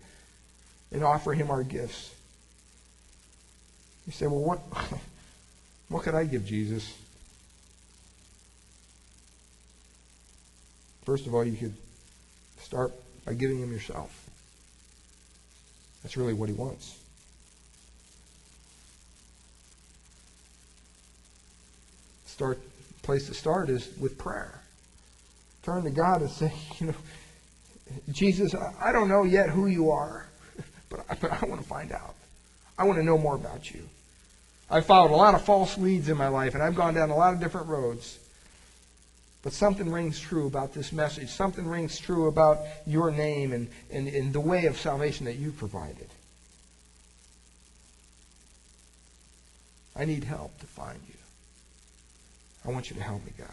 and 0.90 1.04
offer 1.04 1.32
him 1.32 1.50
our 1.50 1.62
gifts. 1.62 2.14
You 4.06 4.12
say, 4.12 4.26
well, 4.26 4.40
what, 4.40 4.60
what 5.88 6.02
could 6.02 6.14
I 6.14 6.24
give 6.24 6.46
Jesus? 6.46 6.96
First 11.04 11.26
of 11.26 11.34
all, 11.34 11.44
you 11.44 11.56
could 11.56 11.74
start 12.60 12.92
by 13.24 13.34
giving 13.34 13.60
him 13.60 13.70
yourself. 13.70 14.28
That's 16.02 16.16
really 16.16 16.32
what 16.32 16.48
he 16.48 16.54
wants. 16.54 16.96
Start 22.36 22.60
place 23.02 23.28
to 23.28 23.32
start 23.32 23.70
is 23.70 23.88
with 23.98 24.18
prayer. 24.18 24.60
Turn 25.62 25.84
to 25.84 25.90
God 25.90 26.20
and 26.20 26.28
say, 26.28 26.52
you 26.78 26.88
know, 26.88 26.94
Jesus, 28.12 28.54
I 28.78 28.92
don't 28.92 29.08
know 29.08 29.22
yet 29.22 29.48
who 29.48 29.68
you 29.68 29.90
are. 29.90 30.26
but 30.90 31.06
I, 31.08 31.14
but 31.14 31.32
I 31.32 31.46
want 31.46 31.62
to 31.62 31.66
find 31.66 31.92
out. 31.92 32.14
I 32.78 32.84
want 32.84 32.98
to 32.98 33.02
know 33.02 33.16
more 33.16 33.36
about 33.36 33.70
you. 33.70 33.88
I've 34.68 34.84
followed 34.84 35.12
a 35.12 35.16
lot 35.16 35.34
of 35.34 35.46
false 35.46 35.78
leads 35.78 36.10
in 36.10 36.18
my 36.18 36.28
life, 36.28 36.52
and 36.52 36.62
I've 36.62 36.74
gone 36.74 36.92
down 36.92 37.08
a 37.08 37.16
lot 37.16 37.32
of 37.32 37.40
different 37.40 37.68
roads. 37.68 38.18
But 39.42 39.54
something 39.54 39.90
rings 39.90 40.20
true 40.20 40.46
about 40.46 40.74
this 40.74 40.92
message. 40.92 41.30
Something 41.30 41.66
rings 41.66 41.98
true 41.98 42.26
about 42.26 42.58
your 42.86 43.10
name 43.10 43.54
and, 43.54 43.70
and, 43.90 44.08
and 44.08 44.30
the 44.34 44.40
way 44.40 44.66
of 44.66 44.76
salvation 44.76 45.24
that 45.24 45.36
you 45.36 45.52
provided. 45.52 46.10
I 49.98 50.04
need 50.04 50.24
help 50.24 50.58
to 50.58 50.66
find 50.66 51.00
you. 51.08 51.15
I 52.66 52.70
want 52.70 52.90
you 52.90 52.96
to 52.96 53.02
help 53.02 53.24
me, 53.24 53.32
God. 53.38 53.48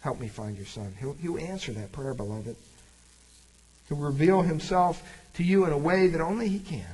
Help 0.00 0.20
me 0.20 0.28
find 0.28 0.56
your 0.56 0.66
son. 0.66 0.94
He'll, 1.00 1.14
he'll 1.14 1.38
answer 1.38 1.72
that 1.72 1.92
prayer, 1.92 2.12
beloved. 2.12 2.56
He'll 3.88 3.98
reveal 3.98 4.42
himself 4.42 5.02
to 5.34 5.42
you 5.42 5.64
in 5.64 5.72
a 5.72 5.78
way 5.78 6.08
that 6.08 6.20
only 6.20 6.48
he 6.48 6.58
can. 6.58 6.84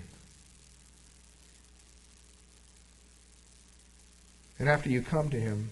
And 4.58 4.68
after 4.68 4.90
you 4.90 5.02
come 5.02 5.30
to 5.30 5.40
him, 5.40 5.70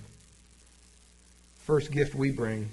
first 1.64 1.92
gift 1.92 2.14
we 2.14 2.30
bring 2.30 2.70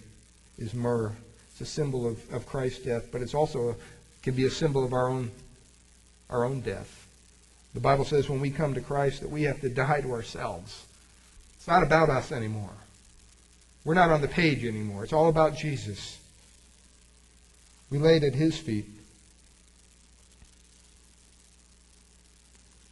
is 0.58 0.74
myrrh. 0.74 1.12
It's 1.52 1.62
a 1.62 1.66
symbol 1.66 2.08
of, 2.08 2.34
of 2.34 2.48
Christ's 2.48 2.86
death, 2.86 3.12
but 3.12 3.22
it's 3.22 3.34
also 3.34 3.70
a, 3.70 3.76
can 4.24 4.34
be 4.34 4.46
a 4.46 4.50
symbol 4.50 4.84
of 4.84 4.94
our 4.94 5.10
own 5.10 5.30
our 6.30 6.44
own 6.44 6.62
death. 6.62 7.08
The 7.76 7.80
Bible 7.80 8.06
says 8.06 8.30
when 8.30 8.40
we 8.42 8.50
come 8.50 8.74
to 8.74 8.82
Christ 8.82 9.22
that 9.22 9.30
we 9.30 9.44
have 9.44 9.62
to 9.62 9.70
die 9.70 10.02
to 10.02 10.12
ourselves. 10.12 10.86
It's 11.58 11.68
not 11.68 11.84
about 11.84 12.10
us 12.10 12.32
anymore. 12.32 12.74
We're 13.86 13.94
not 13.94 14.10
on 14.10 14.22
the 14.22 14.28
page 14.28 14.66
anymore. 14.66 15.04
It's 15.04 15.14
all 15.14 15.30
about 15.30 15.56
Jesus. 15.56 16.20
We 17.92 18.00
laid 18.00 18.24
at 18.24 18.34
his 18.34 18.58
feet. 18.58 18.88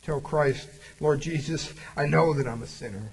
Tell 0.03 0.21
Christ, 0.21 0.69
Lord 0.99 1.19
Jesus, 1.19 1.73
I 1.97 2.05
know 2.05 2.33
that 2.35 2.47
I'm 2.47 2.61
a 2.61 2.67
sinner. 2.67 3.09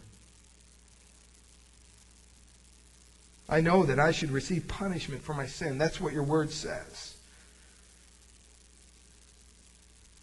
I 3.48 3.60
know 3.60 3.84
that 3.84 3.98
I 3.98 4.12
should 4.12 4.30
receive 4.30 4.68
punishment 4.68 5.22
for 5.22 5.34
my 5.34 5.46
sin. 5.46 5.78
That's 5.78 6.00
what 6.00 6.12
your 6.12 6.22
word 6.22 6.50
says. 6.50 7.16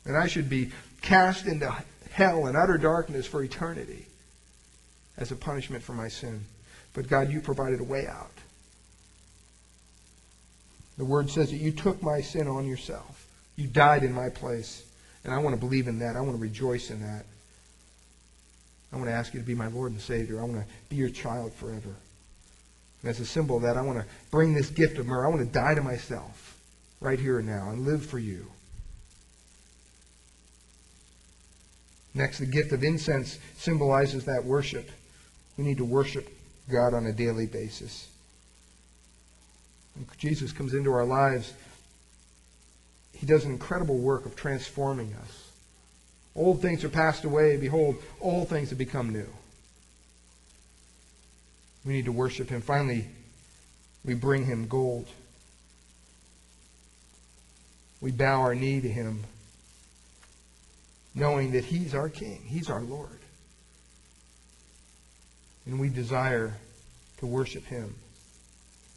And 0.06 0.16
I 0.16 0.28
should 0.28 0.50
be 0.50 0.72
cast 1.02 1.48
into 1.48 1.74
hell 2.12 2.46
and 2.46 2.56
utter 2.56 2.78
darkness 2.78 3.26
for 3.26 3.44
eternity 3.44 4.06
as 5.18 5.32
a 5.32 5.36
punishment 5.36 5.84
for 5.84 5.94
my 5.94 6.08
sin. 6.08 6.46
But 6.94 7.08
God, 7.08 7.32
you 7.32 7.42
provided 7.42 7.80
a 7.80 7.84
way 7.84 8.08
out. 8.08 8.32
The 10.98 11.06
word 11.06 11.30
says 11.30 11.52
that 11.52 11.58
you 11.58 11.72
took 11.72 12.02
my 12.02 12.22
sin 12.22 12.48
on 12.48 12.66
yourself. 12.66 13.28
You 13.56 13.68
died 13.68 14.04
in 14.04 14.14
my 14.14 14.30
place. 14.30 14.84
And 15.24 15.34
I 15.34 15.40
want 15.40 15.56
to 15.56 15.60
believe 15.60 15.88
in 15.88 16.00
that. 16.00 16.16
I 16.16 16.22
want 16.22 16.36
to 16.38 16.42
rejoice 16.42 16.90
in 16.90 17.02
that. 17.02 17.26
I 18.92 18.96
want 18.96 19.08
to 19.08 19.14
ask 19.14 19.34
you 19.34 19.40
to 19.40 19.46
be 19.46 19.56
my 19.56 19.68
Lord 19.68 19.92
and 19.92 20.02
Savior. 20.02 20.40
I 20.40 20.44
want 20.44 20.56
to 20.56 20.66
be 20.90 20.96
your 20.96 21.10
child 21.10 21.54
forever. 21.54 21.94
And 23.02 23.10
as 23.10 23.20
a 23.20 23.26
symbol 23.26 23.58
of 23.58 23.64
that, 23.64 23.78
I 23.78 23.82
want 23.82 24.00
to 24.00 24.06
bring 24.32 24.54
this 24.54 24.70
gift 24.70 24.98
of 24.98 25.06
myrrh. 25.06 25.26
I 25.26 25.30
want 25.30 25.42
to 25.42 25.54
die 25.54 25.76
to 25.76 25.82
myself 25.82 26.58
right 27.02 27.20
here 27.20 27.40
and 27.40 27.48
now 27.48 27.70
and 27.70 27.86
live 27.86 28.06
for 28.06 28.18
you. 28.18 28.48
Next, 32.14 32.40
the 32.40 32.46
gift 32.48 32.72
of 32.72 32.84
incense 32.84 33.38
symbolizes 33.58 34.26
that 34.26 34.44
worship. 34.44 34.90
We 35.58 35.64
need 35.64 35.78
to 35.78 35.86
worship 35.86 36.37
God 36.70 36.94
on 36.94 37.06
a 37.06 37.14
daily 37.14 37.46
basis. 37.46 38.08
When 39.96 40.08
Jesus 40.18 40.52
comes 40.52 40.74
into 40.74 40.92
our 40.92 41.06
lives, 41.06 41.54
he 43.14 43.26
does 43.26 43.46
an 43.46 43.52
incredible 43.52 43.98
work 43.98 44.26
of 44.26 44.36
transforming 44.36 45.14
us. 45.14 45.52
Old 46.36 46.62
things 46.62 46.84
are 46.84 46.90
passed 46.90 47.24
away. 47.24 47.58
Behold, 47.58 47.96
all 48.20 48.46
things 48.46 48.70
have 48.70 48.78
become 48.78 49.12
new. 49.12 49.28
We 51.84 51.94
need 51.94 52.06
to 52.06 52.12
worship 52.12 52.50
him. 52.50 52.62
Finally, 52.62 53.08
we 54.06 54.14
bring 54.14 54.46
him 54.46 54.68
gold. 54.68 55.08
We 58.02 58.12
bow 58.12 58.42
our 58.42 58.54
knee 58.54 58.82
to 58.82 58.90
him, 58.90 59.24
knowing 61.16 61.52
that 61.54 61.66
he's 61.66 61.96
our 61.96 62.10
king, 62.10 62.44
he's 62.46 62.70
our 62.70 62.82
Lord. 62.82 63.20
And 65.68 65.80
we 65.80 65.90
desire 65.90 66.54
to 67.18 67.26
worship 67.26 67.66
him 67.66 67.94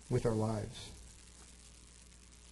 with 0.09 0.25
our 0.25 0.35
lives. 0.35 0.89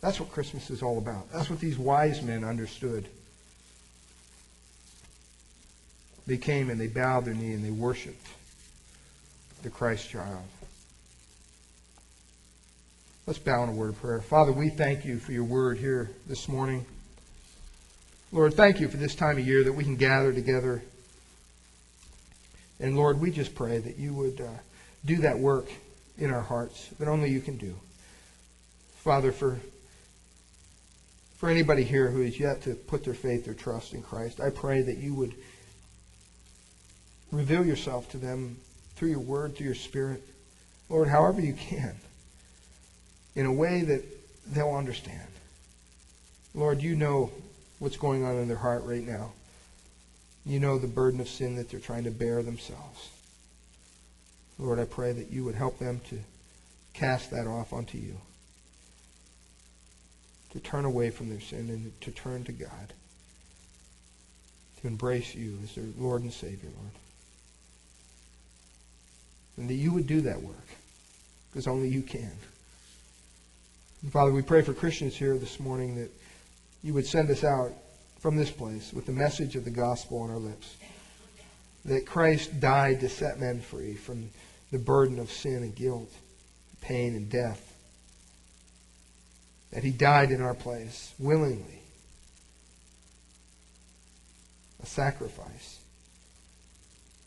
That's 0.01 0.21
what 0.21 0.31
Christmas 0.31 0.71
is 0.71 0.83
all 0.83 0.99
about. 0.99 1.33
That's 1.33 1.49
what 1.49 1.61
these 1.61 1.79
wise 1.79 2.23
men 2.23 2.45
understood. 2.45 3.09
They 6.27 6.37
came 6.37 6.69
and 6.69 6.81
they 6.81 6.89
bowed 6.89 7.25
their 7.25 7.35
knee 7.35 7.53
and 7.53 7.65
they 7.65 7.71
worshiped 7.71 8.27
the 9.63 9.71
Christ 9.71 10.09
child. 10.09 10.45
Let's 13.27 13.39
bow 13.39 13.63
in 13.65 13.71
a 13.71 13.73
word 13.73 13.91
of 13.91 14.01
prayer. 14.01 14.21
Father, 14.21 14.53
we 14.53 14.69
thank 14.69 15.05
you 15.05 15.19
for 15.19 15.33
your 15.33 15.45
word 15.45 15.79
here 15.79 16.11
this 16.27 16.49
morning. 16.49 16.87
Lord, 18.31 18.55
thank 18.55 18.81
you 18.81 18.89
for 18.89 18.97
this 18.99 19.15
time 19.15 19.39
of 19.39 19.47
year 19.47 19.65
that 19.65 19.73
we 19.73 19.85
can 19.85 19.97
gather 19.97 20.33
together. 20.33 20.83
And 22.81 22.97
Lord, 22.97 23.21
we 23.21 23.31
just 23.31 23.55
pray 23.55 23.79
that 23.79 23.97
you 23.97 24.15
would 24.15 24.41
uh, 24.41 24.59
do 25.05 25.17
that 25.19 25.39
work 25.39 25.69
in 26.17 26.33
our 26.33 26.43
hearts 26.43 26.89
that 26.99 27.09
only 27.09 27.31
you 27.31 27.41
can 27.41 27.57
do. 27.57 27.75
Father, 28.97 29.33
for 29.33 29.59
for 31.39 31.49
anybody 31.49 31.85
here 31.85 32.11
who 32.11 32.21
is 32.21 32.41
yet 32.41 32.63
to 32.63 32.75
put 32.75 33.05
their 33.05 33.15
faith 33.15 33.47
or 33.47 33.55
trust 33.55 33.95
in 33.95 34.03
Christ, 34.03 34.41
I 34.41 34.51
pray 34.51 34.83
that 34.83 34.99
you 34.99 35.15
would 35.15 35.35
reveal 37.31 37.65
yourself 37.65 38.11
to 38.11 38.19
them 38.19 38.57
through 38.97 39.11
your 39.11 39.21
word, 39.21 39.57
through 39.57 39.67
your 39.67 39.75
spirit, 39.77 40.23
Lord, 40.89 41.07
however 41.07 41.41
you 41.41 41.53
can, 41.53 41.95
in 43.37 43.47
a 43.47 43.53
way 43.53 43.83
that 43.83 44.03
they'll 44.53 44.75
understand. 44.75 45.29
Lord, 46.55 46.83
you 46.83 46.97
know 46.97 47.31
what's 47.79 47.97
going 47.97 48.25
on 48.25 48.35
in 48.37 48.49
their 48.49 48.57
heart 48.57 48.83
right 48.85 49.07
now. 49.07 49.33
You 50.49 50.59
know 50.59 50.79
the 50.79 50.87
burden 50.87 51.21
of 51.21 51.29
sin 51.29 51.57
that 51.57 51.69
they're 51.69 51.79
trying 51.79 52.05
to 52.05 52.11
bear 52.11 52.43
themselves. 52.43 53.11
Lord, 54.59 54.79
I 54.79 54.87
pray 54.87 55.13
that 55.13 55.31
you 55.31 55.45
would 55.45 55.55
help 55.55 55.79
them 55.79 56.01
to 56.09 56.19
cast 56.95 57.31
that 57.33 57.47
off 57.47 57.75
onto 57.75 57.99
you 57.99 58.17
to 60.53 60.61
turn 60.61 60.87
away 60.87 61.11
from 61.11 61.29
their 61.29 61.41
sin 61.41 61.69
and 61.69 62.01
to 62.01 62.11
turn 62.11 62.45
to 62.45 62.53
God, 62.53 62.95
to 64.81 64.87
embrace 64.87 65.35
you 65.35 65.59
as 65.63 65.75
their 65.75 65.85
Lord 65.99 66.23
and 66.23 66.33
Savior, 66.33 66.71
Lord. 66.81 66.93
And 69.59 69.69
that 69.69 69.75
you 69.75 69.93
would 69.93 70.07
do 70.07 70.23
that 70.23 70.41
work, 70.41 70.67
because 71.51 71.67
only 71.67 71.89
you 71.89 72.01
can. 72.01 72.33
And 74.03 74.11
Father, 74.11 74.33
we 74.33 74.41
pray 74.41 74.63
for 74.63 74.73
Christians 74.73 75.15
here 75.15 75.37
this 75.37 75.61
morning 75.61 75.97
that 75.97 76.11
you 76.83 76.95
would 76.95 77.07
send 77.07 77.31
us 77.31 77.45
out 77.45 77.73
from 78.19 78.37
this 78.37 78.51
place 78.51 78.93
with 78.93 79.07
the 79.07 79.13
message 79.13 79.57
of 79.57 79.65
the 79.65 79.71
gospel 79.71 80.21
on 80.21 80.31
our 80.31 80.39
lips. 80.39 80.77
That 81.85 82.07
Christ 82.07 82.61
died 82.61 83.01
to 83.01 83.09
set 83.09 83.41
men 83.41 83.61
free 83.61 83.95
from 83.95 84.31
the 84.73 84.79
burden 84.79 85.19
of 85.19 85.31
sin 85.31 85.63
and 85.63 85.75
guilt, 85.75 86.13
pain 86.81 87.15
and 87.15 87.31
death 87.31 87.69
that 89.73 89.85
he 89.85 89.91
died 89.91 90.31
in 90.31 90.41
our 90.41 90.55
place 90.55 91.13
willingly. 91.19 91.83
A 94.83 94.87
sacrifice 94.87 95.81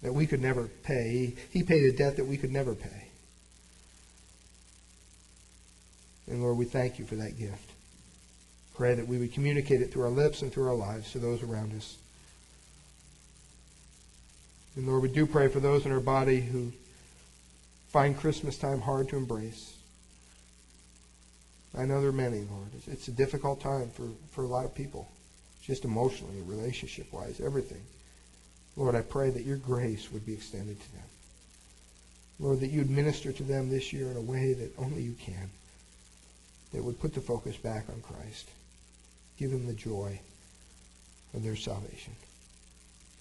that 0.02 0.14
we 0.14 0.26
could 0.26 0.42
never 0.42 0.68
pay. 0.84 1.36
He, 1.52 1.60
he 1.60 1.64
paid 1.64 1.84
a 1.84 1.96
debt 1.96 2.18
that 2.18 2.26
we 2.26 2.38
could 2.38 2.52
never 2.52 2.74
pay. 2.74 3.10
And 6.28 6.42
Lord, 6.42 6.58
we 6.58 6.66
thank 6.66 6.98
you 6.98 7.06
for 7.06 7.16
that 7.16 7.38
gift. 7.38 7.71
Pray 8.76 8.96
that 8.96 9.08
we 9.08 9.18
would 9.18 9.34
communicate 9.34 9.82
it 9.82 9.92
through 9.92 10.04
our 10.04 10.10
lips 10.10 10.42
and 10.42 10.52
through 10.52 10.68
our 10.68 10.76
lives 10.76 11.12
to 11.12 11.20
those 11.20 11.44
around 11.44 11.74
us. 11.74 11.98
And 14.76 14.88
Lord, 14.88 15.02
we 15.02 15.10
do 15.10 15.26
pray 15.26 15.50
for 15.50 15.60
those 15.60 15.86
in 15.86 15.92
our 15.92 16.00
body 16.00 16.40
who 16.40 16.72
find 17.90 18.18
Christmas 18.18 18.58
time 18.58 18.80
hard 18.80 19.10
to 19.10 19.18
embrace. 19.18 19.74
I 21.78 21.86
know 21.86 22.00
there 22.00 22.10
are 22.10 22.14
many, 22.14 22.40
Lord. 22.50 22.70
It's, 22.88 23.08
a 23.08 23.12
difficult 23.12 23.62
time 23.62 23.90
for, 23.90 24.08
for 24.32 24.44
a 24.44 24.48
lot 24.48 24.66
of 24.66 24.76
people, 24.76 25.10
just 25.62 25.86
emotionally, 25.86 26.42
relationship 26.42 27.12
wise, 27.12 27.40
everything. 27.42 27.82
Lord, 28.76 28.96
I 28.96 29.02
pray 29.02 29.30
that 29.30 29.44
your 29.44 29.58
grace 29.58 30.12
would 30.12 30.26
be 30.26 30.34
extended 30.34 30.80
to 30.82 30.92
them. 30.94 31.04
Lord, 32.40 32.60
that 32.62 32.72
you'd 32.72 32.90
minister 32.90 33.32
to 33.32 33.44
them 33.44 33.70
this 33.70 33.94
year 33.94 34.10
in 34.10 34.18
a 34.18 34.22
way 34.22 34.54
that 34.54 34.78
only 34.78 35.02
you 35.02 35.14
can, 35.14 35.50
that 36.74 36.84
would 36.84 37.00
put 37.00 37.14
the 37.14 37.22
focus 37.22 37.56
back 37.58 37.86
on 37.90 38.02
Christ. 38.02 38.50
Give 39.42 39.50
them 39.50 39.66
the 39.66 39.74
joy 39.74 40.20
of 41.34 41.42
their 41.44 41.56
salvation. 41.56 42.14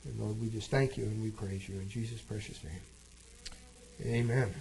And 0.05 0.21
Lord, 0.21 0.39
we 0.39 0.51
just 0.51 0.71
thank 0.71 0.99
you 0.99 1.05
and 1.05 1.23
we 1.23 1.31
praise 1.31 1.67
you 1.67 1.77
in 1.77 1.89
Jesus' 1.89 2.21
precious 2.21 2.63
name. 2.63 4.15
Amen. 4.15 4.53